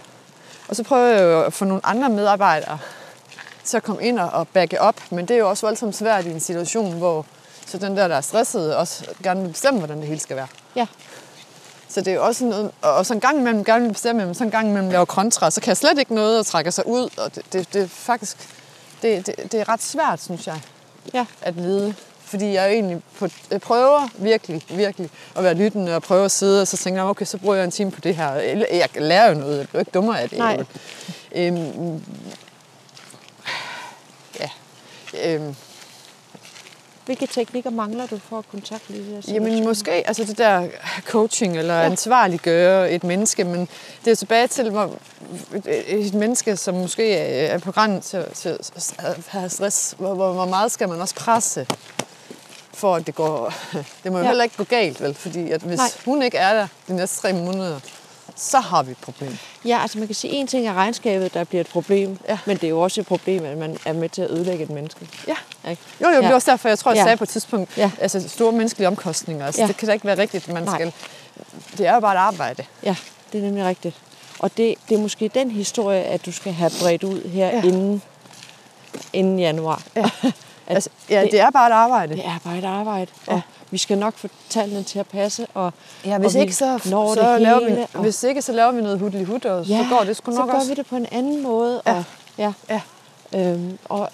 [0.69, 2.79] og så prøver jeg jo at få nogle andre medarbejdere
[3.65, 6.25] til at komme ind og, og backe op, men det er jo også voldsomt svært
[6.27, 7.27] i en situation, hvor
[7.67, 10.49] så den der, der er stresset, også gerne vil bestemme, hvordan det hele skal være.
[10.77, 10.87] Ja.
[11.89, 14.35] Så det er jo også noget, og så en gang imellem gerne vil bestemme, men
[14.35, 16.87] så en gang imellem laver kontra, så kan jeg slet ikke noget og trækker sig
[16.87, 18.37] ud, og det, det, det er faktisk,
[19.03, 20.61] det, det, det er ret svært, synes jeg,
[21.15, 21.27] Ja.
[21.43, 21.95] at lede.
[22.29, 26.63] Fordi jeg egentlig på, jeg prøver virkelig, virkelig at være lyttende og prøve at sidde,
[26.63, 28.33] og så tænker jeg, okay, så bruger jeg en time på det her.
[28.33, 30.39] Jeg lærer jo noget, jeg bliver ikke dummere af det.
[30.39, 30.65] Nej.
[31.35, 32.03] Øhm,
[34.41, 34.51] ja.
[35.25, 35.55] Øhm,
[37.09, 40.69] Hvilke teknikker mangler du for at kontakte de her Jamen måske, altså det der
[41.07, 41.85] coaching eller ja.
[41.85, 43.69] ansvarliggøre et menneske, men
[44.05, 44.99] det er tilbage til hvor
[45.55, 48.59] et, et menneske, som måske er på grænsen til, til
[48.99, 49.95] at have stress.
[49.99, 51.67] Hvor, hvor, hvor meget skal man også presse,
[52.79, 53.53] for at det går...
[54.05, 54.29] Det må jo Ja.
[54.29, 55.15] heller ikke gå galt, vel?
[55.15, 55.89] Fordi at hvis Nej.
[56.05, 57.81] Hun ikke er der de næste tre måneder,
[58.37, 59.39] så har vi et problem.
[59.65, 62.39] Ja, altså man kan sige, en ting er regnskabet, der bliver et problem, Ja.
[62.47, 64.71] men det er jo også et problem, at man er med til at ødelægge et
[64.71, 65.09] menneske.
[65.29, 65.71] Ja.
[65.71, 65.83] Ikke?
[66.03, 66.31] Jo, jo, det Ja.
[66.31, 67.03] er også derfor, jeg tror, jeg Ja.
[67.05, 67.91] sagde på et tidspunkt, Ja.
[68.01, 69.47] altså store menneskelige omkostninger.
[69.47, 69.67] Altså, Ja.
[69.67, 70.75] Det kan da ikke være rigtigt, man Nej.
[70.75, 70.93] skal...
[71.79, 72.65] Det er jo bare et arbejde.
[72.83, 72.97] Ja,
[73.33, 73.97] det er nemlig rigtigt.
[74.39, 77.63] Og det, det er måske den historie, at du skal have bredt ud her ja.
[77.63, 78.03] inden,
[79.13, 79.83] inden januar.
[79.97, 80.11] Ja.
[80.69, 82.15] At Altså, ja, det er bare et arbejde.
[82.17, 83.33] det er bare et arbejde, Ja.
[83.33, 83.41] og
[83.71, 85.47] vi skal nok få tallene til at passe.
[85.55, 85.73] Og,
[86.05, 88.53] Ja, hvis og ikke, så, når så det laver hele, vi, og- hvis ikke, så
[88.53, 90.69] laver vi noget hudlig hud, og så går det sgu nok så gør også.
[90.69, 91.83] vi det på en anden måde.
[91.87, 91.95] Ja.
[91.97, 92.05] Og,
[92.39, 92.53] ja.
[92.69, 92.81] Ja.
[93.35, 94.11] Øhm, og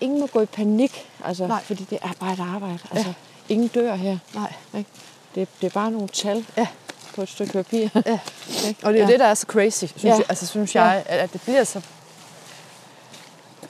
[0.00, 1.62] ingen må gå i panik, altså, Nej.
[1.62, 2.78] fordi det er bare et arbejde.
[2.92, 3.12] Altså,
[3.48, 4.18] Ingen dør her.
[4.34, 4.52] Nej.
[4.78, 4.90] Ikke?
[5.34, 6.66] Det, det er bare nogle tal Ja.
[7.14, 7.88] på et stykke papir.
[8.06, 8.18] Ja.
[8.84, 9.12] Og det er ja.
[9.12, 10.08] det, der er så crazy, synes, Ja.
[10.14, 11.80] jeg, altså, synes jeg, at, at det bliver så,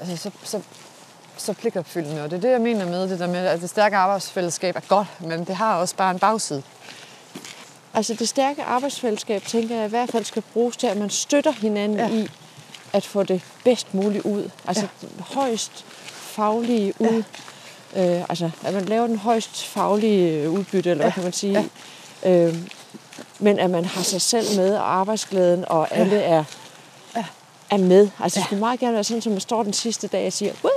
[0.01, 0.61] altså, så, så,
[1.37, 2.22] så pligtopfyldende.
[2.22, 4.80] Og det er det, jeg mener med det der med, at det stærke arbejdsfællesskab er
[4.89, 6.62] godt, men det har også bare en bagside.
[7.95, 11.53] Altså det stærke arbejdsfællesskab, tænker jeg i hvert fald skal bruges til, at man støtter
[11.53, 12.07] hinanden Ja.
[12.07, 12.14] ja.
[12.14, 12.28] i
[12.93, 14.51] at få det bedst muligt ud.
[14.66, 15.07] Altså ja.
[15.09, 17.22] den højst faglige ud.
[17.97, 18.16] Ja.
[18.18, 21.11] Øh, altså at man laver den højst faglige øh, udbytte, eller ja.
[21.11, 21.68] hvad kan man sige.
[22.24, 22.30] Ja.
[22.30, 22.55] Øh,
[23.39, 26.45] men at man har sig selv med, og arbejdsglæden, og alle er,
[27.70, 28.09] er med.
[28.22, 30.53] Altså det skulle meget gerne være sådan, at man står den sidste dag og siger,
[30.64, 30.72] "Wee,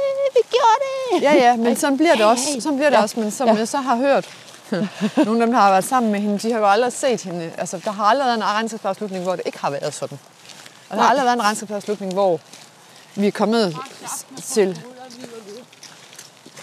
[0.51, 0.79] gjorde
[1.13, 1.21] det!
[1.21, 2.43] Ja, ja, men sådan bliver det også.
[2.61, 3.01] Sådan bliver det Ja.
[3.01, 3.55] også, men som Ja.
[3.55, 4.29] jeg så har hørt,
[5.25, 7.51] nogle af dem, der har været sammen med hende, de har jo aldrig set hende.
[7.57, 10.19] Altså, der har aldrig været en regnskabsafslutning, hvor det ikke har været sådan.
[10.89, 12.39] Og der har aldrig været en regnskabsafslutning, hvor
[13.15, 13.77] vi er kommet
[14.45, 14.79] til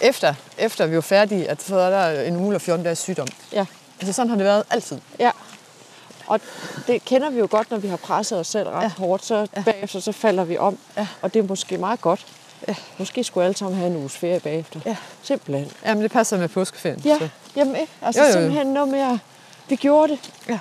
[0.01, 3.27] efter, efter vi var færdige, at så er der en uge eller 14 dages sygdom.
[3.53, 3.65] Ja.
[3.99, 4.97] Altså sådan har det været altid.
[5.19, 5.31] Ja.
[6.27, 6.39] Og
[6.87, 8.89] det kender vi jo godt, når vi har presset os selv ret ja.
[8.97, 9.61] hårdt, så ja.
[9.65, 10.77] bagefter så falder vi om.
[10.97, 11.07] Ja.
[11.21, 12.25] Og det er måske meget godt.
[12.67, 12.75] Ja.
[12.97, 14.79] Måske skulle alle sammen have en uges ferie bagefter.
[14.85, 14.95] Ja.
[15.23, 15.71] Simpelthen.
[15.85, 17.01] Jamen, det passer med påskeferien.
[17.05, 17.29] Ja, Så.
[17.55, 17.91] jamen ikke.
[18.01, 19.19] Altså Jo, jo, simpelthen noget mere.
[19.69, 20.19] Vi gjorde det.
[20.49, 20.59] Ja.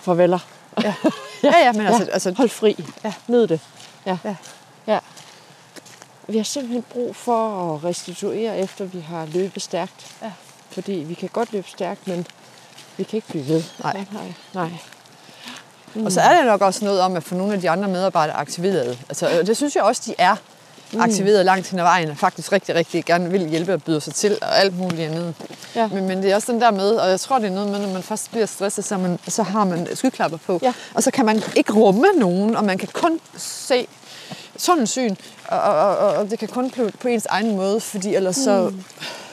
[0.00, 0.38] Farveler.
[0.82, 0.94] Ja.
[1.42, 2.10] ja, ja, men altså, ja.
[2.12, 2.84] altså Hold fri.
[3.04, 3.12] Ja.
[3.26, 3.60] Nyd det.
[4.06, 4.18] Ja.
[4.24, 4.34] Ja.
[4.86, 4.98] ja.
[6.28, 10.16] Vi har simpelthen brug for at restituere, efter vi har løbet stærkt.
[10.22, 10.32] Ja.
[10.70, 12.26] Fordi vi kan godt løbe stærkt, men
[12.96, 13.62] vi kan ikke blive ved.
[13.82, 14.04] Nej.
[14.12, 14.32] Nej.
[14.54, 14.70] Nej.
[16.04, 18.36] Og så er det nok også noget om, at få nogle af de andre medarbejdere
[18.36, 18.98] aktiveret.
[19.08, 20.36] Altså, og det synes jeg også, de er
[20.98, 24.14] aktiveret langt hen ad vejen, og faktisk rigtig, rigtig gerne vil hjælpe og byde sig
[24.14, 25.34] til, og alt muligt andet.
[25.74, 25.88] Ja.
[25.88, 27.78] Men, men det er også den der med, og jeg tror, det er noget med,
[27.80, 30.58] når man først bliver stresset, så, man, så har man skyklapper på.
[30.62, 30.72] Ja.
[30.94, 33.86] Og så kan man ikke rumme nogen, og man kan kun se
[34.56, 35.14] sådan en syn,
[35.48, 38.68] og, og, og, og det kan kun blive på ens egen måde, fordi ellers så,
[38.68, 38.84] mm.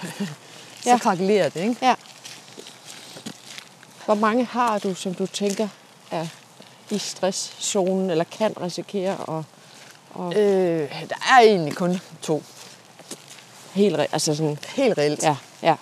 [0.83, 0.97] så Ja.
[0.97, 1.75] krakelerer det, ikke?
[1.81, 1.95] Ja.
[4.05, 5.67] Hvor mange har du, som du tænker
[6.11, 6.27] er
[6.89, 9.43] i stresszonen, eller kan risikere at,
[10.19, 12.43] at Øh, der er egentlig kun to.
[13.73, 15.23] helt, re- altså sådan, Helt reelt.
[15.23, 15.75] ja, ja,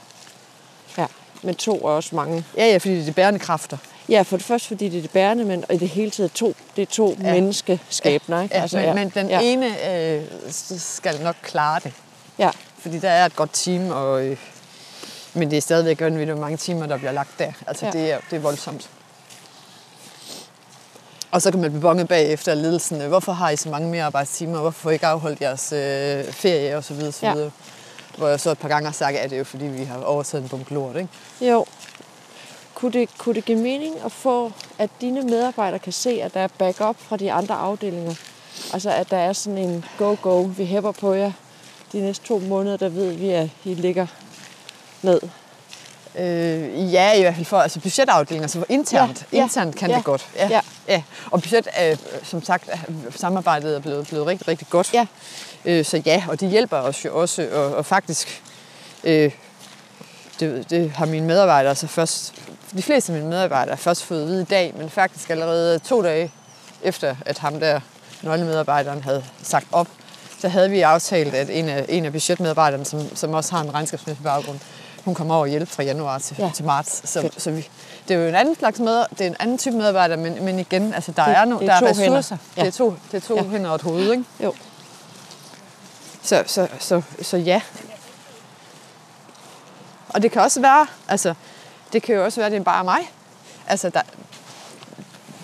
[0.97, 1.05] ja.
[1.41, 2.45] Men to er også mange.
[2.57, 3.77] ja, ja fordi det er de bærende kræfter.
[4.09, 6.55] Ja, for det første, fordi det er det bærende, men i det hele taget to,
[6.75, 7.33] det er to ja.
[7.33, 8.55] menneskeskæbner, ikke?
[8.55, 8.93] Ja, altså, men, ja.
[8.93, 9.39] men den ja.
[9.41, 10.23] ene øh,
[10.77, 11.93] skal nok klare det.
[12.37, 14.37] Ja, Fordi der er et godt team, og, øh,
[15.33, 17.51] men det er stadigvæk vanvittigt, hvor mange timer, der bliver lagt der.
[17.67, 17.91] Altså, ja.
[17.91, 18.89] det, er, det er voldsomt.
[21.31, 23.01] Og så kan man blive bonget bagefter ledelsen.
[23.01, 24.59] Hvorfor har I så mange mere arbejdstimer?
[24.59, 26.77] Hvorfor får I ikke afholdt jeres øh, ferie?
[26.77, 27.49] Og så videre, så Ja.
[28.17, 30.03] Hvor jeg så et par gange har sagt, at det er jo fordi, vi har
[30.03, 30.95] overtaget en bunke lort.
[30.95, 31.09] Ikke?
[31.41, 31.65] jo.
[32.75, 36.39] Kunne det, kunne det give mening at få, at dine medarbejdere kan se, at der
[36.39, 38.15] er backup fra de andre afdelinger?
[38.73, 41.31] Altså, at der er sådan en go-go, vi hæpper på jer
[41.91, 44.07] de næste to måneder, der ved vi, at I ligger
[45.01, 45.21] ned.
[46.15, 49.89] Øh, ja, i hvert fald for altså budgetafdelinger, så internt, Ja, ja, ja, internt kan
[49.89, 50.27] ja, det godt.
[50.35, 50.61] ja.
[50.87, 51.03] ja.
[51.31, 52.69] Og budget, øh, som sagt,
[53.15, 54.93] samarbejdet er blevet, blevet rigtig, rigtig godt.
[54.93, 55.05] Ja.
[55.65, 58.41] Øh, så ja, og de hjælper os jo også, og, og faktisk,
[59.03, 59.31] øh,
[60.39, 62.33] det, det har mine medarbejdere så først,
[62.77, 65.79] de fleste af mine medarbejdere har først fået at vide i dag, men faktisk allerede
[65.79, 66.31] to dage
[66.83, 67.79] efter, at ham der,
[68.21, 69.87] nøglemedarbejderen, havde sagt op,
[70.39, 73.73] så havde vi aftalt, at en af, en af budgetmedarbejderne, som, som også har en
[73.73, 74.59] regnskabsmæssig baggrund,
[75.05, 76.51] hun kommer over og hjælpe fra januar til, Ja.
[76.55, 77.09] til marts.
[77.09, 77.41] Så, Fedt.
[77.41, 77.69] så vi,
[78.07, 80.59] det er jo en anden slags med, det er en anden type medarbejder, men, men
[80.59, 82.37] igen, altså der Det- er, no, det der er er to ressourcer.
[82.57, 82.61] Ja.
[82.61, 83.43] Det er to, det er to Ja.
[83.43, 84.23] hænder og et hoved, ikke?
[84.43, 84.53] Jo.
[86.23, 87.61] Så, så, så, så ja.
[90.09, 91.33] Og det kan også være, altså,
[91.93, 93.11] det kan jo også være, at det er bare mig,
[93.67, 94.01] altså, der,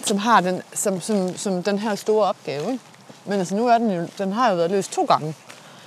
[0.06, 2.72] som har den, som, som, som den her store opgave.
[2.72, 2.84] Ikke?
[3.26, 5.36] Men altså, nu er den jo, den har jo været løst to gange.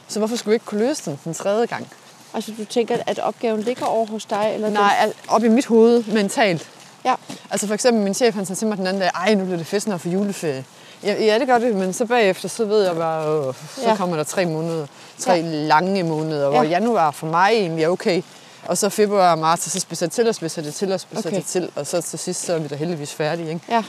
[0.08, 1.88] Så hvorfor skulle vi ikke kunne løse den den tredje gang?
[2.34, 4.50] Altså, du tænker, at opgaven ligger over hos dig?
[4.54, 6.60] Eller Nej, al- op i mit hoved mentalt.
[6.60, 6.68] Den?
[7.04, 7.14] Ja.
[7.50, 9.56] Altså for eksempel min chef, han sagde til mig den anden dag, ej, nu bliver
[9.56, 10.64] det fedt snart for juleferie.
[11.02, 13.96] Ja, ja, det gør det, men så bagefter, så ved jeg bare, øh, så Ja.
[13.96, 14.86] kommer der tre måneder,
[15.18, 15.38] tre Ja.
[15.40, 15.46] ja.
[15.46, 16.68] lange måneder, hvor Ja.
[16.68, 18.22] januar for mig egentlig er okay.
[18.66, 21.00] Og så februar og marts, og så spidser det til, og spidser det til, og
[21.00, 21.36] spidser Okay.
[21.38, 23.48] det til, og så til sidst, så er vi da heldigvis færdige.
[23.48, 23.60] Ikke?
[23.68, 23.82] Ja.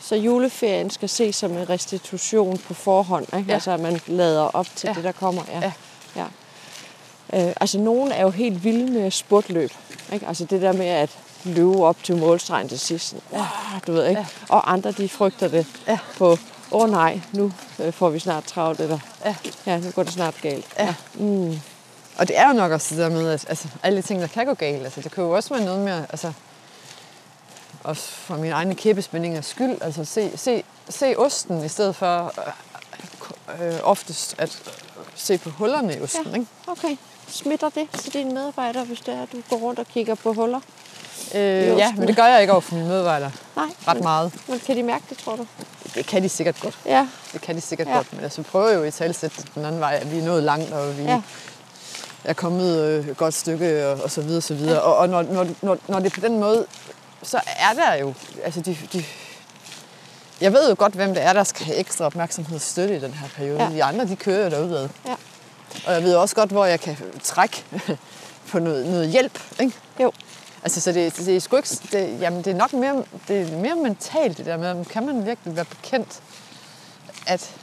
[0.00, 3.44] Så juleferien skal ses som en restitution på forhånd, ikke?
[3.48, 3.54] Ja.
[3.54, 4.94] Altså, at man lader op til Ja.
[4.94, 5.42] det, der kommer.
[5.52, 5.58] Ja.
[5.62, 5.72] Ja.
[7.32, 7.48] Ja.
[7.48, 9.70] Øh, altså, nogen er jo helt vilde med spurtløb.
[10.12, 10.26] Ikke?
[10.26, 11.10] Altså, det der med at
[11.44, 13.08] løbe op til målstregen til sidst.
[13.08, 13.46] Sådan, ja.
[13.86, 14.20] Du ved, ikke?
[14.20, 14.26] Ja.
[14.48, 15.98] Og andre, de frygter det Ja.
[16.18, 16.30] på,
[16.70, 19.34] åh oh, nej, nu øh, får vi snart travlt, eller Ja.
[19.66, 20.66] ja, nu går det snart galt.
[20.78, 20.94] Ja.
[21.14, 21.60] Mm.
[22.18, 24.26] Og det er jo nok også det der med, at altså, alle de ting, der
[24.26, 26.32] kan gå galt, altså, det kan jo også være noget med, altså,
[27.84, 32.32] også for mine egne kæbespændingers skyld, altså se, se, se osten i stedet for
[33.60, 34.58] øh, øh, oftest at
[35.14, 36.34] se på hullerne i osten, Ja.
[36.34, 36.46] ikke?
[36.66, 36.96] Okay.
[37.28, 40.32] Smitter det til dine medarbejdere, hvis det er, at du går rundt og kigger på
[40.32, 40.60] huller?
[41.34, 41.40] Øh,
[41.78, 43.64] ja, men det gør jeg ikke over for mine medarbejdere Nej.
[43.88, 44.32] ret men, meget.
[44.48, 45.46] Men kan de mærke det, tror du?
[45.94, 46.78] Det kan de sikkert godt.
[46.86, 47.08] Ja.
[47.32, 47.94] Det kan de sikkert Ja.
[47.96, 50.42] godt, men altså, vi prøver jo i talsæt den anden vej, at vi er nået
[50.42, 51.20] langt, og vi Ja.
[52.24, 54.74] er kommet øh, et godt stykke, og, og så videre, så videre.
[54.74, 54.80] Ja.
[54.80, 56.66] Og, og når, når, når, når det er på den måde,
[57.22, 59.04] så er der jo, altså de, de,
[60.40, 63.00] jeg ved jo godt, hvem det er, der skal have ekstra opmærksomhed og støtte i
[63.00, 63.62] den her periode.
[63.62, 63.70] Ja.
[63.70, 64.88] De andre, de kører jo derudad.
[65.06, 65.14] Ja.
[65.86, 67.64] Og jeg ved også godt, hvor jeg kan trække
[68.50, 69.74] på noget, noget hjælp, ikke?
[70.00, 70.12] Jo.
[70.62, 73.56] Altså, så det, det er sgu ikke, det, jamen, det er nok mere, det er
[73.56, 76.22] mere mentalt, det der med, kan man virkelig være bekendt
[77.26, 77.54] at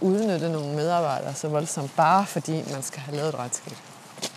[0.00, 3.72] udnytte nogle medarbejdere så voldsomt, bare fordi man skal have lavet et regnskab.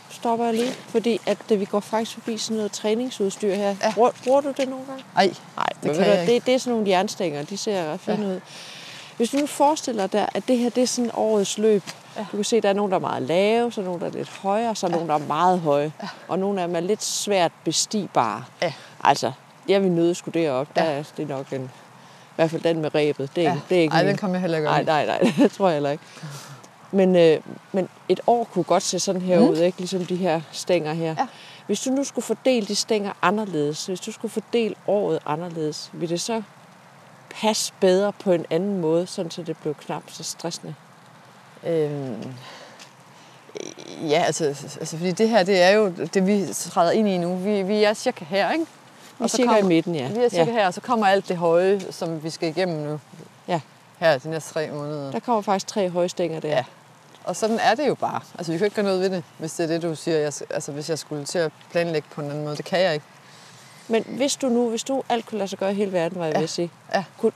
[0.10, 3.76] Stopper jeg lige, fordi at vi går faktisk forbi sådan noget træningsudstyr her.
[3.82, 3.94] Ja.
[3.94, 5.04] Bruger, bruger du det nogle gange?
[5.16, 8.28] Ej, Nej, det kan jeg det, det er sådan nogle jernstænger, de ser ret fine
[8.28, 8.34] ja.
[8.34, 8.40] ud.
[9.18, 11.84] Hvis du nu forestiller dig, at det her det er sådan årets løb.
[12.18, 12.26] Ja.
[12.32, 14.08] Du kan se, at der er nogen, der er meget lave, så er nogen, der
[14.08, 14.96] er lidt højere, så er ja.
[14.96, 15.92] nogen, der er meget høje.
[16.02, 16.08] Ja.
[16.28, 18.44] Og nogle af dem er lidt svært bestigbare.
[18.62, 18.74] Ja.
[19.04, 19.32] Altså,
[19.68, 20.68] jeg vil nøde skulle derop.
[20.76, 20.92] Der Ja.
[20.92, 21.64] er det er nok en...
[21.64, 23.36] I hvert fald den med rebet.
[23.36, 23.54] Det er, ja.
[23.56, 24.10] ikke, det er ikke Ej, min.
[24.10, 26.04] den kommer jeg heller ikke Nej, nej, nej, det tror jeg heller ikke.
[26.92, 27.40] Men, øh,
[27.72, 29.48] men et år kunne godt se sådan her mm.
[29.50, 29.78] ud, ikke?
[29.78, 31.16] ligesom de her stænger her.
[31.18, 31.28] Ja.
[31.68, 36.10] Hvis du nu skulle fordele de stænger anderledes, hvis du skulle fordele året anderledes, vil
[36.10, 36.42] det så
[37.42, 40.76] passe bedre på en anden måde, sådan så det blev knap så stressende?
[41.68, 42.34] Øhm,
[44.10, 44.46] ja, altså,
[44.80, 47.36] altså, fordi det her, det er jo det, vi træder ind i nu.
[47.36, 48.66] Vi, vi er cirka her, ikke?
[49.20, 50.08] Vi er cirka kommer- i midten, ja.
[50.08, 50.58] Vi er cirka ja.
[50.58, 53.00] her, og så kommer alt det høje, som vi skal igennem nu.
[53.48, 53.60] Ja.
[54.00, 55.12] Her de næste tre måneder.
[55.12, 56.50] Der kommer faktisk tre høje stænger der.
[56.50, 56.64] Ja.
[57.24, 58.20] Og sådan er det jo bare.
[58.38, 60.18] Altså, vi kan ikke gøre noget ved det, hvis det er det, du siger.
[60.18, 62.56] Jeg, altså, hvis jeg skulle til at planlægge på en anden måde.
[62.58, 63.06] Det kan jeg ikke.
[63.88, 66.26] Men hvis du nu, hvis du alt kunne lade sig gøre i hele verden, var
[66.26, 66.40] jeg Ja.
[66.40, 67.04] ved at sige, Ja.
[67.20, 67.32] kunne,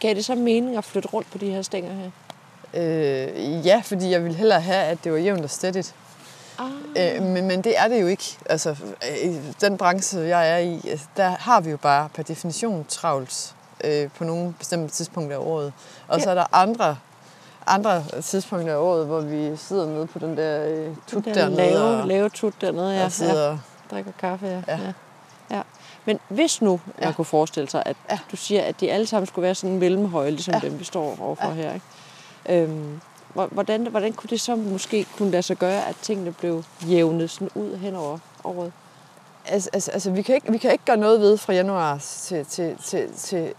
[0.00, 2.10] gav det så mening at flytte rundt på de her stænger her?
[2.74, 5.94] Øh, ja, fordi jeg ville hellere have, at det var jævnt og stædigt.
[6.58, 6.66] Ah.
[7.16, 8.38] Øh, men, men det er det jo ikke.
[8.46, 12.22] Altså, øh, i den branche, jeg er i, altså, der har vi jo bare per
[12.22, 15.72] definition travlt øh, på nogle bestemte tidspunkter af året.
[16.08, 16.24] Og Ja.
[16.24, 16.96] så er der andre,
[17.66, 21.56] andre tidspunkter af året, hvor vi sidder nede på den der øh, tut Den dernede
[21.56, 23.04] lave, og, lave tut dernede, ja.
[23.04, 23.58] og sidder...
[23.90, 24.62] drikker kaffe, ja.
[24.68, 24.78] Ja.
[24.82, 24.92] ja.
[25.56, 25.62] ja.
[26.04, 27.12] Men hvis nu man Ja.
[27.12, 28.18] kunne forestille sig, at Ja.
[28.32, 30.60] du siger, at de alle sammen skulle være sådan mellemhøje, ligesom Ja.
[30.68, 31.52] dem, vi står overfor Ja.
[31.54, 31.86] her, ikke?
[32.48, 33.00] Øhm,
[33.34, 37.30] hvor- hvordan, hvordan kunne det så måske kunne lade sig gøre, at tingene blev jævnet
[37.30, 38.72] sådan ud hen over året?
[39.46, 42.46] Altså, altså, altså vi, kan ikke, vi kan ikke gøre noget ved fra januar til,
[42.46, 43.52] til, til, til,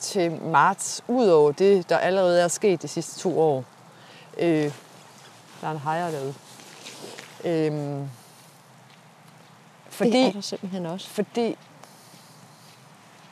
[0.00, 3.64] til marts, udover det, der allerede er sket de sidste to år.
[4.38, 4.72] Øh,
[5.60, 6.34] der er en hejer derude.
[7.44, 8.08] Øhm,
[9.90, 11.08] fordi, Det er der simpelthen også.
[11.08, 11.56] fordi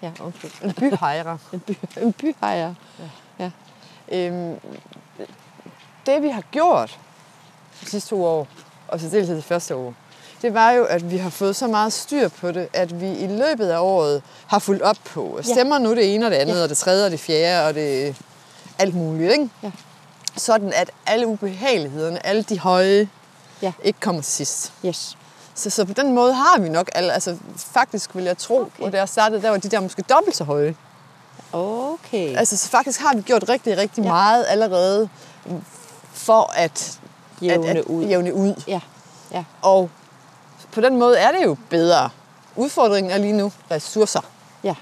[0.03, 0.51] Ja, undskyld.
[0.65, 1.39] en byhejrer.
[1.53, 1.73] En, by,
[2.03, 2.75] en byhejer.
[4.13, 4.55] Øhm,
[6.07, 6.99] det vi har gjort
[7.81, 8.47] de sidste to år,
[8.89, 9.95] og så dels det første år,
[10.43, 13.27] det var jo, at vi har fået så meget styr på det, at vi i
[13.27, 15.39] løbet af året har fulgt op på.
[15.43, 16.59] Stemmer nu det ene og det andet, Ja.
[16.59, 16.63] ja.
[16.63, 18.17] og det tredje og det fjerde, og det
[18.79, 19.49] alt muligt, ikke?
[19.63, 19.71] Ja.
[20.37, 23.09] Sådan at alle ubehagelighederne, alle de høje,
[23.63, 23.73] Ja.
[23.83, 24.73] ikke kommer til sidst.
[24.87, 25.17] Yes.
[25.55, 28.83] Så, så på den måde har vi nok, altså faktisk vil jeg tro, okay.
[28.83, 30.75] og da jeg startede, der var de der måske dobbelt så høje.
[31.55, 32.37] Okay.
[32.37, 34.09] Altså så faktisk har vi gjort rigtig, rigtig Ja.
[34.09, 34.13] ja.
[34.13, 35.09] meget allerede
[36.13, 37.01] for at
[37.43, 38.05] Jævne at, at ud.
[38.05, 38.63] Jævne ud.
[38.69, 38.81] Ja.
[39.33, 39.45] Ja.
[39.63, 39.91] Og
[40.73, 42.11] på den måde er det jo bedre.
[42.57, 44.21] Udfordringen er lige nu ressourcer.
[44.65, 44.75] Ja.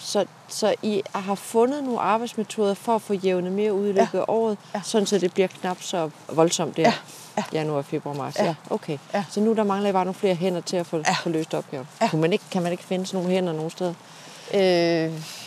[0.00, 4.18] Så, så I har fundet nogle arbejdsmetoder for at få jævnet mere ud i løbet
[4.18, 4.80] af året, Ja.
[4.84, 6.82] sådan så det bliver knap så voldsomt der.
[6.82, 6.92] Ja.
[7.36, 7.42] Ja.
[7.52, 8.38] Januar, februar, marts.
[8.38, 8.44] Ja.
[8.44, 8.48] Ja.
[8.48, 8.74] ja.
[8.74, 8.98] Okay.
[9.14, 9.24] Ja.
[9.30, 11.16] Så nu der mangler I bare nogle flere hænder til at få, Ja.
[11.22, 11.88] få løst opgaven.
[12.00, 12.08] Ja.
[12.08, 13.94] Kunne man ikke, kan man ikke finde sådan nogle hænder nogen steder?
[14.54, 14.60] Øh,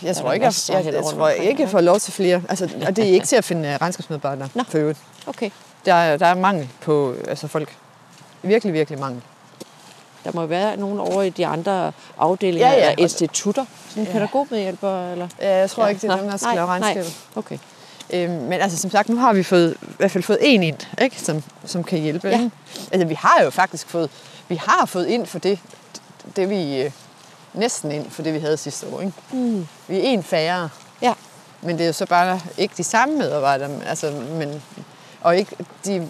[0.04, 2.42] jeg tror ikke, jeg, jeg, jeg, tror omkring, ikke, jeg får lov til flere.
[2.50, 4.64] Altså, og det er ikke til at finde regnskabsmedarbejdere Nå.
[4.68, 5.00] for øvrigt.
[5.28, 5.50] Okay.
[5.86, 7.76] Der er, der er mangel på altså folk.
[8.44, 9.22] Virkelig, virkelig mangel.
[10.24, 12.92] Der må være nogen over i de andre afdelinger Ja, ja.
[12.92, 13.66] eller institutter.
[13.90, 14.12] Sådan Ja.
[14.12, 15.28] pædagogmedhjælper, eller?
[15.42, 15.90] Ja, jeg tror Ja.
[15.90, 16.80] ikke, det er Nå, dem, der skal nej, lave nej.
[16.80, 17.10] regnskaber.
[17.36, 17.58] Okay.
[18.14, 20.78] Øhm, men altså, som sagt, nu har vi fået, i hvert fald fået en ind,
[21.02, 21.22] ikke?
[21.22, 22.28] Som, som kan hjælpe.
[22.28, 22.34] Ja.
[22.34, 22.52] ikke?
[22.92, 24.10] Altså, vi har jo faktisk fået,
[24.48, 25.60] vi har fået ind for det,
[26.36, 26.92] det vi, øh,
[27.54, 29.00] næsten ind for det, vi havde sidste år.
[29.02, 29.14] Ikke?
[29.32, 29.68] Mm.
[29.88, 30.70] Vi er en færre,
[31.02, 31.14] Ja.
[31.62, 33.70] men det er jo så bare ikke de samme medarbejdere.
[33.86, 34.62] Altså, men,
[35.22, 35.56] og ikke,
[35.86, 36.08] de,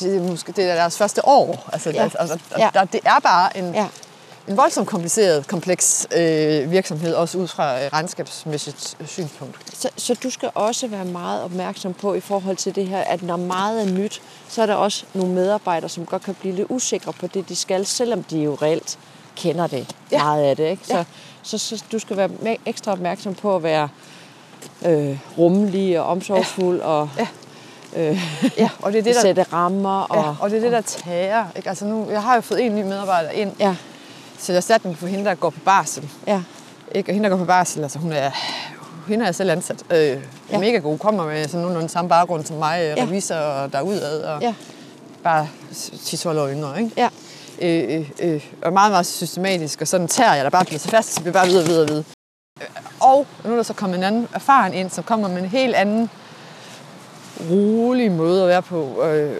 [0.00, 1.68] de, måske, det er deres første år.
[1.72, 2.02] Altså, Ja.
[2.04, 2.10] ja.
[2.18, 2.70] altså, Ja.
[2.74, 3.86] der, det er bare en, Ja.
[4.48, 9.56] en voldsomt kompliceret, kompleks øh, virksomhed, også ud fra øh, regnskabsmæssigt synspunkt.
[9.78, 13.22] Så, så du skal også være meget opmærksom på i forhold til det her, at
[13.22, 16.66] når meget er nyt, så er der også nogle medarbejdere, som godt kan blive lidt
[16.70, 18.98] usikre på det, de skal, selvom de jo reelt
[19.40, 20.16] kender det, ja.
[20.18, 20.24] Ja.
[20.24, 20.64] meget af det.
[20.70, 20.86] Ikke?
[20.86, 21.04] Så, Ja.
[21.42, 23.88] så, så du skal være ekstra opmærksom på at være
[24.86, 27.26] øh, rummelig og omsorgsfuld og Ja.
[27.96, 28.20] øh,
[28.58, 30.00] Ja, og det er det, der, sætte rammer.
[30.02, 31.44] Og, ja, og det er det, der tager.
[31.56, 31.68] Ikke?
[31.68, 33.76] Altså nu, jeg har jo fået en ny medarbejder ind ja,
[34.38, 36.08] til erstatning for hende, der går på barsel.
[36.26, 36.42] ja,
[36.94, 37.10] Ikke?
[37.10, 38.30] Og hende, der går på barsel, altså hun er,
[39.08, 39.82] hende er jeg selv ansat.
[39.90, 40.16] Øh, Ja.
[40.52, 40.58] ja.
[40.58, 42.94] mega god, kommer med sådan nogenlunde samme baggrund som mig, Ja.
[42.96, 43.02] ja.
[43.04, 44.54] revisor og derudad, og ja, ja.
[45.24, 46.78] bare 10-12 år yngre.
[46.82, 46.90] Ikke?
[46.96, 47.08] ja,
[47.60, 50.88] Øh, øh, øh, og meget, meget systematisk, og sådan tager jeg der bare bliver så
[50.88, 52.04] fast, så bliver bare videre, videre, videre.
[52.60, 52.66] Øh,
[53.00, 55.74] Og nu er der så kommet en anden erfaren ind, som kommer med en helt
[55.74, 56.10] anden
[57.50, 59.02] rolig måde at være på.
[59.04, 59.36] Øh,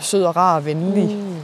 [0.00, 1.16] sød og rar og venlig.
[1.16, 1.36] Mm.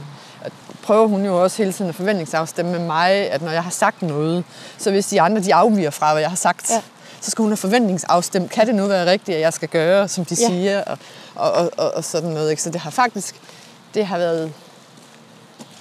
[0.83, 4.01] Prøver hun jo også hele tiden at forventningsafstemme med mig, at når jeg har sagt
[4.01, 4.43] noget,
[4.77, 6.81] så hvis de andre de afviger fra, hvad jeg har sagt, Ja.
[7.21, 8.51] så skal hun have forventningsafstemt.
[8.51, 10.47] Kan det nu være rigtigt, at jeg skal gøre, som de Ja.
[10.47, 10.83] siger?
[10.83, 10.97] Og,
[11.51, 12.49] og, og, og sådan noget.
[12.49, 12.61] Ikke?
[12.61, 13.35] Så det har faktisk
[13.93, 14.53] det har været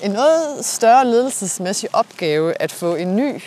[0.03, 3.43] en noget større ledelsesmæssig opgave at få en ny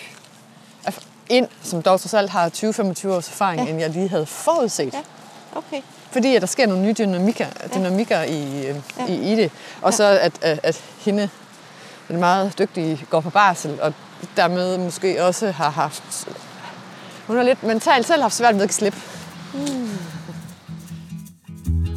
[1.29, 3.65] ind, som dog trods alt har 20-25 års erfaring, Ja.
[3.65, 3.71] ja.
[3.71, 4.93] end jeg lige havde forudset.
[4.93, 4.99] ja,
[5.55, 5.81] okay.
[6.11, 7.45] Fordi at der sker nogle nye dynamikker,
[7.75, 8.75] dynamikker i, øh,
[9.09, 9.51] i, i det.
[9.81, 11.29] Og så at, at, at hende,
[12.07, 13.93] den meget dygtige, går på barsel, og
[14.37, 16.27] dermed måske også har haft...
[17.27, 18.99] Hun har lidt mentalt selv haft svært ved at slippe.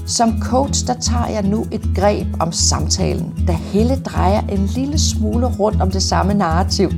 [0.07, 4.99] Som coach, der tager jeg nu et greb om samtalen, da Helle drejer en lille
[4.99, 6.91] smule rundt om det samme narrativ.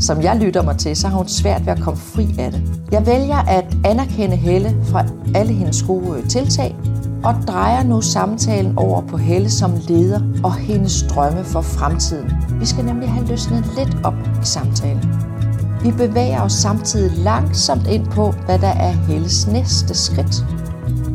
[0.00, 2.62] Som jeg lytter mig til, så har hun svært ved at komme fri af det.
[2.92, 5.04] Jeg vælger at anerkende Helle fra
[5.34, 6.76] alle hendes gode øh, tiltag,
[7.24, 12.32] og drejer nu samtalen over på Helle som leder og hendes drømme for fremtiden.
[12.60, 15.04] Vi skal nemlig have løsnet lidt op i samtalen.
[15.82, 20.44] Vi bevæger os samtidig langsomt ind på, hvad der er Helles næste skridt.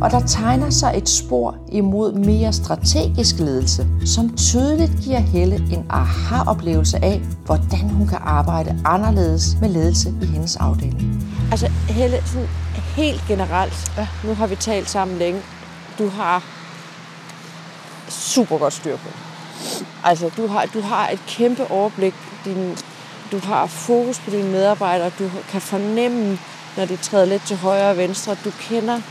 [0.04, 5.86] Og der tegner sig et spor imod mere strategisk ledelse, som tydeligt giver Helle en
[5.90, 11.36] aha-oplevelse af, hvordan hun kan arbejde anderledes med ledelse i hendes afdeling.
[11.52, 12.48] Altså Helle, sådan
[12.96, 14.08] helt generelt, ja.
[14.24, 15.42] nu har vi talt sammen længe,
[16.00, 16.44] du har
[18.10, 19.10] super godt styr på.
[20.04, 22.14] Altså du har, du har et kæmpe overblik,
[22.46, 22.78] din,
[23.32, 26.38] du har fokus på dine medarbejdere, du kan fornemme,
[26.78, 29.02] når de træder lidt til højre og venstre, du kender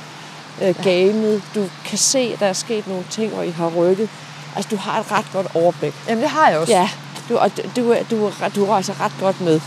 [0.63, 4.09] øh, gamet, du kan se, at der er sket nogle ting, hvor I har rykket.
[4.57, 5.95] Altså du har et ret godt overblik.
[6.09, 6.73] Jamen det har jeg også.
[6.73, 6.89] Ja,
[7.29, 9.61] du, og du, du, du, du er altså ret godt med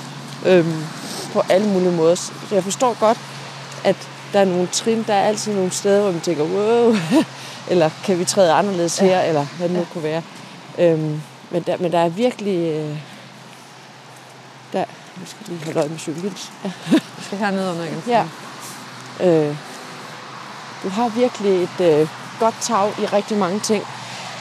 [0.46, 0.84] øhm,
[1.34, 2.16] på alle mulige måder.
[2.16, 3.18] Så jeg forstår godt,
[3.84, 3.96] at
[4.34, 6.96] der er nogle trin, der er altid nogle steder, hvor man tænker, wow,
[7.72, 10.22] eller kan vi træde anderledes her, eller hvad det nu kunne være.
[10.78, 12.72] Øhm, men, der, men der er virkelig...
[12.72, 12.98] Øh,
[14.74, 16.38] der, jeg skal lige holde øje med cyklen.
[16.64, 16.72] Ja.
[16.92, 18.04] Jeg skal hernede under igen.
[18.08, 18.26] Ja.
[19.20, 19.56] Øh,
[20.86, 22.10] du har virkelig et øh,
[22.40, 23.84] godt tag i rigtig mange ting.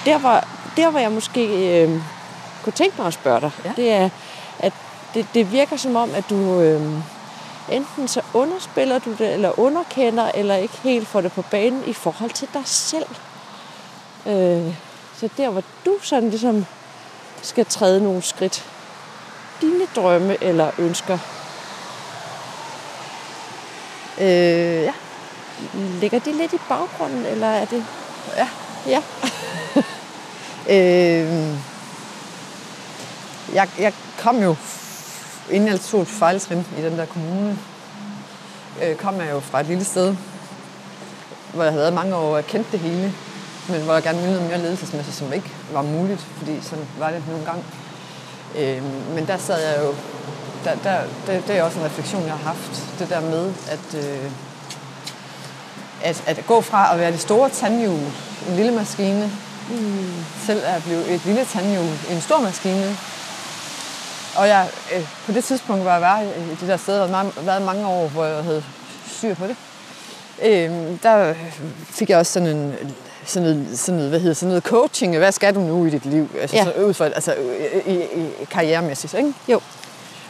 [0.05, 1.41] Der var, der hvor jeg måske
[1.83, 2.01] øh,
[2.63, 3.73] kunne tænke mig at spørge dig, Ja.
[3.77, 4.09] det er,
[4.59, 4.73] at
[5.15, 6.83] det, det virker som om, at du øh,
[7.71, 11.93] enten så underspiller du det, eller underkender, eller ikke helt får det på banen i
[11.93, 13.07] forhold til dig selv.
[14.27, 14.75] Øh,
[15.21, 16.67] så der, hvor du sådan ligesom
[17.43, 18.65] skal træde nogle skridt,
[19.61, 21.19] dine drømme eller ønsker,
[24.21, 24.93] Øh, ja.
[26.01, 27.85] Ligger de lidt i baggrunden, eller er det...
[28.37, 28.49] Ja.
[28.87, 29.03] Ja.
[30.69, 31.59] Øh,
[33.55, 34.57] jeg, jeg kom jo,
[35.51, 37.59] inden jeg tog et fejltrin i den der kommune,
[38.83, 40.17] øh, kom jeg jo fra et lille sted,
[41.55, 43.13] hvor jeg havde været mange år og jeg kendte det hele,
[43.69, 47.11] men hvor jeg gerne ville noget mere ledelsesmæssigt, som ikke var muligt, fordi sådan var
[47.11, 47.65] det nogle gange.
[48.59, 48.83] Øh,
[49.15, 49.95] men der sad jeg jo,
[50.65, 53.95] der, der, det, det er også en refleksion, jeg har haft, det der med, at,
[53.95, 54.31] øh,
[56.05, 58.01] at, at gå fra at være det store tandhjul,
[58.49, 59.31] en lille maskine,
[59.71, 60.25] mm.
[60.47, 62.97] selv at blive et lille tandhjul i en stor maskine.
[64.37, 67.63] Og jeg, øh, på det tidspunkt, hvor jeg var i det der sted, og været
[67.63, 68.65] mange år, hvor jeg havde
[69.17, 69.57] styr på det,
[70.43, 70.71] øh,
[71.03, 71.35] der
[71.85, 72.75] fik jeg også sådan en
[73.27, 75.19] sådan noget, sådan noget, hvad hedder, sådan noget coaching.
[75.19, 76.29] Hvad skal du nu i dit liv?
[76.41, 76.65] Altså, Ja.
[76.65, 76.73] ja.
[76.73, 77.35] så ud for, altså,
[77.87, 78.03] i, i,
[78.43, 79.33] i karrieremæssigt, ikke?
[79.49, 79.61] Jo.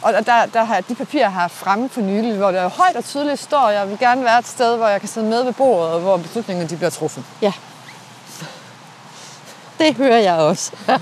[0.01, 3.03] Og der, der, har de papirer, jeg har fremme for nylig, hvor der højt og
[3.03, 5.53] tydeligt står, at jeg vil gerne være et sted, hvor jeg kan sidde med ved
[5.53, 7.23] bordet, og hvor beslutningerne de bliver truffet.
[7.41, 7.53] Ja.
[9.79, 10.71] Det hører jeg også.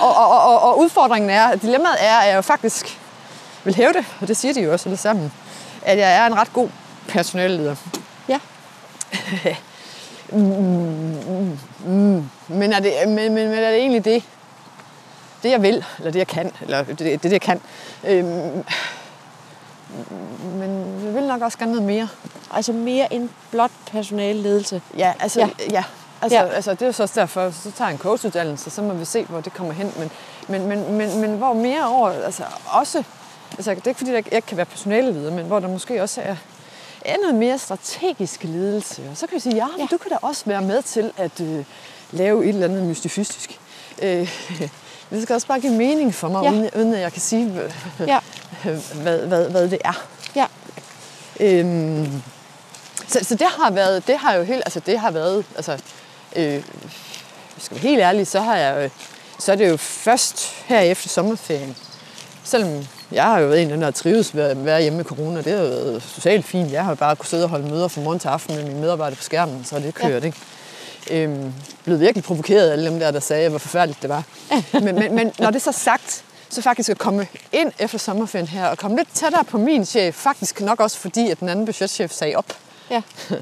[0.00, 3.00] og, og, og, og udfordringen er, dilemmaet er, at jeg jo faktisk
[3.64, 5.32] vil hæve det, og det siger de jo også alle sammen,
[5.82, 6.68] at jeg er en ret god
[7.08, 7.76] personalleder.
[8.28, 8.38] Ja.
[12.48, 14.22] Men er det, men, men, men er det egentlig det,
[15.42, 17.60] det jeg vil, eller det jeg kan, eller det, det, det jeg kan.
[18.08, 18.64] Øhm,
[20.54, 22.08] men jeg vil nok også gerne noget mere.
[22.50, 24.82] Altså mere end blot personalledelse.
[24.96, 25.48] Ja, altså, Ja.
[25.70, 25.84] ja.
[26.22, 26.46] Altså, Ja.
[26.46, 29.24] altså, det er så også derfor, så tager jeg en coachuddannelse, så må vi se,
[29.24, 29.92] hvor det kommer hen.
[29.98, 30.10] Men,
[30.48, 33.02] men, men, men, men hvor mere over, altså også,
[33.58, 36.20] altså det er ikke fordi, jeg ikke kan være personaleleder, men hvor der måske også
[36.20, 36.36] er,
[37.04, 39.02] er noget mere strategisk ledelse.
[39.10, 39.86] Og så kan vi sige, ja, men Ja.
[39.90, 41.64] du kan da også være med til at øh,
[42.10, 43.60] lave et eller andet mystifistisk.
[44.02, 44.28] Øh,
[45.10, 46.50] det skal også bare give mening for mig, Ja.
[46.52, 48.18] uden, uden at jeg kan sige, hvad, Ja,
[49.02, 50.02] hvad, hvad, hvad det er.
[50.36, 50.46] ja.
[51.40, 52.22] Øhm,
[53.08, 55.78] så, så det har været, det har jo helt, altså det har været, altså,
[56.36, 56.62] øh,
[57.58, 58.90] skal være helt ærlig, så har jeg, øh,
[59.38, 61.76] så er det jo først her efter sommerferien,
[62.44, 64.96] selvom jeg har jo været en af dem, der har trives ved at være hjemme
[64.96, 66.72] med corona, det har jo været socialt fint.
[66.72, 68.80] Jeg har jo bare kunnet sidde og holde møder fra morgen til aften med mine
[68.80, 70.26] medarbejdere på skærmen, så det kørt, ja.
[70.26, 70.38] ikke?
[71.10, 71.52] Øhm,
[71.84, 74.22] blevet virkelig provokeret af alle dem der, der sagde, hvor forfærdeligt det var.
[74.72, 78.48] men, men, men når det er så sagt, så faktisk at komme ind efter sommerferien
[78.48, 81.66] her, og komme lidt tættere på min chef, faktisk nok også fordi, at den anden
[81.66, 82.46] budgetchef sagde op.
[82.90, 83.02] ja.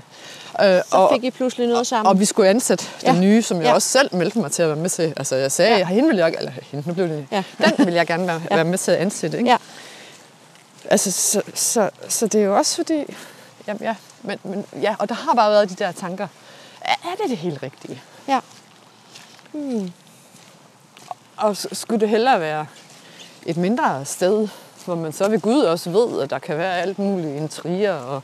[0.63, 2.07] Øh, Så fik I pludselig noget sammen.
[2.07, 3.13] og vi skulle ansætte Ja.
[3.13, 3.73] den nye, som jeg Ja.
[3.75, 5.13] også selv meldte mig til at være med til.
[5.17, 5.85] Altså jeg sagde, Ja.
[5.85, 7.43] hende vil jeg, eller hende, nu blev det, Ja.
[7.61, 7.71] ja.
[7.77, 8.55] den vil jeg gerne være, Ja.
[8.55, 9.39] være med til at ansætte.
[9.39, 9.51] Ikke?
[9.51, 9.57] Ja.
[10.91, 13.05] Altså, så, så, så det er jo også fordi,
[13.67, 16.27] jamen, ja, men, men, ja, og der har bare været de der tanker,
[16.91, 18.03] er, det det helt rigtige?
[18.29, 18.41] Ja.
[21.37, 22.67] Og s- skulle det hellere være
[23.47, 24.49] et mindre sted,
[24.85, 28.23] hvor man så ved Gud også ved, at der kan være alt muligt intriger og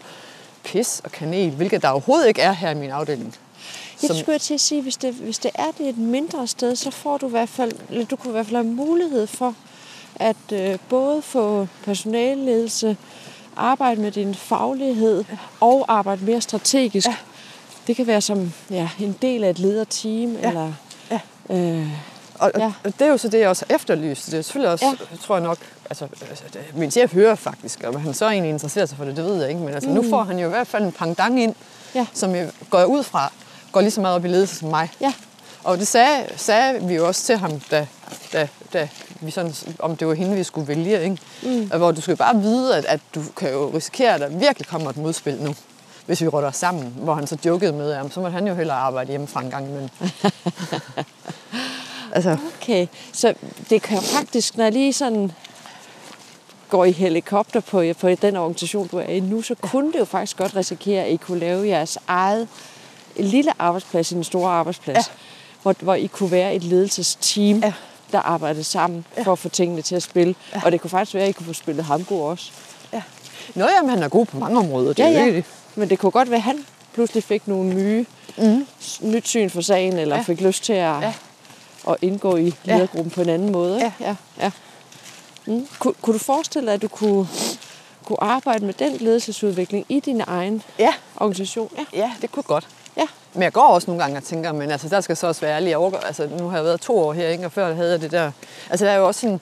[0.64, 3.34] pis og kanel, hvilket der overhovedet ikke er her i min afdeling.
[4.02, 6.76] Jeg skulle jeg til at sige, hvis det, hvis det er det et mindre sted,
[6.76, 9.54] så får du i hvert fald, eller du kunne i hvert fald have mulighed for
[10.16, 12.96] at øh, både få personalledelse,
[13.56, 15.24] arbejde med din faglighed
[15.60, 17.06] og arbejde mere strategisk.
[17.06, 17.16] Ja.
[17.86, 20.48] Det kan være som ja, en del af et lederteam, Ja.
[20.48, 20.72] eller
[21.10, 21.20] Ja.
[21.50, 21.88] øh,
[22.38, 22.72] Og, Ja.
[22.84, 24.26] og det er jo så det, jeg også har efterlyst.
[24.30, 25.16] Det er selvfølgelig også, Ja.
[25.26, 25.58] tror jeg nok,
[25.90, 26.06] altså,
[26.52, 29.40] det, min chef hører faktisk, og han så egentlig interesserer sig for det, det ved
[29.40, 29.94] jeg ikke, men altså, mm.
[29.94, 31.54] nu får han jo i hvert fald en pangdang ind,
[31.94, 32.06] Ja.
[32.14, 33.32] som jeg går jeg ud fra,
[33.72, 34.90] går lige så meget op i ledelse som mig.
[35.00, 35.12] ja,
[35.64, 37.86] Og det sagde, sagde vi jo også til ham, da,
[38.32, 38.88] da, da
[39.20, 41.02] vi sådan, om det var hende, vi skulle vælge.
[41.04, 41.18] Ikke?
[41.42, 41.70] Mm.
[41.76, 44.90] Hvor du skal bare vide, at, at du kan jo risikere, at der virkelig kommer
[44.90, 45.54] et modspil nu,
[46.06, 46.94] hvis vi rotter sammen.
[46.98, 49.66] Hvor han så jokede med, at så måtte han jo hellere arbejde hjemmefra en gang
[49.68, 49.88] imellem.
[52.14, 52.86] altså, okay.
[53.12, 53.34] Så
[53.70, 55.32] det kan faktisk, når jeg lige sådan
[56.68, 60.04] går i helikopter på, på den organisation, du er i nu, så kunne det jo
[60.04, 62.48] faktisk godt risikere, at I kunne lave jeres eget
[63.16, 65.12] lille arbejdsplads i en stor arbejdsplads, Ja.
[65.62, 67.72] hvor, hvor I kunne være et ledelsesteam, Ja.
[68.12, 70.34] der arbejdede sammen for at få tingene til at spille.
[70.64, 72.50] Og det kunne faktisk være, at I kunne få spillet Hamburg også.
[72.92, 73.02] ja.
[73.54, 74.88] Nå, jamen, han er god på mange områder.
[74.88, 75.32] Det Ja, er ja.
[75.32, 75.44] det.
[75.74, 78.06] Men det kunne godt være, at han pludselig fik nogle nye,
[78.38, 78.66] mm.
[79.00, 80.20] nyt syn for sagen, eller ja.
[80.20, 80.24] Ja.
[80.26, 81.00] fik lyst til at, ja.
[81.00, 81.12] Ja.
[81.88, 82.74] at indgå i Ja.
[82.76, 83.74] ledergruppen på en anden måde.
[83.76, 83.92] ikke?
[84.00, 84.16] Ja.
[84.40, 84.50] ja.
[85.46, 85.68] Mm.
[85.78, 87.28] Kun, kunne du forestille dig, at du kunne,
[88.04, 91.70] kunne arbejde med den ledelsesudvikling i din egen Ja, organisation?
[91.78, 91.84] Ja.
[91.98, 92.68] ja, det kunne godt.
[92.96, 93.06] ja.
[93.34, 95.54] Men jeg går også nogle gange og tænker, men altså, der skal så også være
[95.56, 95.70] ærlig.
[95.70, 97.44] Jeg overgår, altså, nu har jeg været to år her, ikke?
[97.46, 98.30] og før havde jeg det der.
[98.70, 99.40] Altså, der er jo også en,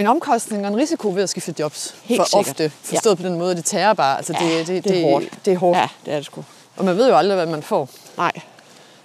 [0.00, 1.94] en omkostning og en risiko ved at skifte jobs.
[2.02, 2.48] Helt for sikkert.
[2.48, 2.72] ofte.
[2.82, 3.22] Forstået ja.
[3.22, 4.16] på den måde, det tager bare.
[4.16, 5.26] Altså, det, Ja, det, det, det er hårdt.
[5.44, 5.78] Det er hårdt.
[5.78, 6.44] Ja, det er det sgu.
[6.76, 7.88] Og man ved jo aldrig, hvad man får.
[8.16, 8.32] Nej.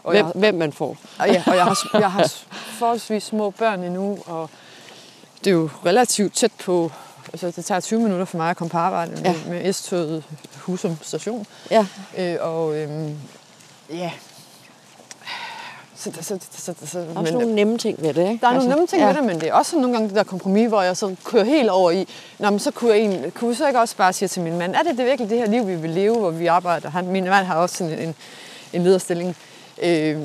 [0.04, 0.98] Og Hvem, jeg, hvem man får.
[1.20, 2.32] og, ja, og jeg, har, jeg har
[2.80, 4.50] forholdsvis små børn endnu, og
[5.44, 6.92] det er jo relativt tæt på...
[7.34, 9.36] Altså, det tager 20 minutter for mig at komme på arbejde med, ja.
[9.48, 10.24] med S-toget
[10.62, 11.46] Husum station.
[11.72, 11.86] Ja.
[12.18, 13.18] Øh, og øhm,
[13.90, 14.12] ja...
[16.06, 18.42] Så, så, så, så, så, Der er også nogle nemme ting ved det, ikke?
[18.42, 19.08] Der er nogle nemme ting ja.
[19.08, 21.44] ved det, men det er også nogle gange det der kompromis, hvor jeg så kører
[21.44, 22.08] helt over i,
[22.40, 24.58] Nå, men så kunne, jeg egentlig, kunne vi så ikke også bare sige til min
[24.58, 26.90] mand, er det, det virkelig det her liv, vi vil leve, hvor vi arbejder?
[26.90, 28.16] Han, min mand har også sådan en,
[28.74, 29.36] en lederstilling.
[29.82, 30.22] Øh,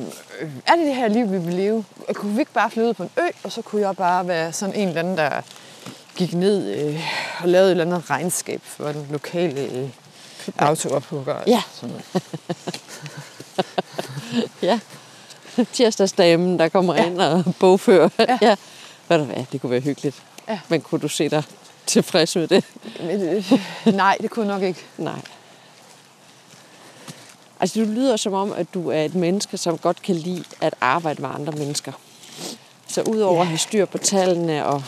[0.67, 1.85] er det det her liv, vi vil leve?
[2.15, 4.75] Kunne vi ikke bare flyde på en ø, og så kunne jeg bare være sådan
[4.75, 5.31] en eller anden, der
[6.17, 7.01] gik ned øh,
[7.43, 9.89] og lavede et eller andet regnskab for den lokale øh,
[10.59, 11.37] autoophugger.
[11.47, 11.63] Ja.
[11.73, 12.01] Sådan.
[14.63, 14.81] Ja.
[15.73, 17.07] Tirsdagsdamen, der kommer ja.
[17.07, 18.09] ind og bogfører.
[18.19, 18.39] Ja.
[18.49, 18.57] ja.
[19.09, 20.23] Ved du hvad, det kunne være hyggeligt.
[20.49, 20.61] Ja.
[20.69, 21.43] Men kunne du se dig
[21.87, 22.65] tilfreds med det?
[23.01, 23.53] Øh,
[23.95, 24.81] nej, det kunne nok ikke.
[24.99, 25.21] Nej.
[27.61, 30.75] Altså, du lyder som om, at du er et menneske, som godt kan lide at
[30.81, 31.93] arbejde med andre mennesker.
[32.89, 33.41] Så udover Ja.
[33.41, 34.83] at have styr på tallene og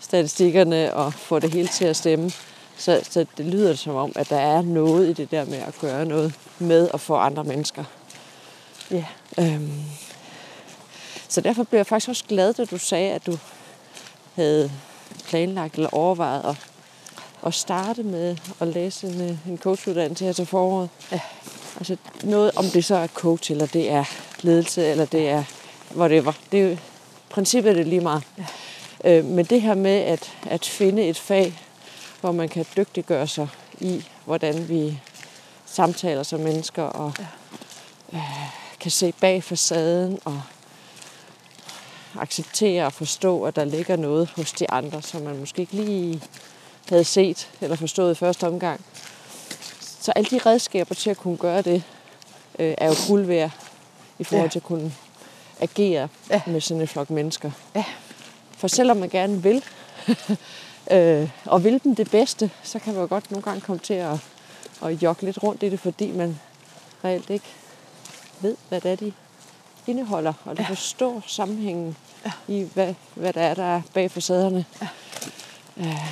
[0.00, 2.30] statistikkerne og få det hele til at stemme,
[2.76, 5.74] så, så det lyder som om, at der er noget i det der med at
[5.80, 7.84] gøre noget med at få andre mennesker.
[8.90, 9.04] Ja.
[9.38, 9.84] Øhm.
[11.28, 13.38] Så derfor blev jeg faktisk også glad, da du sagde, at du
[14.34, 14.70] havde
[15.26, 16.56] planlagt eller overvejet at,
[17.46, 20.88] at starte med at læse en, en coachuddannelse her til foråret.
[21.12, 21.20] Ja.
[21.76, 24.04] Altså noget, om det så er coach, eller det er
[24.40, 25.44] ledelse, eller det er
[25.96, 26.32] whatever.
[26.52, 26.76] Det er jo,
[27.28, 28.22] princippet er det lige meget.
[28.38, 29.18] Ja.
[29.18, 31.60] Øh, men det her med at, at finde et fag,
[32.20, 33.48] hvor man kan dygtiggøre sig
[33.80, 35.00] i, hvordan vi
[35.66, 37.12] samtaler som mennesker, og
[38.12, 38.18] ja.
[38.18, 40.42] øh, kan se bag facaden, og
[42.20, 46.22] acceptere og forstå, at der ligger noget hos de andre, som man måske ikke lige
[46.88, 48.80] havde set eller forstået i første omgang.
[50.00, 51.82] Så alle de redskaber til at kunne gøre det,
[52.58, 53.50] øh, er jo guld værd
[54.18, 54.50] i forhold ja.
[54.50, 54.94] til at kunne
[55.60, 56.42] agere ja.
[56.46, 57.50] med sådan en flok mennesker.
[57.74, 57.84] Ja.
[58.56, 59.64] For selvom man gerne vil,
[60.92, 63.94] øh, og vil dem det bedste, så kan man jo godt nogle gange komme til
[63.94, 64.16] at,
[64.84, 66.40] at jogge lidt rundt i det, fordi man
[67.04, 67.46] reelt ikke
[68.40, 69.12] ved, hvad det er, de
[69.86, 70.68] indeholder, og det ja.
[70.68, 72.32] forstår sammenhængen ja.
[72.48, 74.64] i, hvad, hvad der er, der er bag facaderne.
[74.80, 74.88] Ja.
[75.76, 76.08] Ja.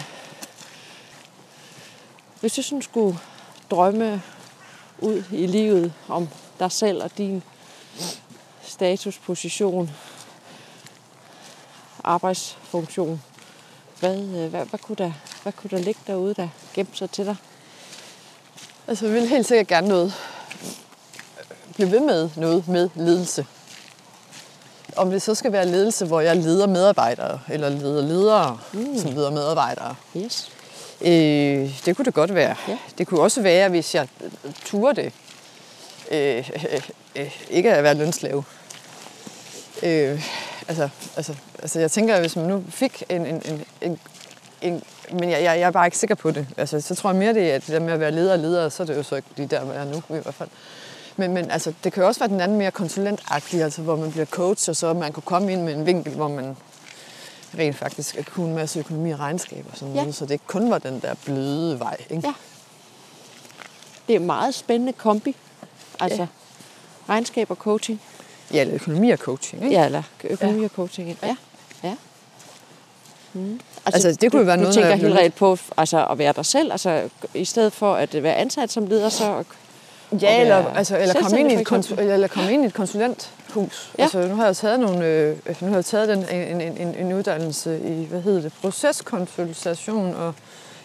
[2.41, 3.19] Hvis du sådan skulle
[3.71, 4.23] drømme
[4.99, 6.29] ud i livet om
[6.59, 7.43] dig selv og din
[8.63, 9.91] status, position,
[12.05, 13.23] arbejdsfunktion,
[14.01, 15.13] hvad, øh, hvad, hvad, kunne der,
[15.43, 17.37] hvad kunne der ligge derude, der gemte sig til dig?
[18.87, 20.15] Altså, jeg vil helt sikkert gerne noget,
[21.87, 23.47] blive ved med noget med ledelse.
[24.97, 28.99] Om det så skal være ledelse, hvor jeg leder medarbejdere, eller leder ledere, mm.
[28.99, 29.95] som leder medarbejdere.
[30.17, 30.51] Yes.
[31.01, 32.57] Øh, det kunne det godt være.
[32.69, 32.79] Ja.
[32.99, 34.09] Det kunne også være, hvis jeg
[34.65, 35.13] turde det.
[36.11, 36.81] Øh, øh,
[37.17, 38.45] øh, ikke at være lønslave.
[39.83, 40.31] Øh,
[40.69, 43.27] altså, altså, altså, jeg tænker, hvis man nu fik en...
[43.27, 43.99] en, en, en,
[44.63, 44.83] en
[45.13, 46.47] men jeg, jeg, jeg er bare ikke sikker på det.
[46.57, 48.39] Altså, så tror jeg mere, det er at det der med at være leder og
[48.39, 50.35] leder, så er det jo så ikke de der, hvor jeg er nu i hvert
[50.35, 50.49] fald.
[51.17, 54.13] Men, men altså, det kan jo også være den anden mere konsulentagtige, altså, hvor man
[54.13, 56.57] bliver coach, og så man kunne komme ind med en vinkel, hvor man
[57.59, 60.01] rent faktisk kunne en masse økonomi og regnskab og sådan ja.
[60.01, 61.97] noget, så det ikke kun var den der bløde vej.
[62.11, 62.29] Ikke?
[62.29, 62.35] Ja.
[64.07, 65.37] Det er en meget spændende kombi.
[66.01, 66.27] Altså, ja.
[67.09, 68.01] regnskab og coaching.
[68.53, 69.65] Ja, eller økonomi og coaching.
[69.65, 69.77] Ikke?
[69.77, 70.65] Ja, eller økonomi ja.
[70.65, 71.19] og coaching.
[71.23, 71.37] Ja.
[71.85, 71.97] ja.
[73.33, 73.61] Mm.
[73.87, 76.33] Altså, altså, det kunne du, være noget, du tænker helt reelt på altså, at være
[76.33, 79.45] dig selv, altså i stedet for at være ansat som leder, så
[80.21, 83.93] Ja, eller, altså, eller, komme ind i et konsul, eller komme ind i et konsulenthus.
[83.99, 84.03] Ja.
[84.03, 86.95] Altså, nu har jeg taget, nogle, øh, nu har jeg taget den, en, en, en,
[86.95, 90.35] en uddannelse i, hvad hedder det, proceskonsultation, og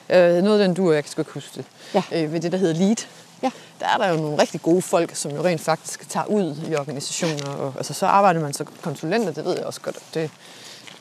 [0.09, 2.03] øh, noget af den du, jeg ikke huske det, ja.
[2.11, 3.05] øh, ved det, der hedder LEAD.
[3.43, 3.51] Ja.
[3.79, 6.75] Der er der jo nogle rigtig gode folk, som jo rent faktisk tager ud i
[6.75, 7.49] organisationer.
[7.49, 9.97] Og, altså, så arbejder man så konsulenter, det ved jeg også godt.
[10.13, 10.29] Det,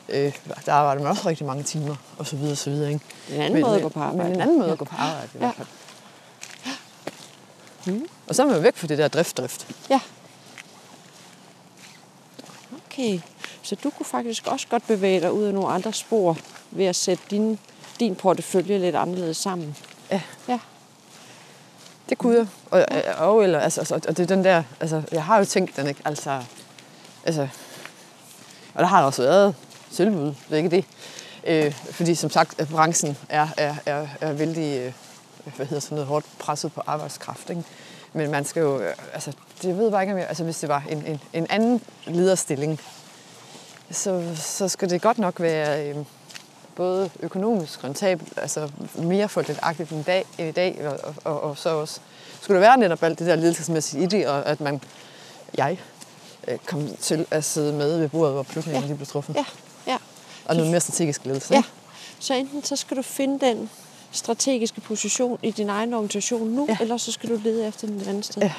[0.09, 0.33] øh,
[0.65, 2.91] der arbejder man også rigtig mange timer, og så videre, og så videre.
[2.91, 3.05] Ikke?
[3.29, 4.29] En anden men, måde at gå på arbejde.
[4.29, 4.73] Men en anden måde ja.
[4.73, 5.67] at gå på arbejde, i hvert fald.
[7.85, 8.07] Mm.
[8.27, 9.67] Og så er man væk fra det der drift-drift.
[9.89, 9.99] Ja.
[12.85, 13.19] Okay,
[13.61, 16.37] så du kunne faktisk også godt bevæge dig ud af nogle andre spor
[16.71, 17.59] ved at sætte din,
[17.99, 19.77] din portefølje lidt anderledes sammen.
[20.11, 20.21] Ja.
[20.47, 20.59] Ja.
[22.09, 22.47] Det kunne jeg.
[22.71, 22.85] Og,
[23.17, 25.87] og, eller, altså, altså, og det er den der, altså, jeg har jo tænkt den,
[25.87, 26.01] ikke?
[26.05, 26.43] Altså,
[27.25, 27.47] altså,
[28.73, 29.55] og der har der også været
[29.91, 30.85] tilbud, det er ikke det.
[31.43, 34.93] Øh, fordi som sagt, branchen er, er, er, er vældig, øh,
[35.55, 37.49] hvad hedder sådan noget, hårdt presset på arbejdskraft.
[37.49, 37.63] Ikke?
[38.17, 39.31] Men man skal jo, øh, altså,
[39.61, 42.79] det ved bare ikke, om jeg, altså hvis det var en, en, en anden lederstilling,
[43.91, 45.95] så, så skal det godt nok være øh,
[46.75, 49.29] både økonomisk rentabelt, altså mere
[49.61, 51.99] aktivt end dag, i dag, og, og, og, og så også,
[52.41, 54.81] skulle der være netop alt det der ledelsesmæssige i det, og at man,
[55.57, 55.79] jeg,
[56.47, 58.87] øh, kom til at sidde med ved bordet, hvor beslutningen ja.
[58.87, 59.35] lige blev truffet.
[59.35, 59.45] Ja,
[59.87, 59.97] ja.
[60.45, 61.53] Og noget mere strategisk ledelse.
[61.53, 61.63] Ja.
[62.19, 63.69] Så enten så skal du finde den
[64.11, 66.77] strategiske position i din egen organisation nu, ja.
[66.81, 68.41] eller så skal du lede efter den anden sted.
[68.41, 68.51] Ja.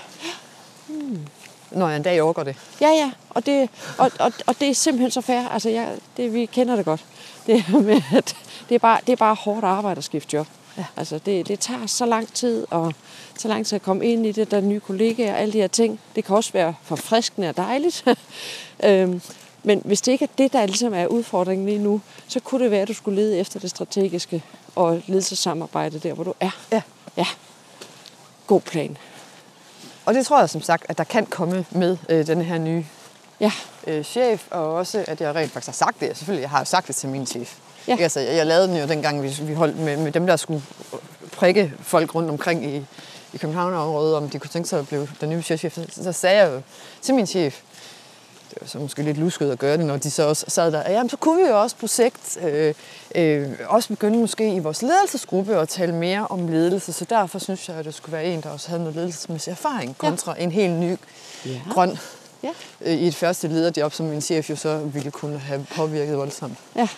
[0.86, 1.26] Hmm.
[1.70, 2.56] Når jeg en dag overgår det.
[2.80, 3.10] Ja, ja.
[3.30, 5.48] Og det, og, og, og det er simpelthen så fair.
[5.48, 7.04] Altså, jeg, det, vi kender det godt.
[7.46, 8.36] Det, med, at
[8.68, 10.46] det, er bare, det er bare hårdt arbejde at skifte job.
[10.78, 10.84] Ja.
[10.96, 12.94] Altså, det, det tager så lang tid, og
[13.38, 15.58] så lang tid at komme ind i det, der er nye kollegaer og alle de
[15.58, 16.00] her ting.
[16.16, 18.04] Det kan også være forfriskende og dejligt.
[18.84, 19.22] øhm,
[19.62, 22.70] men hvis det ikke er det, der ligesom er udfordringen lige nu, så kunne det
[22.70, 24.42] være, at du skulle lede efter det strategiske
[24.76, 26.50] og ledelsessamarbejde der, hvor du er.
[26.72, 26.82] Ja.
[27.16, 27.26] Ja.
[28.46, 28.96] God plan.
[30.04, 32.84] Og det tror jeg som sagt, at der kan komme med øh, den her nye
[33.40, 33.52] ja.
[33.86, 36.16] øh, chef, og også at jeg rent faktisk har sagt det.
[36.16, 37.56] Selvfølgelig, jeg har sagt det til min chef.
[37.88, 37.96] Ja.
[38.00, 40.62] Altså, jeg, jeg lavede den jo dengang, vi, vi holdt med, med dem, der skulle
[41.32, 42.76] prikke folk rundt omkring i,
[43.32, 45.74] i København-området, om de kunne tænke sig at blive den nye chef.
[45.74, 46.60] Så, så sagde jeg jo
[47.02, 47.60] til min chef,
[48.50, 50.90] det var så måske lidt lusket at gøre det, når de så også sad der.
[50.90, 52.74] Jamen, så kunne vi jo også på sigt øh,
[53.14, 56.92] øh, også begynde måske i vores ledelsesgruppe at tale mere om ledelse.
[56.92, 59.98] Så derfor synes jeg, at det skulle være en, der også havde noget ledelsesmæssig erfaring
[59.98, 60.42] kontra ja.
[60.42, 60.96] en helt ny
[61.46, 61.60] ja.
[61.70, 61.98] grøn
[62.42, 62.50] Ja.
[62.80, 66.58] Øh, I et første lederjob, som min chef jo så ville kunne have påvirket voldsomt.
[66.76, 66.88] Ja.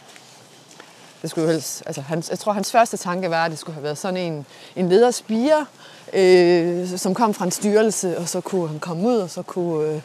[1.23, 3.75] Det skulle jo helst, altså hans, jeg tror, hans første tanke var, at det skulle
[3.75, 4.47] have været sådan en,
[4.77, 5.67] en lederspire,
[6.13, 9.89] øh, som kom fra en styrelse, og så kunne han komme ud, og så kunne
[9.89, 10.01] øh,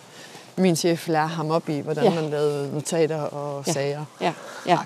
[0.57, 2.09] min chef lære ham op i, hvordan Ja.
[2.13, 2.21] ja.
[2.21, 3.73] man lavede notater og Ja.
[3.73, 4.05] sager.
[4.21, 4.33] Ja.
[4.65, 4.77] Ja.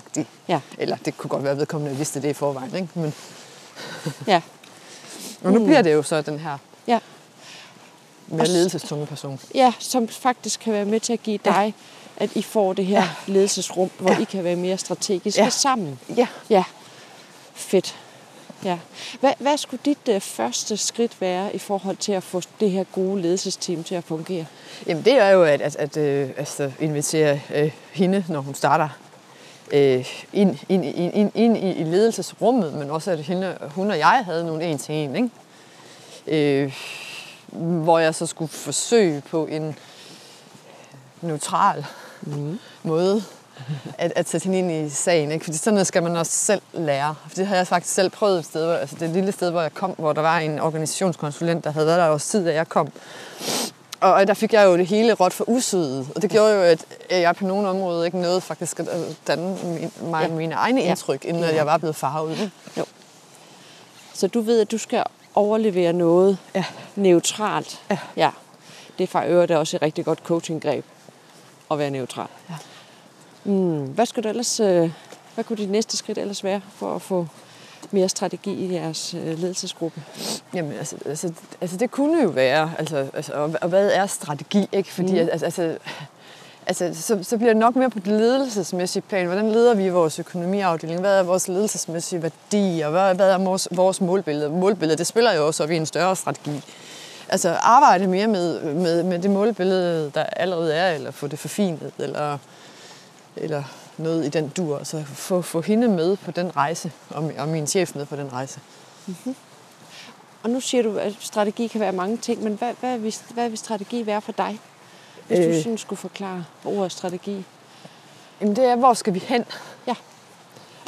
[0.48, 0.60] Ja.
[0.78, 2.74] Eller det kunne godt være, at vedkommende vidste det i forvejen.
[2.74, 2.88] Ikke?
[2.94, 3.14] Men,
[4.26, 4.40] Ja.
[5.44, 5.64] og nu mm.
[5.64, 6.98] bliver det jo så den her Ja.
[8.26, 9.40] mere ledelsestunge person.
[9.54, 11.74] ja, som faktisk kan være med til at give dig,
[12.16, 15.48] at I får det her ledelsesrum, hvor I kan være mere strategiske Ja.
[15.50, 15.98] sammen.
[16.16, 16.26] Ja.
[16.50, 16.64] Ja,
[17.54, 17.96] fedt.
[18.64, 18.78] Ja.
[19.20, 22.84] Hvad, hvad skulle dit uh, første skridt være i forhold til at få det her
[22.84, 24.46] gode ledelsesteam til at fungere?
[24.86, 28.88] Jamen det er jo at, at, at øh, altså, invitere øh, hende, når hun starter
[29.72, 33.98] øh, ind, ind, ind, ind, ind i, i ledelsesrummet, men også at hende, hun og
[33.98, 35.30] jeg havde nogle en til en, ikke?
[36.26, 36.74] Øh,
[37.82, 39.76] hvor jeg så skulle forsøge på en
[41.20, 41.86] neutral
[42.22, 42.58] mm.
[42.82, 43.22] måde
[43.98, 45.30] at, at sætte hende ind i sagen.
[45.30, 45.44] Ikke?
[45.44, 47.14] Fordi sådan noget skal man også selv lære.
[47.28, 49.60] For det har jeg faktisk selv prøvet et sted, hvor, altså det lille sted, hvor
[49.62, 52.68] jeg kom, hvor der var en organisationskonsulent, der havde været der også tid, da jeg
[52.68, 52.88] kom.
[54.00, 56.08] Og og der fik jeg jo det hele råt for usødet.
[56.16, 58.86] Og det gjorde jo, at jeg på nogle områder ikke nåede faktisk at
[59.26, 60.28] danne min, mig, Ja.
[60.34, 61.54] mine egne indtryk, inden Ja.
[61.54, 62.50] jeg var blevet farvet.
[62.78, 62.84] Jo.
[64.14, 65.04] Så du ved, at du skal
[65.34, 66.64] overlevere noget Ja.
[66.96, 67.80] neutralt.
[67.90, 67.98] Ja.
[68.16, 68.30] ja.
[68.98, 70.84] Det er fra øvrigt også et rigtig godt coachinggreb
[71.70, 72.26] at være neutral.
[72.50, 72.54] Ja.
[73.50, 74.90] Mm, hvad skulle du ellers, øh,
[75.34, 77.26] hvad kunne dit næste skridt ellers være for at få
[77.90, 80.02] mere strategi i jeres øh, ledelsesgruppe?
[80.54, 84.68] Jamen, altså, altså, altså det kunne jo være, altså, altså og, og hvad er strategi,
[84.72, 84.92] ikke?
[84.92, 85.28] Fordi, mm.
[85.32, 85.78] altså, altså,
[86.66, 89.26] altså så, så bliver det nok mere på det ledelsesmæssige plan.
[89.26, 91.00] Hvordan leder vi vores økonomiafdeling?
[91.00, 92.90] Hvad er vores ledelsesmæssige værdier?
[92.90, 94.50] Hvad, hvad er vores, vores målbillede?
[94.50, 96.62] Målbillede, det spiller jo også op i en større strategi.
[97.28, 101.92] Altså arbejde mere med, med, med det målbillede, der allerede er, eller få det forfinet,
[101.98, 102.38] eller,
[103.36, 103.64] eller
[103.98, 104.78] noget i den dur.
[104.78, 108.32] Altså få, få hende med på den rejse, og, og min chef med på den
[108.32, 108.60] rejse.
[110.42, 113.48] Og nu siger du, at strategi kan være mange ting, men hvad, hvad, vil, hvad
[113.48, 114.60] vil strategi være for dig?
[115.26, 115.54] Hvis øh.
[115.54, 117.44] du sådan skulle forklare ordet strategi.
[118.40, 119.44] Jamen det er, hvor skal vi hen?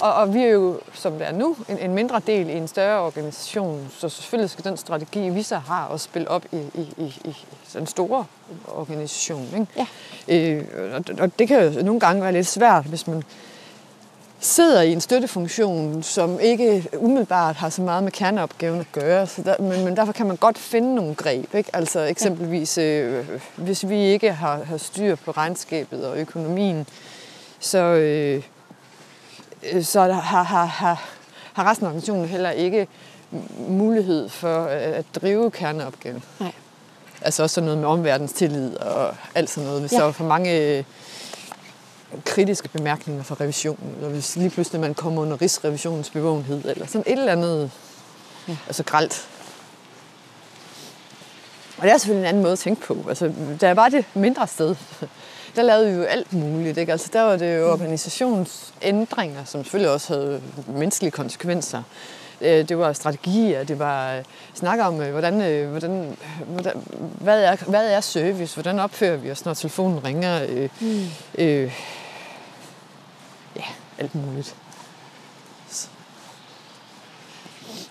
[0.02, 2.68] Og, og vi er jo, som det er nu, en, en mindre del i en
[2.68, 6.88] større organisation, så selvfølgelig skal den strategi, vi så har, også spille op i, i,
[6.96, 7.36] i, i
[7.74, 8.24] den store
[8.68, 9.48] organisation.
[9.54, 9.86] Ikke?
[10.28, 10.38] Ja.
[10.50, 13.22] Øh, og, og det kan jo nogle gange være lidt svært, hvis man
[14.40, 19.26] sidder i en støttefunktion, som ikke umiddelbart har så meget med kerneopgaven at gøre.
[19.26, 21.54] Så der, men, men derfor kan man godt finde nogle greb.
[21.54, 21.70] Ikke?
[21.72, 23.24] Altså eksempelvis, øh,
[23.56, 26.86] hvis vi ikke har, har styr på regnskabet og økonomien,
[27.60, 28.42] så, øh,
[29.82, 31.04] så der har, har, har,
[31.52, 32.88] har resten af organisationen heller ikke
[33.68, 36.22] mulighed for øh, at drive kerneopgaven.
[36.40, 36.52] Nej.
[37.20, 39.80] Altså også sådan noget med omverdens tillid og alt sådan noget.
[39.80, 39.96] Hvis Ja.
[39.96, 40.84] der var for mange øh,
[42.24, 47.04] kritiske bemærkninger fra revisionen, eller hvis lige pludselig man kommer under rigsrevisionens bevågenhed, eller sådan
[47.06, 47.70] et eller andet
[48.48, 48.56] ja.
[48.66, 49.28] altså gralt.
[51.78, 52.98] Og det er selvfølgelig en anden måde at tænke på.
[53.08, 54.76] Altså, da jeg var det mindre sted,
[55.56, 56.78] der lavede vi jo alt muligt.
[56.78, 56.92] Ikke?
[56.92, 61.82] Altså, der var det jo organisationsændringer, som selvfølgelig også havde menneskelige konsekvenser.
[62.40, 64.22] Øh, Det var strategier, det var øh,
[64.54, 66.16] snakke om, øh, hvordan, hvordan,
[66.46, 66.72] hvordan,
[67.20, 70.42] hvad, er, hvad er service, hvordan opfører vi os, når telefonen ringer.
[70.48, 71.00] Øh, mm.
[71.38, 71.72] øh,
[73.56, 73.64] ja,
[73.98, 74.54] alt muligt.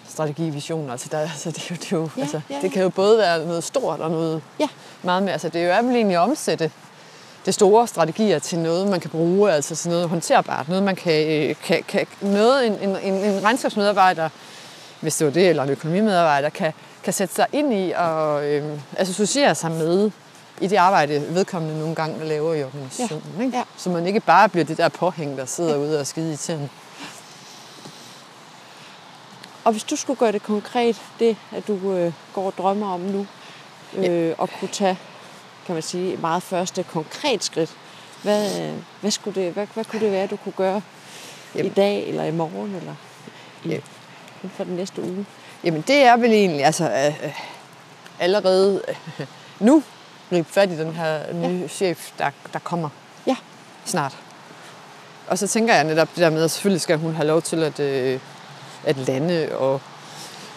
[0.10, 2.62] Strategi, visioner, altså, der, altså det, er jo, det, er jo, Ja, altså, ja, ja.
[2.62, 4.68] det kan jo både være noget stort og noget Ja.
[5.04, 5.32] meget mere.
[5.32, 6.72] Altså, det er jo egentlig omsætte
[7.46, 11.28] det store strategier til noget, man kan bruge, altså til noget håndterbart, noget, man kan,
[11.28, 14.30] øh, kan, kan noget, en, en, en, regnskabsmedarbejder,
[15.02, 16.74] hvis det var det, eller en økonomimedarbejder, kan,
[17.04, 20.12] kan sætte sig ind i og øh, associere sig med
[20.62, 23.34] i det arbejde, vedkommende nogle gange laver i organisationen.
[23.38, 23.44] Ja.
[23.44, 23.58] Ikke?
[23.58, 23.64] Ja.
[23.78, 26.70] Så man ikke bare bliver det der påhæng, der sidder ude og skide i tiden.
[29.64, 33.00] Og hvis du skulle gøre det konkret, det at du øh, går og drømmer om
[33.00, 33.28] nu,
[33.98, 34.98] øh, og kunne tage,
[35.66, 37.72] kan man sige, et meget første konkret skridt,
[38.24, 40.82] hvad, øh, hvad, skulle det, hvad, hvad kunne det være, du kunne gøre
[41.56, 41.72] Jamen.
[41.72, 42.96] i dag, eller i morgen, eller
[43.64, 43.74] i, Ja.
[44.44, 45.26] inden for den næste uge?
[45.64, 47.40] Jamen det er vel egentlig altså, øh, øh,
[48.20, 49.26] allerede øh,
[49.60, 49.84] nu
[50.30, 51.68] gribe fat i den her nye ja.
[51.68, 52.90] chef, der, der kommer
[53.28, 53.36] Ja.
[53.86, 54.18] snart.
[55.28, 57.64] Og så tænker jeg netop det der med, at selvfølgelig skal hun have lov til
[57.64, 58.20] at, øh,
[58.84, 59.82] at lande, og,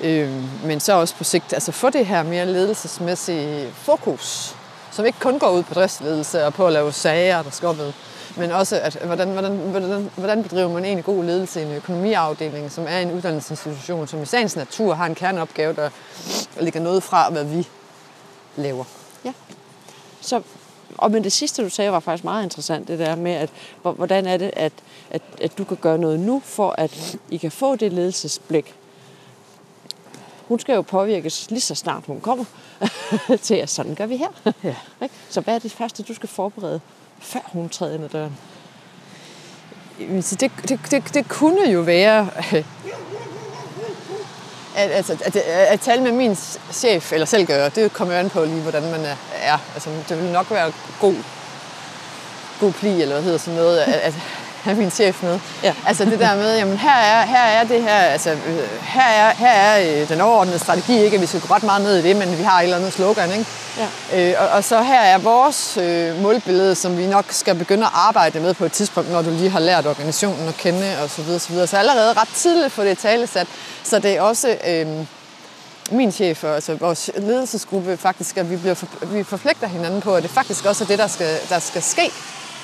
[0.00, 0.30] øh,
[0.64, 4.56] men så også på sigt altså få det her mere ledelsesmæssige fokus,
[4.94, 7.92] som ikke kun går ud på driftsledelse og på at lave sager, der skal med,
[8.36, 12.72] men også, at, hvordan, hvordan, hvordan, hvordan bedriver man egentlig god ledelse i en økonomiafdeling,
[12.72, 15.90] som er en uddannelsesinstitution, som i sagens natur har en kerneopgave, der
[16.60, 17.68] ligger noget fra, hvad vi
[18.56, 18.84] laver.
[20.20, 20.42] Så
[20.98, 23.50] Og men det sidste, du sagde, var faktisk meget interessant, det der med, at
[23.82, 24.72] hvordan er det, at,
[25.10, 28.74] at, at du kan gøre noget nu, for at I kan få det ledelsesblik.
[30.48, 32.44] Hun skal jo påvirkes lige så snart hun kommer
[33.42, 34.52] til, at sådan gør vi her.
[34.64, 34.74] Ja.
[35.30, 36.80] Så hvad er det første, du skal forberede,
[37.20, 38.38] før hun træder ind ad døren?
[40.40, 42.28] Det, det, det, det kunne jo være
[44.76, 46.36] at, altså, at, at tale med min
[46.72, 49.16] chef, eller selv gøre, det kommer jo an på lige, hvordan man er.
[49.34, 49.58] er.
[49.74, 51.14] Altså, det vil nok være god,
[52.60, 54.14] god pli, eller hvad hedder sådan noget, at, at
[54.64, 55.38] have min chef med.
[55.62, 55.74] Ja.
[55.86, 58.36] Altså det der med, jamen her er, her er det her, altså
[58.82, 61.20] her er, her er øh, den overordnede strategi, ikke?
[61.20, 63.30] Vi skal gå ret meget ned i det, men vi har et eller andet slogan,
[63.30, 63.46] ikke?
[63.78, 64.30] Ja.
[64.30, 67.92] Øh, og, og så her er vores øh, målbillede, som vi nok skal begynde at
[67.94, 71.22] arbejde med på et tidspunkt, når du lige har lært organisationen at kende og så
[71.22, 71.66] videre, så videre.
[71.66, 73.46] Så allerede ret tidligt få det talesat,
[73.84, 74.86] så det er også øh,
[75.90, 80.14] min chef og altså vores ledelsesgruppe faktisk, at vi, bliver for, vi forpligter hinanden på,
[80.14, 82.10] at det faktisk også er det, der skal, der skal ske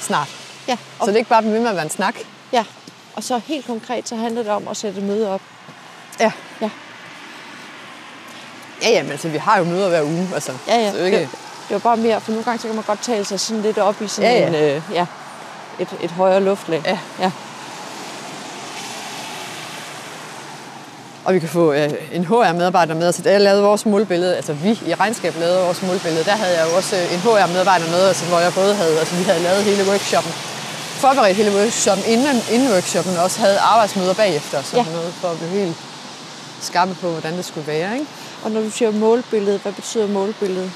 [0.00, 0.39] snart.
[0.70, 2.14] Ja, Så det er ikke bare ved med at være en snak.
[2.52, 2.64] ja.
[3.16, 5.40] Og så helt konkret, så handler det om at sætte møde op.
[6.20, 6.32] Ja.
[6.60, 6.70] Ja.
[8.82, 10.28] Ja, jamen, altså, vi har jo møder hver uge.
[10.34, 10.90] Altså, Ja, ja.
[10.92, 11.28] Så det ikke, Det,
[11.68, 13.78] det var bare mere, for nogle gange så kan man godt tale sig sådan lidt
[13.78, 14.46] op i sådan Ja, ja.
[14.48, 15.06] en, øh, ja,
[15.78, 16.82] et, et højere luftlag.
[16.86, 16.98] Ja.
[17.20, 17.30] ja.
[21.24, 23.06] Og vi kan få øh, en HR-medarbejder med.
[23.06, 26.58] Altså, da jeg lavede vores målbillede, altså vi i regnskab lavede vores målbillede, der havde
[26.60, 29.40] jeg jo også øh, en HR-medarbejder med, altså, hvor jeg både havde, altså vi havde
[29.42, 30.32] lavet hele workshoppen,
[31.00, 34.92] forberedt hele workshoppen, inden, inden workshoppen, og også havde arbejdsmøder bagefter, og sådan Ja.
[34.92, 35.76] noget, for at blive helt
[36.62, 37.92] skarpe på, hvordan det skulle være.
[37.94, 38.06] Ikke?
[38.44, 40.70] Og når du siger målbillede, hvad betyder målbillede?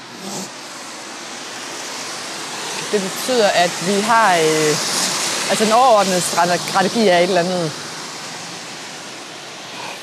[2.91, 4.33] Det betyder, at vi har...
[4.35, 4.69] Øh,
[5.49, 7.71] altså den overordnede strategi er et eller andet...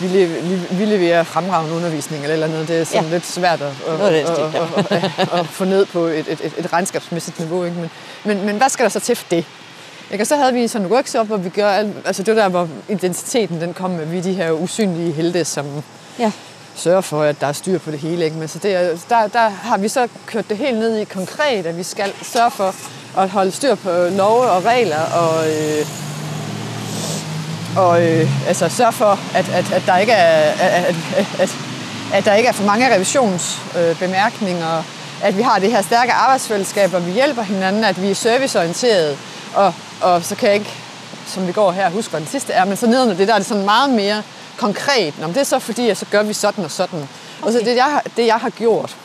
[0.01, 2.69] Vi, vi, vi leverer fremragende undervisning eller eller andet.
[2.69, 3.11] Det er sådan Ja.
[3.11, 6.53] lidt svært at, at, Noget at, at, at, at, få ned på et, et, et,
[6.59, 7.65] et regnskabsmæssigt niveau.
[7.65, 7.77] Ikke?
[7.77, 7.91] Men,
[8.25, 9.45] men, men hvad skal der så til for det?
[10.13, 10.23] Ikke?
[10.23, 11.71] Og så havde vi sådan en workshop, hvor vi gør...
[11.71, 14.07] alt- Altså det var der, hvor identiteten den kom med.
[14.07, 15.67] Vi de her usynlige helte, som
[16.19, 16.33] Ja.
[16.77, 18.25] sørger for, at der er styr på det hele.
[18.25, 18.37] Ikke?
[18.37, 21.67] Men så det, er- der, der har vi så kørt det helt ned i konkret,
[21.67, 22.75] at vi skal sørge for
[23.19, 25.87] at holde styr på love og regler, og, øh,
[27.77, 30.85] og øh, altså sørge for, at, at, at, der ikke er, at,
[31.17, 31.51] at, at,
[32.15, 34.85] at der ikke er for mange revisionsbemærkninger, øh,
[35.23, 39.17] at vi har det her stærke arbejdsfællesskab, hvor vi hjælper hinanden, at vi er serviceorienterede,
[39.55, 40.71] og, og så kan jeg ikke,
[41.27, 43.39] som vi går her, huske, hvad den sidste er, men så nedenunder det der er
[43.39, 44.23] det sådan meget mere
[44.59, 45.19] konkret.
[45.19, 46.99] Nå, men det er så fordi, at så gør vi sådan og sådan.
[46.99, 47.47] Okay.
[47.47, 48.97] Og så det jeg, har- det, jeg har gjort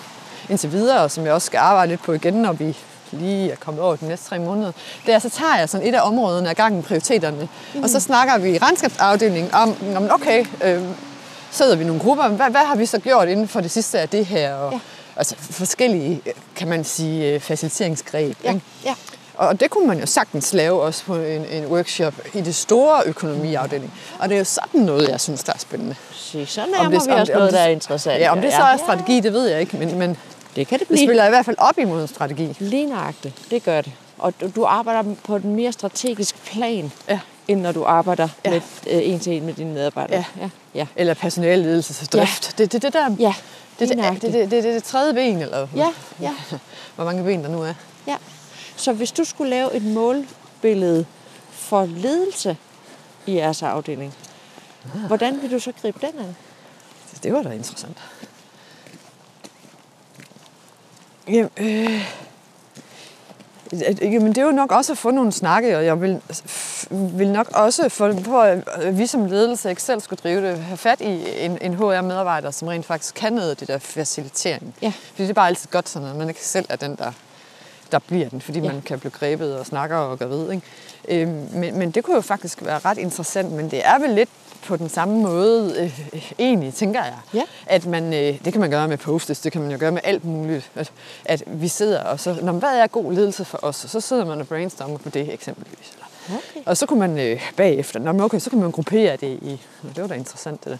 [0.50, 2.78] indtil videre, og som jeg også skal arbejde lidt på igen, når vi
[3.12, 4.72] lige er kommet over de næste tre måneder,
[5.06, 7.84] det er, så tager jeg sådan et af områderne af gangen prioriteterne, mm.
[7.84, 10.82] og så snakker vi i regnskabsafdelingen om, om okay, øh,
[11.52, 14.00] sidder vi i nogle grupper, hvad, hvad har vi så gjort inden for det sidste
[14.00, 14.54] af det her?
[14.56, 14.80] Og, Ja.
[15.20, 16.22] Altså forskellige,
[16.56, 18.38] kan man sige, øh, faciliteringsgreb.
[18.44, 18.62] Ja, ikke?
[18.86, 18.94] ja.
[19.38, 23.02] Og det kunne man jo sagtens lave også på en, en workshop i det store
[23.06, 23.94] økonomiafdeling.
[24.20, 25.96] Og det er jo sådan noget, jeg synes, der er spændende.
[26.14, 28.20] Se, så Om nærmer det- vi om det- om noget, det- der er interessant.
[28.22, 30.18] Ja, om det så er strategi, det ved jeg ikke, men, men
[30.56, 31.08] Det kan det det blive.
[31.08, 32.56] spiller i hvert fald op imod en strategi.
[32.60, 33.92] Lige nøjagtigt, det gør det.
[34.18, 37.20] Og du- arbejder på en mere strategisk plan, Ja.
[37.48, 38.50] end når du arbejder Ja.
[38.50, 40.24] med, øh, en til en med dine medarbejdere.
[40.38, 40.44] Ja.
[40.44, 40.50] ja.
[40.76, 40.86] ja.
[40.96, 42.56] Eller personalledelse og drift.
[42.60, 42.64] Ja.
[42.64, 43.34] Det, det, det der, Ja,
[43.80, 45.88] det, det, det, det, det, det, det tredje ben, eller Ja,
[46.22, 46.34] ja,
[46.96, 47.74] hvor mange ben der nu er.
[48.08, 48.16] ja.
[48.78, 51.06] Så hvis du skulle lave et målbillede
[51.52, 52.58] for ledelse
[53.26, 54.14] i jeres afdeling,
[55.08, 56.36] hvordan vil du så gribe den an?
[57.24, 57.98] Det var da interessant.
[61.28, 62.08] Jamen, øh,
[63.74, 66.22] øh, jamen, det er jo nok også at få nogle snakke, og jeg vil,
[66.90, 70.78] vil nok også, for, for at vi som ledelse ikke selv skulle drive det, have
[70.78, 74.76] fat i en, en HR-medarbejder, som rent faktisk kan noget af det der facilitering.
[74.82, 74.94] Ja.
[75.12, 77.12] Fordi det er bare altid godt sådan, at man ikke selv er den, der,
[77.92, 78.72] der bliver den, fordi Ja.
[78.72, 80.52] man kan blive grebet og snakker og gør ved.
[80.52, 80.64] Ikke?
[81.08, 84.30] Øhm, men, men det kunne jo faktisk være ret interessant, men det er vel lidt
[84.66, 87.18] på den samme måde øh, øh, egentlig, tænker jeg.
[87.34, 87.42] Ja.
[87.66, 90.02] At man, øh, det kan man gøre med post det kan man jo gøre med
[90.04, 90.72] alt muligt.
[90.76, 90.92] At,
[91.26, 93.84] at vi sidder og så, Nå, men hvad er god ledelse for os?
[93.84, 95.92] Og så sidder man og brainstormer på det eksempelvis.
[95.94, 96.60] Eller, Okay.
[96.66, 99.62] og så kunne man øh, bagefter, Nå, men okay, så kunne man gruppere det i,
[99.96, 100.78] det var da interessant det der.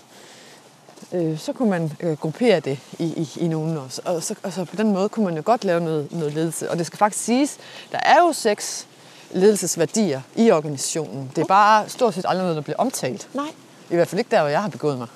[1.14, 4.02] Øh, så kunne man øh, gruppere det i, i, i nogen også.
[4.06, 6.72] Og så, og så på den måde kunne man jo godt lave noget, noget ledelse.
[6.72, 7.58] Og det skal faktisk siges,
[7.92, 8.88] der er jo seks
[9.32, 11.32] ledelsesværdier i organisationen.
[11.36, 13.28] Det er bare stort set aldrig noget, der bliver omtalt.
[13.34, 13.46] Nej,
[13.90, 15.08] I hvert fald ikke der, hvor jeg har begået mig.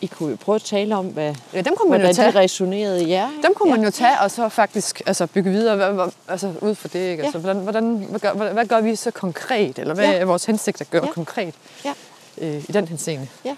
[0.00, 2.32] I kunne jo prøve at tale om, hvad, Ja, dem kunne man jo hvordan tage.
[2.32, 3.30] de resonerede i jer.
[3.30, 3.42] ikke?
[3.42, 3.76] Dem kunne ja.
[3.76, 6.98] man jo tage og så faktisk altså, bygge videre altså, ud fra det.
[7.10, 7.16] Ikke?
[7.20, 7.24] Ja.
[7.24, 9.78] Altså, hvordan, hvordan, hvad, gør, hvad, gør vi så konkret?
[9.78, 10.12] Eller hvad Ja.
[10.18, 11.06] er vores hensigt gøre Ja.
[11.08, 11.12] ja.
[11.12, 11.54] konkret
[11.84, 11.92] Ja,
[12.38, 13.28] øh, i den henseende?
[13.44, 13.56] ja.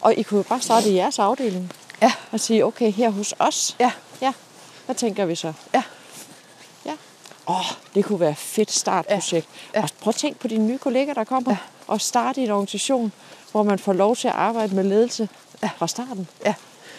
[0.00, 1.72] Og I kunne jo bare starte i jeres afdeling
[2.02, 2.12] Ja.
[2.32, 3.92] og sige, okay, her hos os, Ja.
[4.20, 4.32] ja,
[4.86, 5.52] hvad tænker vi så?
[5.74, 5.82] Ja.
[6.84, 6.92] Ja,
[7.48, 7.64] åh,
[7.94, 9.48] det kunne være et fedt startprojekt.
[9.74, 9.78] Ja.
[9.78, 9.82] Ja.
[9.82, 11.56] Og prøv at tænke på de nye kolleger, der kommer, ja.
[11.86, 13.12] og starte i en organisation,
[13.52, 15.28] hvor man får lov til at arbejde med ledelse
[15.62, 15.70] ja.
[15.78, 16.28] fra starten.
[16.44, 16.54] Ja.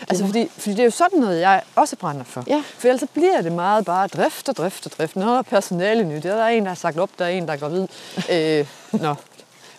[0.09, 2.43] Altså, fordi, fordi det er jo sådan noget, jeg også brænder for.
[2.47, 2.63] Ja.
[2.77, 5.15] For ellers så bliver det meget bare drift og drift og drift.
[5.15, 6.23] Nå, personale nyt.
[6.23, 7.88] Der er en, der har sagt op, der er en, der er gravid.
[8.30, 8.67] øh,
[9.01, 9.15] nå.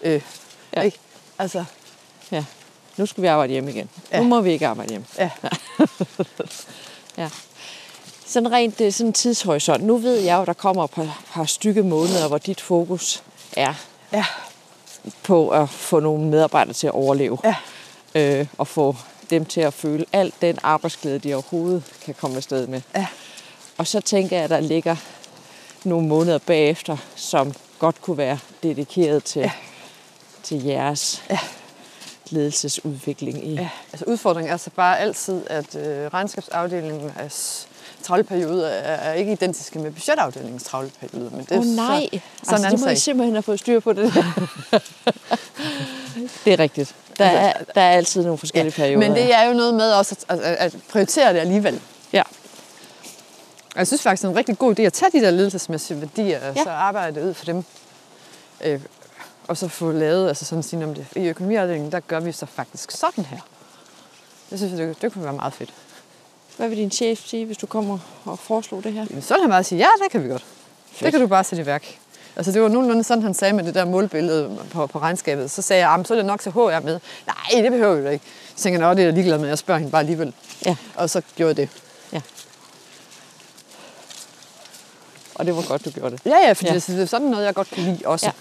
[0.02, 0.22] Øh,
[0.76, 0.80] ja.
[0.80, 0.98] ikke?
[1.38, 1.64] Altså,
[2.32, 2.44] Ja.
[3.00, 3.88] Nu skal vi arbejde hjemme igen.
[4.12, 4.20] Ja.
[4.20, 5.06] Nu må vi ikke arbejde hjemme.
[5.18, 5.30] ja.
[7.16, 7.28] Ja.
[8.26, 9.82] Sådan rent er sådan en tidshorisont.
[9.84, 13.22] Nu ved jeg jo, der kommer et par, par stykke måneder, hvor dit fokus
[13.56, 13.74] er
[14.12, 14.24] Ja.
[15.22, 17.38] på at få nogle medarbejdere til at overleve.
[17.44, 17.54] Ja.
[18.14, 18.96] Øh, og få
[19.30, 22.80] dem til at føle al den arbejdsglæde, de overhovedet kan komme afsted med.
[22.96, 23.06] Ja.
[23.78, 24.96] Og så tænker jeg, at der ligger
[25.84, 29.50] nogle måneder bagefter, som godt kunne være dedikeret til, ja.
[30.42, 31.38] til jeres ja.
[32.32, 33.54] Ledelsesudvikling i.
[33.54, 37.28] Ja, altså udfordringen er så bare altid, at øh, regnskabsafdelingen er
[38.02, 41.30] travle perioder er, ikke identiske med budgetafdelingens travle perioder.
[41.30, 42.98] Men det er oh, nej, så, altså, så en det må sag.
[42.98, 44.12] simpelthen have fået styr på det.
[46.44, 46.94] det er rigtigt.
[47.18, 48.98] Der er, der er altid nogle forskellige perioder.
[49.08, 51.80] Men det er jo noget med også at, at, at prioritere det alligevel.
[52.12, 52.22] Ja,
[53.74, 56.00] Og jeg synes faktisk, det er en rigtig god idé at tage de der ledelsesmæssige
[56.00, 56.62] værdier, og Ja.
[56.62, 57.64] så arbejde ud for dem.
[58.64, 58.80] Øh,
[59.50, 62.32] og så få lavet, altså sådan at sige, om det, i økonomiafdelingen, der gør vi
[62.32, 63.38] så faktisk sådan her.
[64.50, 65.74] Det synes jeg, det, det kunne være meget fedt.
[66.56, 69.06] hvad vil din chef sige, hvis du kommer og foreslår det her?
[69.10, 70.44] Men så vil han bare sige, ja, det kan vi godt.
[70.92, 71.00] Fedt.
[71.04, 71.98] Det kan du bare sætte i værk.
[72.36, 75.50] Altså det var nogenlunde sådan, han sagde med det der målbillede på, på regnskabet.
[75.50, 77.00] Så sagde jeg, "Ah, så er det nok til HR med.
[77.26, 78.24] Nej, det behøver vi da ikke.
[78.56, 79.48] Så tænkte jeg, "Nå, det er jeg ligeglad med.
[79.48, 80.32] Jeg spørger hende bare alligevel.
[80.66, 80.76] Ja.
[80.94, 81.68] Og så gjorde jeg det.
[82.12, 82.20] Ja.
[85.34, 86.20] Og det var godt, du gjorde det.
[86.26, 86.72] Ja, ja, fordi Ja.
[86.74, 86.80] ja.
[86.94, 88.26] det er sådan noget, jeg godt kan lide også.
[88.26, 88.32] Ja.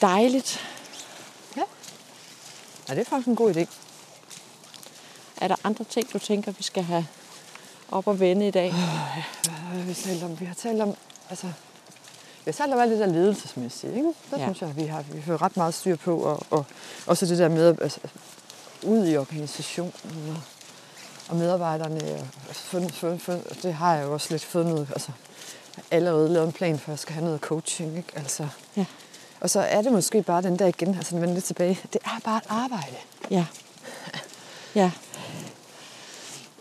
[0.00, 0.60] Dejligt.
[2.88, 3.66] ja, det er faktisk en god idé.
[5.40, 7.06] Er der andre ting, du tænker, vi skal have
[7.90, 8.70] op og vende i dag?
[8.72, 10.40] Hvad har vi talt om?
[10.40, 10.94] Vi har talt om,
[11.30, 14.08] altså, vi har talt om alt det der ledelsesmæssige, ikke?
[14.08, 14.36] Det Ja.
[14.38, 14.44] ja.
[14.44, 16.64] synes jeg, vi har, vi har ret meget styr på, og, og
[17.06, 18.00] også det der med, altså,
[18.82, 19.92] ud i organisationen,
[20.36, 20.36] og,
[21.28, 25.12] og medarbejderne, og fund, fund, fund, det har jeg jo også lidt fundet, altså,
[25.90, 28.12] allerede lavet en plan for, at jeg skal have noget coaching, ikke?
[28.16, 28.84] Altså, Ja.
[29.40, 32.20] Og så er det måske bare den der igen, altså vende lidt tilbage, det er
[32.24, 32.96] bare et arbejde.
[33.30, 33.44] Ja.
[34.74, 34.90] Ja.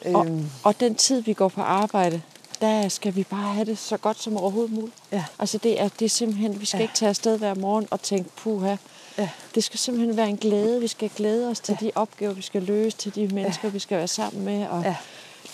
[0.06, 2.22] Og, Øhm, og den tid, vi går på arbejde,
[2.62, 4.96] der skal vi bare have det så godt som overhovedet muligt.
[5.12, 5.24] Ja.
[5.40, 6.82] Altså det er, det er simpelthen, vi skal ja.
[6.82, 8.76] Ikke tage afsted hver morgen og tænke, puha.
[9.18, 9.30] Ja.
[9.56, 10.80] Det skal simpelthen være en glæde.
[10.80, 11.86] Vi skal glæde os til ja.
[11.86, 13.72] de opgaver, vi skal løse, til de mennesker, ja.
[13.72, 14.96] vi skal være sammen med, og ja.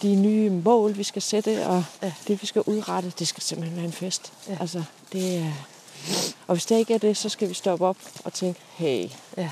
[0.02, 1.84] De nye mål, vi skal sætte, og.
[2.02, 2.14] Ja.
[2.28, 4.34] det, vi skal udrette, det skal simpelthen være en fest.
[4.50, 4.58] Ja.
[4.60, 4.84] Altså,
[5.14, 5.52] det er...
[6.48, 9.50] Og hvis det ikke er det, så skal vi stoppe op og tænke, hey, ja.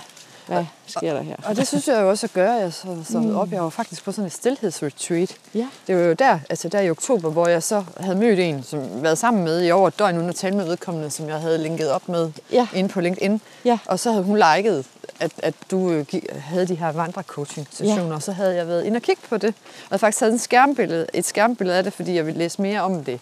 [0.47, 1.35] hvad sker der her?
[1.45, 2.51] Og det synes jeg jo også at gøre.
[2.53, 3.35] Jeg så, så mm.
[3.35, 5.35] op, jeg var faktisk på sådan et stillhedsretreat.
[5.55, 5.67] Ja.
[5.87, 9.03] Det var jo der, altså der i oktober, hvor jeg så havde mødt en, som
[9.03, 11.57] været sammen med i over et døgn, uden at tale med vedkommende, som jeg havde
[11.57, 12.67] linket op med Ja.
[12.73, 13.41] inde på LinkedIn.
[13.65, 13.79] Ja.
[13.85, 14.85] Og så havde hun liket,
[15.19, 16.05] at, at du øh,
[16.39, 18.13] havde de her vandrecoaching-sessioner, Ja.
[18.13, 19.53] og så havde jeg været inde og kigge på det.
[19.85, 22.81] Og jeg faktisk havde en skærmbillede, et skærmbillede af det, fordi jeg ville læse mere
[22.81, 23.19] om det.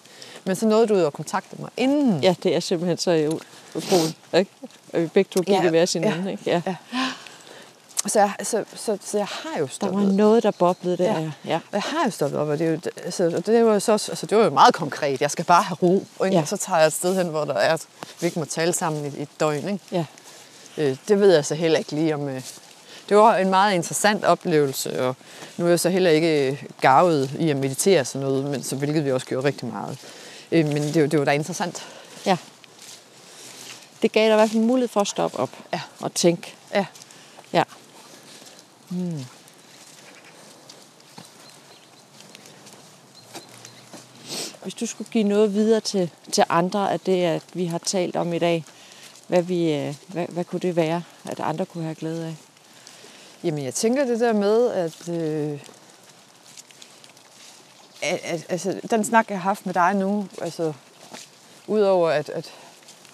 [0.50, 2.24] Men så nåede du ud og kontakte mig inden.
[2.24, 3.40] Ja, det er simpelthen så
[3.76, 4.52] utroligt, ikke?
[4.94, 6.44] At vi begge to gik Ja, i hver sin ja, ende, ikke?
[6.46, 6.62] Ja.
[6.68, 6.76] ja.
[8.08, 10.06] Så, jeg, så, så, så jeg har jo Der stoppet.
[10.08, 11.20] var noget, der boblede der.
[11.20, 11.32] Ja.
[11.46, 11.56] Ja.
[11.56, 13.80] Og Jeg har jo stoppet op, og det, er jo, altså, og det var jo
[13.80, 15.22] så, altså, det var jo meget konkret.
[15.22, 16.36] Jeg skal bare have ro, ikke?
[16.36, 16.42] Ja.
[16.42, 17.82] og så tager jeg et sted hen, hvor der er, at
[18.22, 19.70] vi ikke må tale sammen i, i et døgn.
[19.70, 19.80] Ikke?
[19.92, 20.06] ja.
[20.78, 22.30] Øh, det ved jeg så heller ikke lige om...
[22.30, 22.42] Øh,
[23.10, 25.16] det var en meget interessant oplevelse, og
[25.58, 28.76] nu er jeg så heller ikke øh, gavet i at meditere sådan noget, men så,
[28.76, 29.98] hvilket vi også gjorde rigtig meget.
[30.52, 31.88] Øh, men det, var- det var da interessant.
[32.26, 32.38] ja.
[34.02, 35.82] Det gav dig i hvert fald mulighed for at stoppe op Ja.
[36.00, 36.54] og tænke.
[36.74, 36.86] Ja.
[37.54, 37.64] Ja.
[44.64, 48.16] Hvis du skulle give noget videre til, til andre af det, at vi har talt
[48.16, 48.66] om i dag,
[49.28, 52.36] hvad, vi, øh, hvad, hvad kunne det være, at andre kunne have glæde af?
[53.44, 55.10] Jamen, jeg tænker det der med, at...
[55.10, 55.60] Øh,
[58.50, 60.74] altså, den snak, jeg har haft med dig nu, altså,
[61.68, 62.52] udover at, at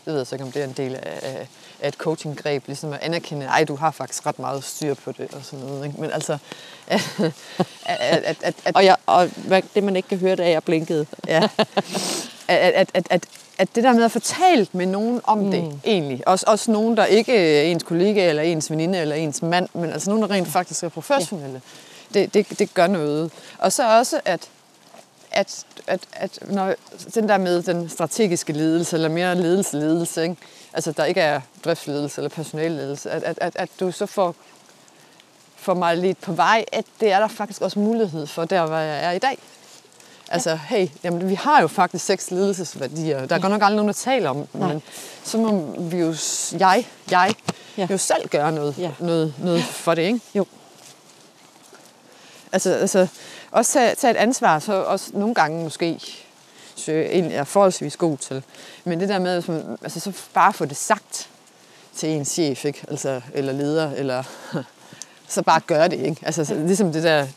[0.05, 1.47] jeg ved så ikke, om det er en del af, af,
[1.87, 5.43] et coachinggreb, ligesom at anerkende, at du har faktisk ret meget styr på det og
[5.43, 5.85] sådan noget.
[5.85, 6.01] Ikke?
[6.01, 6.37] Men altså,
[6.87, 7.01] at,
[7.85, 9.29] at, at, at, at, Og, jeg, og
[9.75, 11.05] det, man ikke kan høre, det er, at jeg blinkede.
[11.27, 11.49] ja,
[12.47, 13.25] at, at, at, at,
[13.57, 15.51] at det der med at få talt med nogen om mm.
[15.51, 16.27] det, egentlig.
[16.27, 19.91] Også, også nogen, der ikke er ens kollega, eller ens veninde, eller ens mand, men
[19.91, 21.61] altså nogen, der rent faktisk er professionelle.
[22.15, 22.19] Ja.
[22.19, 23.31] Det, det, det gør noget.
[23.57, 24.49] Og så også, at,
[25.35, 26.73] at, at, at når
[27.15, 30.35] den der med den strategiske ledelse, eller mere ledelse-ledelse, ikke?
[30.73, 34.35] altså der ikke er driftsledelse eller personalledelse, at, at, at, at du så får
[35.55, 38.77] for mig lidt på vej, at det er der faktisk også mulighed for, der hvor
[38.77, 39.37] jeg er i dag.
[40.29, 43.25] Altså, hey, jamen, vi har jo faktisk seks ledelsesværdier.
[43.25, 44.83] Der er godt nok aldrig nogen, der taler om dem, men
[45.23, 46.15] så må vi jo,
[46.59, 47.33] jeg, jeg,
[47.77, 47.87] Ja.
[47.91, 48.91] jo selv gøre noget, Ja.
[48.99, 50.19] noget, noget for det, ikke?
[50.35, 50.45] Jo.
[52.51, 53.07] Altså, altså
[53.55, 55.99] også tage, tage et ansvar, så også nogle gange måske,
[56.75, 58.43] så jeg egentlig er forholdsvis god til.
[58.83, 61.29] Men det der med, hvis man, altså, så bare få det sagt
[61.95, 62.83] til en chef, ikke?
[62.87, 64.23] Altså, eller leder, eller
[65.27, 66.21] så bare gøre det, ikke?
[66.25, 67.27] Altså, så, ligesom det der,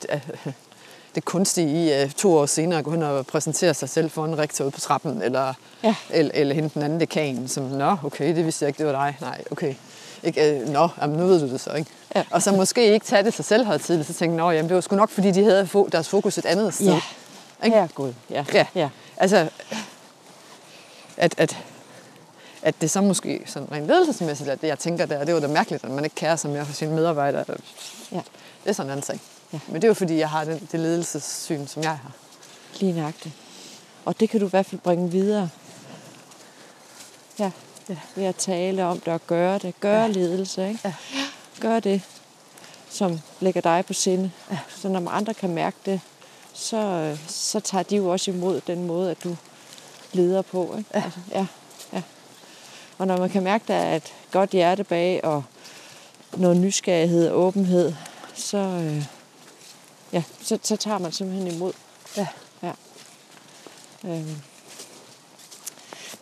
[1.14, 4.38] det, kunstige i to år senere at gå hen og præsentere sig selv for en
[4.38, 5.54] rektor ude på trappen, eller,
[5.84, 5.94] Ja.
[6.10, 9.04] eller, eller hente den anden dekan, som, nå, okay, det vidste jeg ikke, det var
[9.04, 9.16] dig.
[9.20, 9.74] Nej, okay.
[10.22, 11.90] Ikke, øh, nå, jamen, nu ved du det så, ikke?
[12.16, 12.24] Ja.
[12.30, 14.96] Og så måske ikke tage det så selvhøjtidligt, så tænke, nå, jamen, det var sgu
[14.96, 16.86] nok, fordi de havde fo- deres fokus et andet sted.
[16.86, 17.00] Ja.
[17.64, 17.76] Ikke?
[17.76, 18.12] Herregud.
[18.30, 18.44] Ja.
[18.52, 18.66] Ja.
[18.74, 18.88] ja.
[19.16, 19.48] Altså,
[21.16, 21.56] at, at,
[22.62, 25.46] at det så måske sådan rent ledelsesmæssigt, at det, jeg tænker der, det var da
[25.46, 27.44] mærkeligt, at man ikke kærer sig mere for sine medarbejdere.
[28.12, 28.20] Ja.
[28.64, 29.20] Det er sådan en anden sag.
[29.52, 29.58] Ja.
[29.66, 32.12] Men det er jo fordi, jeg har den, det ledelsessyn, som jeg har.
[32.80, 33.34] Lige nøjagtigt.
[34.04, 35.48] Og det kan du i hvert fald bringe videre.
[37.38, 37.50] Ja,
[37.88, 37.96] ja.
[38.14, 39.80] ved at tale om det og gøre det.
[39.80, 40.08] Gøre ja.
[40.08, 40.80] ledelse, ikke?
[40.84, 40.94] Ja.
[41.60, 42.02] Gør det,
[42.90, 44.30] som lægger dig på sinde.
[44.50, 44.58] Ja.
[44.68, 46.00] Så når andre kan mærke det,
[46.52, 49.36] så, øh, så tager de jo også imod den måde, at du
[50.12, 50.74] leder på.
[50.78, 50.90] Ikke?
[50.94, 51.02] Ja.
[51.04, 51.46] Altså, ja,
[51.92, 52.02] ja.
[52.98, 55.44] Og når man kan mærke, at der er et godt hjerte bag, og
[56.36, 57.94] noget nysgerrighed og åbenhed,
[58.34, 59.04] så, øh,
[60.12, 61.72] ja, så, så tager man simpelthen imod.
[62.16, 62.26] Ja.
[62.62, 62.72] ja.
[64.04, 64.36] Øhm.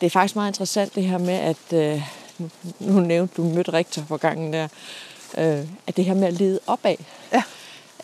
[0.01, 2.02] Det er faktisk meget interessant det her med, at øh,
[2.39, 2.51] nu,
[2.81, 4.68] nu nævnte du mødt rektor for gangen der,
[5.39, 6.97] øh, at det her med at lede opad.
[7.32, 7.43] Ja.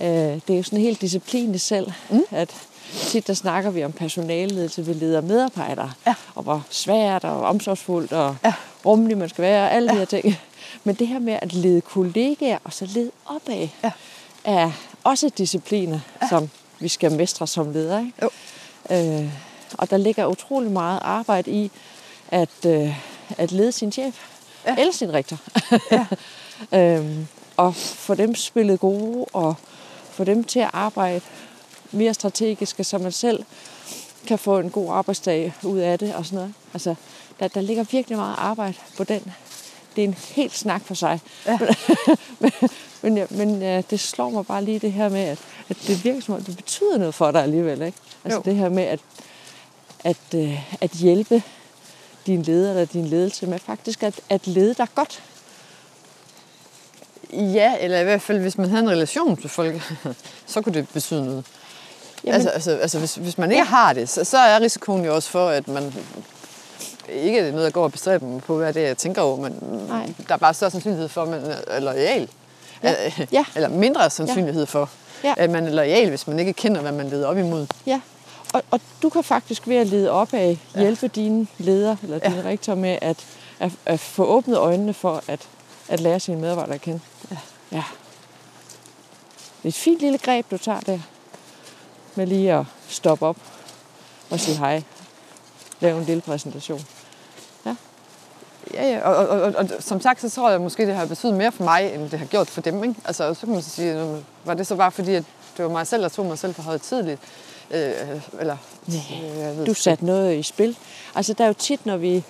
[0.01, 2.23] Øh, det er jo sådan en helt disciplin i selv, mm.
[2.31, 2.55] at
[2.93, 6.15] tit der snakker vi om personalledelse ved ledere og medarbejdere, Ja.
[6.35, 8.53] og hvor svært og omsorgsfuldt og Ja.
[8.87, 10.37] rummelig man skal være, og alle de her ting.
[10.85, 13.91] Men det her med at lede kollegaer og så lede opad, Ja.
[14.45, 14.71] er
[15.05, 16.29] også discipliner, ja.
[16.29, 16.51] som
[16.81, 18.01] vi skal mestre som ledere.
[18.01, 18.13] Ikke?
[18.23, 18.31] Jo.
[19.21, 19.29] Øh,
[19.79, 21.71] og der ligger utrolig meget arbejde i
[22.29, 22.97] at, øh,
[23.39, 24.15] at lede sin chef.
[24.67, 24.77] Ja.
[24.79, 25.39] Eller sin rektor.
[25.93, 26.07] Ja.
[26.79, 27.27] øhm,
[27.57, 29.55] og få dem spillet gode, og
[30.11, 31.21] få dem til at arbejde
[31.93, 33.45] mere strategisk, så man selv
[34.27, 36.55] kan få en god arbejdsdag ud af det og sådan noget.
[36.75, 36.95] Altså,
[37.41, 39.33] der, der ligger virkelig meget arbejde på den.
[39.97, 41.21] Det er en helt snak for sig.
[41.47, 41.59] Ja.
[42.41, 42.53] men
[43.03, 45.39] men, ja, men ja, det slår mig bare lige det her med, at,
[45.69, 47.83] at det virker som om, det betyder noget for dig alligevel.
[47.83, 47.99] Ikke?
[48.25, 48.43] Altså Jo.
[48.45, 49.01] det her med at,
[50.05, 51.43] at, øh, at hjælpe
[52.27, 55.23] din leder eller din ledelse med faktisk at, at lede dig godt.
[57.33, 59.93] Ja, eller i hvert fald, hvis man havde en relation til folk,
[60.47, 61.45] så kunne det betyde noget.
[62.25, 63.65] Jamen, altså, altså, altså hvis, hvis man ikke ja.
[63.69, 65.95] har det, så, så er risikoen jo også for, at man
[67.09, 69.37] ikke er noget, jeg går og bestræber mig på, hvad er det, jeg tænker over,
[69.37, 69.59] men
[69.89, 70.13] Nej.
[70.29, 72.29] der er bare større sandsynlighed for, at man er lojal.
[72.83, 73.07] Ja.
[73.07, 73.45] Øh, Ja.
[73.55, 74.91] Eller mindre sandsynlighed for,
[75.25, 75.35] Ja.
[75.37, 77.67] at man er lojal, hvis man ikke kender, hvad man leder op imod.
[77.87, 78.01] Ja,
[78.53, 82.37] og, og du kan faktisk ved at lede op af hjælpe dine ledere eller dine
[82.37, 82.43] ja.
[82.49, 83.27] rektorer med at,
[83.59, 85.49] at, at få åbnet øjnene for at,
[85.89, 87.01] at lære sine medarbejdere at kende.
[87.31, 87.37] Ja.
[87.73, 87.85] ja.
[89.63, 90.99] Det er et fint lille greb, du tager der
[92.15, 93.37] med lige at stoppe op
[94.31, 94.83] og sige hej.
[95.81, 96.81] Lave en lille præsentation.
[98.75, 99.01] Ja, ja.
[99.09, 101.65] Og, og, og, og, som sagt, så tror jeg måske, det har betydet mere for
[101.65, 102.85] mig, end det har gjort for dem.
[102.85, 102.95] Ikke?
[103.05, 105.25] Altså, så kan man sige, "Nå, men var det så bare fordi, at
[105.57, 107.21] det var mig selv, der tog mig selv for højtidligt?
[107.73, 108.57] Øh, eller,
[108.89, 110.77] øh, Du satte noget i spil.
[111.15, 112.25] Altså, der er jo tit, når vi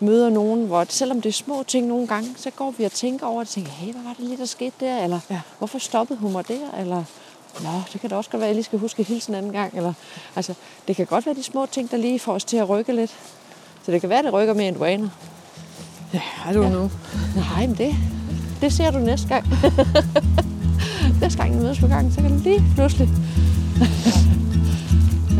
[0.00, 3.26] møder nogen, hvor selvom det er små ting nogle gange, så går vi og tænker
[3.26, 5.02] over det, og tænker, hey, hvad var det lige, der skete der?
[5.04, 5.40] Eller, Ja.
[5.58, 6.78] hvorfor stoppede hun mig der?
[6.80, 7.04] Eller,
[7.62, 9.34] nå, det kan da også godt være, at jeg lige skal huske at hilse en
[9.34, 9.76] anden gang.
[9.76, 9.92] Eller,
[10.36, 10.54] altså,
[10.88, 13.10] det kan godt være de små ting, der lige får os til at rykke lidt.
[13.84, 15.08] Så det kan være, at det rykker mere, end du aner.
[16.14, 16.90] Ja, I don't know.
[17.36, 17.94] Nej, men det,
[18.60, 19.44] det ser du næste gang.
[21.22, 23.08] næste gang, vi mødes på gangen, så kan det lige pludselig.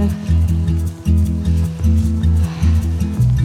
[0.00, 0.10] Ja.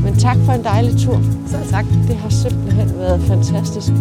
[0.04, 1.22] Men tak for en dejlig tur.
[1.48, 1.86] Så tak.
[2.08, 3.92] Det har simpelthen været fantastisk.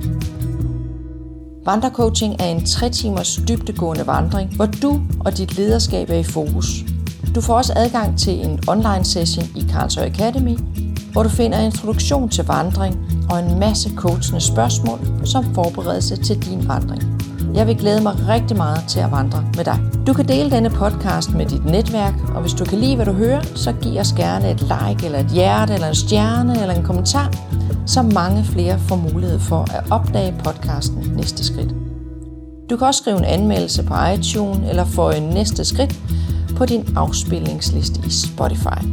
[1.66, 6.68] Vandrecoaching er en 3 timers dybtegående vandring, hvor du og dit lederskab er i fokus.
[7.36, 10.58] Du får også adgang til en online session i Karlsøj Academy,
[11.12, 12.98] hvor du finder introduktion til vandring
[13.30, 17.02] og en masse coachende spørgsmål som forberedelse til din vandring.
[17.54, 19.80] Jeg vil glæde mig rigtig meget til at vandre med dig.
[20.08, 23.14] Du kan dele denne podcast med dit netværk, og hvis du kan lide, hvad du
[23.14, 26.84] hører, så giv os gerne et like, eller et hjerte, eller en stjerne, eller en
[26.84, 27.34] kommentar,
[27.86, 31.76] så mange flere får mulighed for at opdage podcasten Næste Skridt.
[32.70, 36.00] Du kan også skrive en anmeldelse på iTunes, eller få en næste skridt
[36.58, 38.84] på din afspillingsliste i Spotify.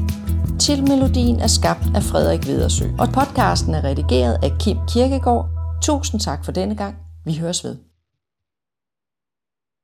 [0.58, 5.48] Tilmelodien er skabt af Frederik Vedersø, og podcasten er redigeret af Kim Kirkegaard.
[5.82, 6.94] Tusind tak for denne gang.
[7.24, 7.89] Vi høres ved.